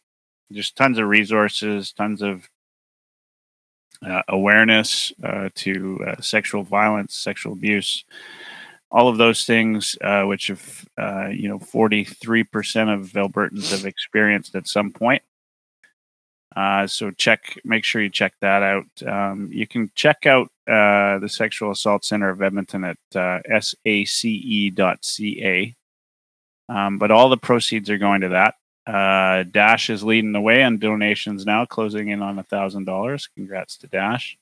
just 0.51 0.76
tons 0.76 0.99
of 0.99 1.07
resources, 1.07 1.93
tons 1.93 2.22
of 2.22 2.49
uh, 4.05 4.22
awareness 4.28 5.12
uh, 5.22 5.49
to 5.55 6.05
uh, 6.07 6.20
sexual 6.20 6.64
violence, 6.64 7.14
sexual 7.14 7.53
abuse, 7.53 8.05
all 8.91 9.09
of 9.09 9.16
those 9.16 9.45
things, 9.45 9.97
uh, 10.01 10.24
which 10.24 10.49
have 10.49 10.84
uh, 10.99 11.28
you 11.28 11.49
know, 11.49 11.61
forty 11.61 12.03
three 12.05 12.43
percent 12.43 12.91
of 12.91 13.12
Albertans 13.12 13.70
have 13.70 13.87
experienced 13.87 14.57
at 14.57 14.66
some 14.66 14.93
point. 14.93 15.22
So 16.87 17.11
check, 17.12 17.59
make 17.64 17.84
sure 17.84 18.03
you 18.03 18.11
check 18.11 18.34
that 18.41 18.62
out. 18.62 18.87
Um, 19.07 19.51
you 19.53 19.66
can 19.66 19.91
check 19.95 20.26
out 20.26 20.51
the 20.66 21.28
Sexual 21.28 21.70
Assault 21.70 22.05
Center 22.05 22.30
of 22.30 22.43
Edmonton 22.43 22.84
at 22.84 22.97
uh, 23.14 23.41
sace.ca. 23.49 23.76
Um, 26.69 26.99
but 26.99 27.11
all 27.11 27.29
the 27.29 27.37
proceeds 27.37 27.91
are 27.91 27.99
going 27.99 28.23
to 28.23 28.31
that. 28.31 28.55
Uh, 28.87 29.43
Dash 29.45 29.91
is 29.91 30.05
leading 30.05 30.33
the 30.33 30.41
way 30.41 30.62
on 30.62 30.79
donations 30.79 31.45
now, 31.45 31.64
closing 31.64 32.09
in 32.09 32.23
on 32.23 32.39
a 32.39 32.45
thousand 32.45 32.85
dollars. 32.85 33.29
Congrats 33.35 33.77
to 33.79 33.89
Dash. 33.89 34.39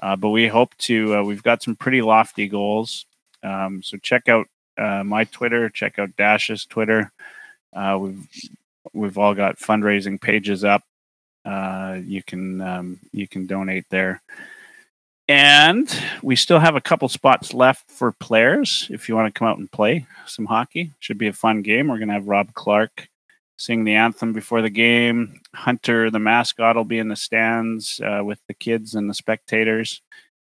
Uh, 0.00 0.16
but 0.16 0.30
we 0.30 0.48
hope 0.48 0.76
to. 0.78 1.16
Uh, 1.16 1.22
we've 1.22 1.42
got 1.42 1.62
some 1.62 1.76
pretty 1.76 2.02
lofty 2.02 2.48
goals. 2.48 3.06
Um, 3.42 3.82
so 3.82 3.96
check 3.98 4.28
out 4.28 4.46
uh, 4.78 5.02
my 5.04 5.24
Twitter. 5.24 5.68
Check 5.68 5.98
out 5.98 6.16
Dash's 6.16 6.64
Twitter. 6.64 7.12
Uh, 7.72 7.98
we've 8.00 8.26
we've 8.92 9.18
all 9.18 9.34
got 9.34 9.58
fundraising 9.58 10.20
pages 10.20 10.64
up. 10.64 10.82
Uh, 11.44 11.98
you 12.04 12.22
can 12.22 12.60
um, 12.60 13.00
you 13.12 13.26
can 13.26 13.46
donate 13.46 13.86
there. 13.90 14.22
And 15.28 15.88
we 16.22 16.36
still 16.36 16.58
have 16.58 16.74
a 16.74 16.80
couple 16.80 17.08
spots 17.08 17.54
left 17.54 17.90
for 17.90 18.12
players 18.12 18.88
if 18.90 19.08
you 19.08 19.14
want 19.14 19.32
to 19.32 19.38
come 19.38 19.48
out 19.48 19.58
and 19.58 19.70
play 19.70 20.06
some 20.26 20.46
hockey. 20.46 20.92
Should 20.98 21.18
be 21.18 21.28
a 21.28 21.32
fun 21.32 21.62
game. 21.62 21.88
We're 21.88 21.98
going 21.98 22.08
to 22.08 22.14
have 22.14 22.26
Rob 22.26 22.52
Clark 22.54 23.08
sing 23.56 23.84
the 23.84 23.94
anthem 23.94 24.32
before 24.32 24.62
the 24.62 24.70
game. 24.70 25.40
Hunter, 25.54 26.10
the 26.10 26.18
mascot, 26.18 26.74
will 26.76 26.84
be 26.84 26.98
in 26.98 27.08
the 27.08 27.16
stands 27.16 28.00
uh, 28.04 28.22
with 28.24 28.40
the 28.48 28.54
kids 28.54 28.94
and 28.94 29.08
the 29.08 29.14
spectators. 29.14 30.02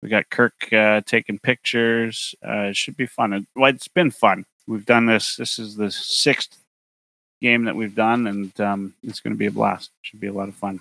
We 0.03 0.09
got 0.09 0.31
Kirk 0.31 0.73
uh, 0.73 1.03
taking 1.05 1.39
pictures. 1.39 2.35
Uh, 2.47 2.69
it 2.71 2.77
should 2.77 2.97
be 2.97 3.07
fun. 3.07 3.33
It- 3.33 3.47
Well, 3.57 3.71
it's 3.75 3.89
been 3.89 4.11
fun. 4.11 4.47
We've 4.67 4.87
done 4.87 5.07
this. 5.07 5.37
This 5.37 5.59
is 5.59 5.75
the 5.75 5.91
sixth 5.91 6.57
game 7.43 7.65
that 7.65 7.75
we've 7.75 7.95
done, 7.95 8.27
and 8.29 8.59
um, 8.61 8.95
it's 9.03 9.21
going 9.21 9.35
to 9.35 9.39
be 9.39 9.47
a 9.47 9.51
blast. 9.51 9.91
It 10.03 10.07
Should 10.07 10.21
be 10.21 10.29
a 10.29 10.33
lot 10.33 10.49
of 10.49 10.55
fun. 10.55 10.79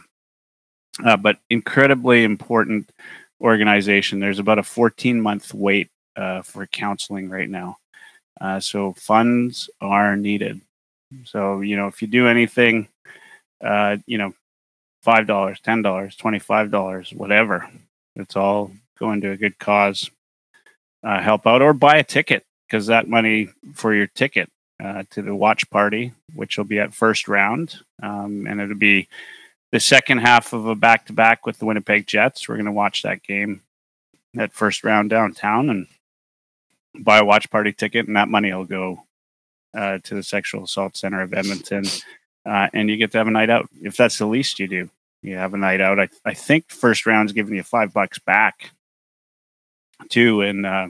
Uh, 1.04 1.18
but 1.18 1.40
incredibly 1.50 2.24
important 2.24 2.92
organization. 3.42 4.20
There's 4.20 4.40
about 4.40 4.60
a 4.60 4.64
14 4.64 5.22
month 5.22 5.54
wait 5.54 5.90
uh, 6.16 6.42
for 6.42 6.66
counseling 6.68 7.30
right 7.30 7.50
now. 7.50 7.78
Uh, 8.40 8.60
so 8.60 8.94
funds 8.94 9.70
are 9.82 10.16
needed. 10.16 10.62
So, 11.26 11.62
you 11.62 11.76
know, 11.76 11.88
if 11.88 12.02
you 12.02 12.08
do 12.08 12.28
anything, 12.28 12.88
uh, 13.64 13.98
you 14.06 14.18
know, 14.18 14.34
$5, 15.06 15.26
$10, 15.28 16.18
$25, 16.18 17.16
whatever, 17.16 17.70
it's 18.16 18.36
all 18.36 18.72
going 18.98 19.22
to 19.22 19.32
a 19.32 19.38
good 19.38 19.58
cause. 19.58 20.10
Uh, 21.02 21.22
help 21.22 21.48
out 21.48 21.62
or 21.62 21.74
buy 21.74 21.98
a 21.98 22.04
ticket 22.04 22.44
because 22.68 22.88
that 22.88 23.08
money 23.08 23.50
for 23.74 23.94
your 23.94 24.08
ticket 24.08 24.50
uh, 24.84 25.04
to 25.12 25.22
the 25.22 25.34
watch 25.34 25.70
party, 25.70 26.12
which 26.34 26.58
will 26.58 26.66
be 26.66 26.80
at 26.80 26.94
first 26.94 27.28
round, 27.28 27.80
um, 28.04 28.46
and 28.48 28.60
it'll 28.60 28.76
be 28.76 29.08
the 29.72 29.80
second 29.80 30.20
half 30.20 30.53
of 30.53 30.65
a 30.65 30.76
back 30.76 31.05
to 31.05 31.13
back 31.13 31.45
with 31.45 31.59
the 31.59 31.65
Winnipeg 31.65 32.07
Jets. 32.07 32.47
We're 32.47 32.55
going 32.55 32.65
to 32.65 32.72
watch 32.72 33.03
that 33.03 33.24
game 33.24 33.61
at 34.38 34.53
first 34.53 34.84
round 34.84 35.09
downtown 35.09 35.70
and 35.70 35.87
buy 37.00 37.20
a 37.20 37.25
watch 37.25 37.50
party 37.50 37.74
ticket, 37.74 38.08
and 38.08 38.16
that 38.16 38.29
money 38.29 38.54
will 38.54 38.66
go 38.66 39.04
uh, 39.74 40.00
to 40.04 40.16
the 40.16 40.24
Sexual 40.24 40.63
Assault 40.63 40.97
Center 40.97 41.21
of 41.21 41.33
Edmonton. 41.33 41.86
Uh, 42.46 42.67
and 42.74 42.89
you 42.89 42.97
get 42.97 43.12
to 43.12 43.17
have 43.17 43.28
a 43.28 43.32
night 43.32 43.50
out. 43.50 43.70
If 43.82 43.97
that's 43.97 44.17
the 44.17 44.25
least 44.25 44.59
you 44.59 44.67
do, 44.67 44.89
you 45.21 45.36
have 45.36 45.54
a 45.54 45.58
night 45.58 45.82
out. 45.82 46.00
I, 46.00 46.09
I 46.25 46.33
think 46.33 46.70
first 46.70 47.05
round's 47.05 47.33
giving 47.33 47.55
you 47.55 47.63
five 47.63 47.93
bucks 47.93 48.17
back 48.20 48.71
too 50.08 50.41
in 50.41 50.66
uh, 50.66 50.87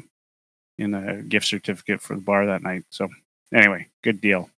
in 0.77 0.93
a 0.93 1.21
gift 1.23 1.47
certificate 1.47 2.01
for 2.01 2.15
the 2.15 2.21
bar 2.21 2.45
that 2.45 2.63
night. 2.63 2.83
So 2.89 3.09
anyway, 3.53 3.87
good 4.03 4.21
deal. 4.21 4.49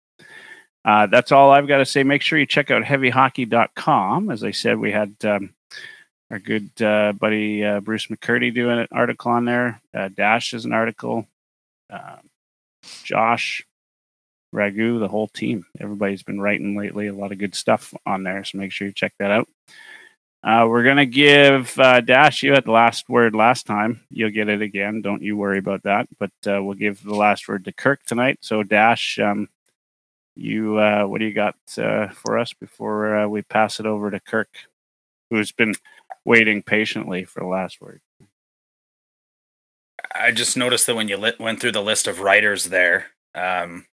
Uh, 0.83 1.05
that's 1.07 1.31
all 1.31 1.51
I've 1.51 1.67
got 1.67 1.77
to 1.77 1.85
say. 1.85 2.03
Make 2.03 2.21
sure 2.21 2.39
you 2.39 2.45
check 2.45 2.71
out 2.71 2.83
heavyhockey.com. 2.83 4.31
As 4.31 4.43
I 4.43 4.51
said, 4.51 4.79
we 4.79 4.91
had 4.91 5.15
um, 5.23 5.53
our 6.29 6.39
good 6.39 6.69
uh, 6.81 7.13
buddy 7.13 7.63
uh, 7.63 7.79
Bruce 7.81 8.07
McCurdy 8.07 8.53
doing 8.53 8.79
an 8.79 8.87
article 8.91 9.31
on 9.31 9.45
there. 9.45 9.81
Uh, 9.93 10.09
Dash 10.09 10.53
is 10.53 10.65
an 10.65 10.73
article. 10.73 11.27
Um 11.89 12.21
Josh, 13.03 13.63
Ragu, 14.53 14.99
the 14.99 15.07
whole 15.07 15.27
team. 15.27 15.65
Everybody's 15.79 16.23
been 16.23 16.41
writing 16.41 16.75
lately. 16.75 17.07
A 17.07 17.13
lot 17.13 17.31
of 17.31 17.37
good 17.37 17.55
stuff 17.55 17.93
on 18.05 18.23
there. 18.23 18.43
So 18.43 18.57
make 18.57 18.71
sure 18.71 18.87
you 18.87 18.93
check 18.93 19.13
that 19.19 19.31
out. 19.31 19.47
Uh, 20.43 20.65
we're 20.67 20.83
going 20.83 20.97
to 20.97 21.05
give 21.05 21.77
uh, 21.77 22.01
Dash, 22.01 22.41
you 22.41 22.53
had 22.53 22.65
the 22.65 22.71
last 22.71 23.07
word 23.07 23.35
last 23.35 23.67
time. 23.67 24.01
You'll 24.09 24.31
get 24.31 24.49
it 24.49 24.61
again. 24.61 25.01
Don't 25.01 25.21
you 25.21 25.37
worry 25.37 25.59
about 25.59 25.83
that. 25.83 26.07
But 26.17 26.31
uh, 26.47 26.63
we'll 26.63 26.73
give 26.73 27.03
the 27.03 27.15
last 27.15 27.47
word 27.47 27.65
to 27.65 27.71
Kirk 27.71 28.03
tonight. 28.05 28.39
So, 28.41 28.63
Dash, 28.63 29.19
um, 29.19 29.49
you, 30.35 30.77
uh, 30.77 31.05
what 31.05 31.19
do 31.19 31.25
you 31.25 31.33
got 31.33 31.55
uh, 31.77 32.09
for 32.09 32.37
us 32.37 32.53
before 32.53 33.17
uh, 33.17 33.27
we 33.27 33.41
pass 33.41 33.79
it 33.79 33.85
over 33.85 34.11
to 34.11 34.19
Kirk, 34.19 34.49
who's 35.29 35.51
been 35.51 35.75
waiting 36.25 36.63
patiently 36.63 37.23
for 37.23 37.41
the 37.41 37.47
last 37.47 37.81
word? 37.81 38.01
I 40.13 40.31
just 40.31 40.57
noticed 40.57 40.87
that 40.87 40.95
when 40.95 41.07
you 41.07 41.17
lit, 41.17 41.39
went 41.39 41.59
through 41.59 41.73
the 41.73 41.81
list 41.81 42.07
of 42.07 42.19
writers 42.19 42.65
there, 42.65 43.07
um, 43.35 43.85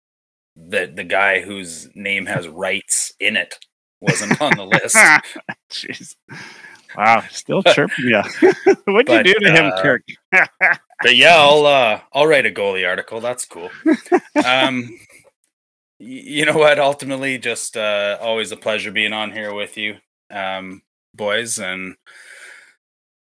the 0.57 0.91
the 0.93 1.05
guy 1.05 1.41
whose 1.41 1.89
name 1.95 2.27
has 2.27 2.49
rights 2.49 3.13
in 3.21 3.37
it 3.37 3.59
wasn't 4.01 4.41
on 4.41 4.57
the 4.57 4.65
list. 4.65 4.97
Jeez. 5.71 6.17
Wow, 6.97 7.23
still 7.31 7.63
chirping 7.63 8.09
yeah. 8.09 8.27
What'd 8.87 9.07
But, 9.07 9.27
you 9.27 9.35
do 9.35 9.41
to 9.41 9.53
him, 9.53 9.73
uh, 9.73 9.83
Kirk? 9.83 10.03
But 11.01 11.15
yeah, 11.15 11.37
I'll 11.37 11.65
uh, 11.65 12.01
I'll 12.13 12.27
write 12.27 12.45
a 12.45 12.51
goalie 12.51 12.85
article. 12.85 13.21
That's 13.21 13.45
cool. 13.45 13.71
Um, 14.45 14.99
you 15.99 16.45
know 16.45 16.57
what? 16.57 16.79
Ultimately, 16.79 17.39
just 17.39 17.77
uh, 17.77 18.19
always 18.21 18.53
a 18.53 18.57
pleasure 18.57 18.93
being 18.93 19.13
on 19.13 19.33
here 19.33 19.53
with 19.53 19.77
you. 19.77 19.97
Um, 20.31 20.83
boys, 21.15 21.59
and 21.59 21.97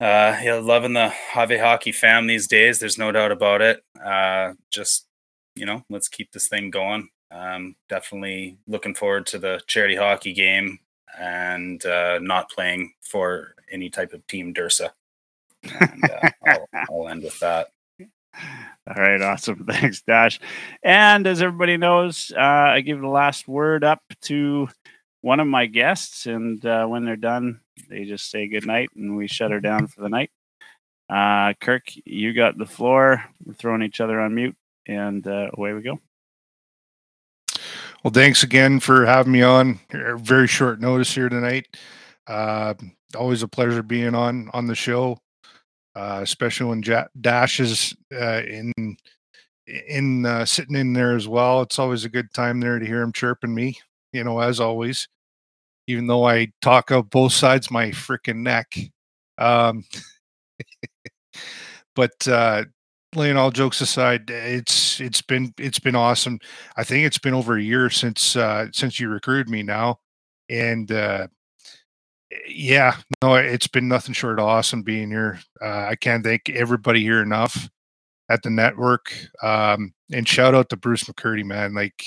uh, 0.00 0.38
yeah, 0.42 0.60
loving 0.62 0.92
the 0.92 1.08
Heavy 1.08 1.58
Hockey 1.58 1.92
fam 1.92 2.26
these 2.26 2.46
days. 2.46 2.78
There's 2.78 2.98
no 2.98 3.12
doubt 3.12 3.32
about 3.32 3.62
it. 3.62 3.82
Uh, 4.04 4.52
just 4.70 5.06
you 5.54 5.64
know, 5.66 5.82
let's 5.88 6.08
keep 6.08 6.30
this 6.32 6.48
thing 6.48 6.70
going. 6.70 7.08
Um, 7.30 7.74
definitely 7.88 8.58
looking 8.68 8.94
forward 8.94 9.26
to 9.26 9.38
the 9.38 9.60
charity 9.66 9.96
hockey 9.96 10.32
game 10.32 10.78
and 11.18 11.84
uh, 11.84 12.18
not 12.20 12.50
playing 12.50 12.92
for 13.00 13.54
any 13.72 13.90
type 13.90 14.12
of 14.12 14.24
team 14.26 14.54
Dursa. 14.54 14.90
And, 15.64 16.04
uh, 16.04 16.30
I'll, 16.46 16.68
I'll 16.90 17.08
end 17.08 17.24
with 17.24 17.38
that. 17.40 17.68
All 18.88 19.02
right, 19.02 19.20
awesome. 19.20 19.66
Thanks, 19.70 20.02
Dash. 20.02 20.38
And 20.82 21.26
as 21.26 21.42
everybody 21.42 21.76
knows, 21.76 22.32
uh, 22.36 22.40
I 22.40 22.80
give 22.80 23.00
the 23.00 23.08
last 23.08 23.48
word 23.48 23.82
up 23.82 24.02
to 24.22 24.68
one 25.22 25.40
of 25.40 25.48
my 25.48 25.66
guests, 25.66 26.26
and 26.26 26.64
uh, 26.64 26.86
when 26.86 27.04
they're 27.04 27.16
done, 27.16 27.60
they 27.88 28.04
just 28.04 28.30
say 28.30 28.46
good 28.46 28.66
night, 28.66 28.90
and 28.94 29.16
we 29.16 29.26
shut 29.26 29.50
her 29.50 29.60
down 29.60 29.88
for 29.88 30.02
the 30.02 30.08
night. 30.08 30.30
Uh, 31.10 31.52
Kirk, 31.60 31.84
you 32.04 32.32
got 32.32 32.58
the 32.58 32.66
floor. 32.66 33.24
We're 33.44 33.54
throwing 33.54 33.82
each 33.82 34.00
other 34.00 34.20
on 34.20 34.34
mute, 34.34 34.56
and 34.86 35.26
uh, 35.26 35.50
away 35.54 35.72
we 35.72 35.82
go. 35.82 35.98
Well, 38.04 38.12
thanks 38.12 38.44
again 38.44 38.78
for 38.78 39.04
having 39.04 39.32
me 39.32 39.42
on. 39.42 39.80
Very 39.90 40.46
short 40.46 40.80
notice 40.80 41.12
here 41.12 41.28
tonight. 41.28 41.66
Uh, 42.28 42.74
always 43.16 43.42
a 43.42 43.48
pleasure 43.48 43.82
being 43.82 44.14
on 44.14 44.48
on 44.52 44.66
the 44.66 44.74
show, 44.76 45.18
uh, 45.97 46.20
especially 46.23 46.68
when 46.68 46.82
ja- 46.85 47.09
Dash 47.20 47.60
is 47.60 47.97
uh, 48.14 48.43
in 48.48 48.73
in 49.89 50.27
uh, 50.27 50.44
sitting 50.44 50.77
in 50.77 50.93
there 50.93 51.16
as 51.16 51.28
well. 51.28 51.62
It's 51.62 51.78
always 51.78 52.05
a 52.05 52.09
good 52.09 52.32
time 52.32 52.60
there 52.60 52.78
to 52.78 52.86
hear 52.86 53.02
him 53.02 53.12
chirping 53.12 53.55
me. 53.55 53.78
You 54.12 54.24
know, 54.24 54.40
as 54.40 54.60
always, 54.60 55.09
even 55.86 56.06
though 56.06 56.27
I 56.27 56.52
talk 56.62 56.93
out 56.93 57.10
both 57.10 57.32
sides 57.32 57.70
my 57.70 57.90
freaking 57.90 58.39
neck. 58.39 58.77
Um, 59.39 59.85
but 61.94 62.27
uh, 62.28 62.64
laying 63.14 63.36
all 63.36 63.51
jokes 63.51 63.81
aside, 63.81 64.31
it's 64.31 65.01
it's 65.01 65.23
been 65.23 65.52
it's 65.59 65.78
been 65.78 65.97
awesome. 65.97 66.39
I 66.77 66.85
think 66.85 67.06
it's 67.06 67.18
been 67.18 67.35
over 67.35 67.56
a 67.56 67.62
year 67.62 67.90
since 67.90 68.36
uh, 68.36 68.66
since 68.73 69.01
you 69.01 69.09
recruited 69.09 69.48
me 69.48 69.62
now, 69.62 70.01
and 70.48 70.90
uh, 70.90 71.28
yeah, 72.48 72.96
no, 73.22 73.34
it's 73.36 73.68
been 73.68 73.88
nothing 73.88 74.14
short 74.14 74.38
of 74.38 74.46
awesome 74.46 74.82
being 74.82 75.10
here. 75.10 75.38
Uh, 75.62 75.86
I 75.86 75.96
can't 75.96 76.24
thank 76.24 76.48
everybody 76.50 77.00
here 77.00 77.22
enough 77.22 77.68
at 78.28 78.42
the 78.42 78.50
network. 78.50 79.12
Um, 79.42 79.92
and 80.12 80.26
shout 80.28 80.54
out 80.54 80.68
to 80.70 80.76
Bruce 80.76 81.04
McCurdy, 81.04 81.44
man. 81.44 81.74
Like, 81.74 82.04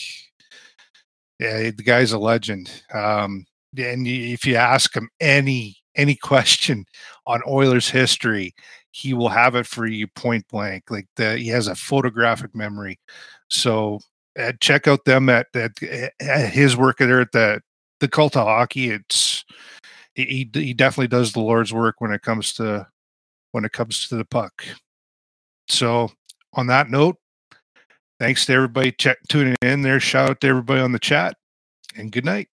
yeah, 1.40 1.72
the 1.72 1.84
guy's 1.84 2.12
a 2.12 2.20
legend. 2.20 2.84
Um, 2.94 3.46
and 3.78 4.06
if 4.08 4.46
you 4.46 4.56
ask 4.56 4.94
him 4.96 5.10
any 5.20 5.78
any 5.96 6.16
question 6.22 6.86
on 7.26 7.42
Oilers 7.48 7.90
history, 7.90 8.54
he 8.92 9.14
will 9.14 9.30
have 9.30 9.56
it 9.56 9.68
for 9.68 9.86
you 9.86 10.08
point 10.08 10.48
blank. 10.50 10.86
Like 10.90 11.08
the 11.16 11.38
he 11.38 11.48
has 11.50 11.68
a 11.68 11.76
photographic 11.76 12.56
memory. 12.56 13.00
So 13.50 14.00
uh, 14.38 14.54
check 14.60 14.88
out 14.88 15.06
them 15.06 15.30
at, 15.30 15.48
at, 15.56 15.72
at 16.20 16.52
his 16.52 16.76
work 16.78 16.98
there 16.98 17.22
at 17.22 17.32
the 17.32 17.62
the 18.00 18.08
cult 18.08 18.36
of 18.38 18.46
hockey. 18.46 18.90
It's 18.90 19.39
he 20.16 20.50
he 20.54 20.74
definitely 20.74 21.08
does 21.08 21.34
the 21.34 21.40
Lord's 21.40 21.74
work 21.74 21.96
when 22.00 22.12
it 22.12 22.22
comes 22.22 22.54
to 22.54 22.88
when 23.52 23.66
it 23.66 23.72
comes 23.72 24.08
to 24.08 24.16
the 24.16 24.26
puck. 24.26 24.66
So 25.68 26.12
on 26.54 26.68
that 26.68 26.90
note, 26.90 27.18
thanks 28.20 28.46
to 28.46 28.54
everybody 28.54 28.92
check 28.92 29.18
tuning 29.28 29.56
in 29.62 29.82
there. 29.82 30.00
Shout 30.00 30.30
out 30.30 30.42
to 30.42 30.48
everybody 30.48 30.82
on 30.82 30.92
the 30.92 31.00
chat 31.00 31.36
and 31.96 32.12
good 32.12 32.26
night. 32.26 32.50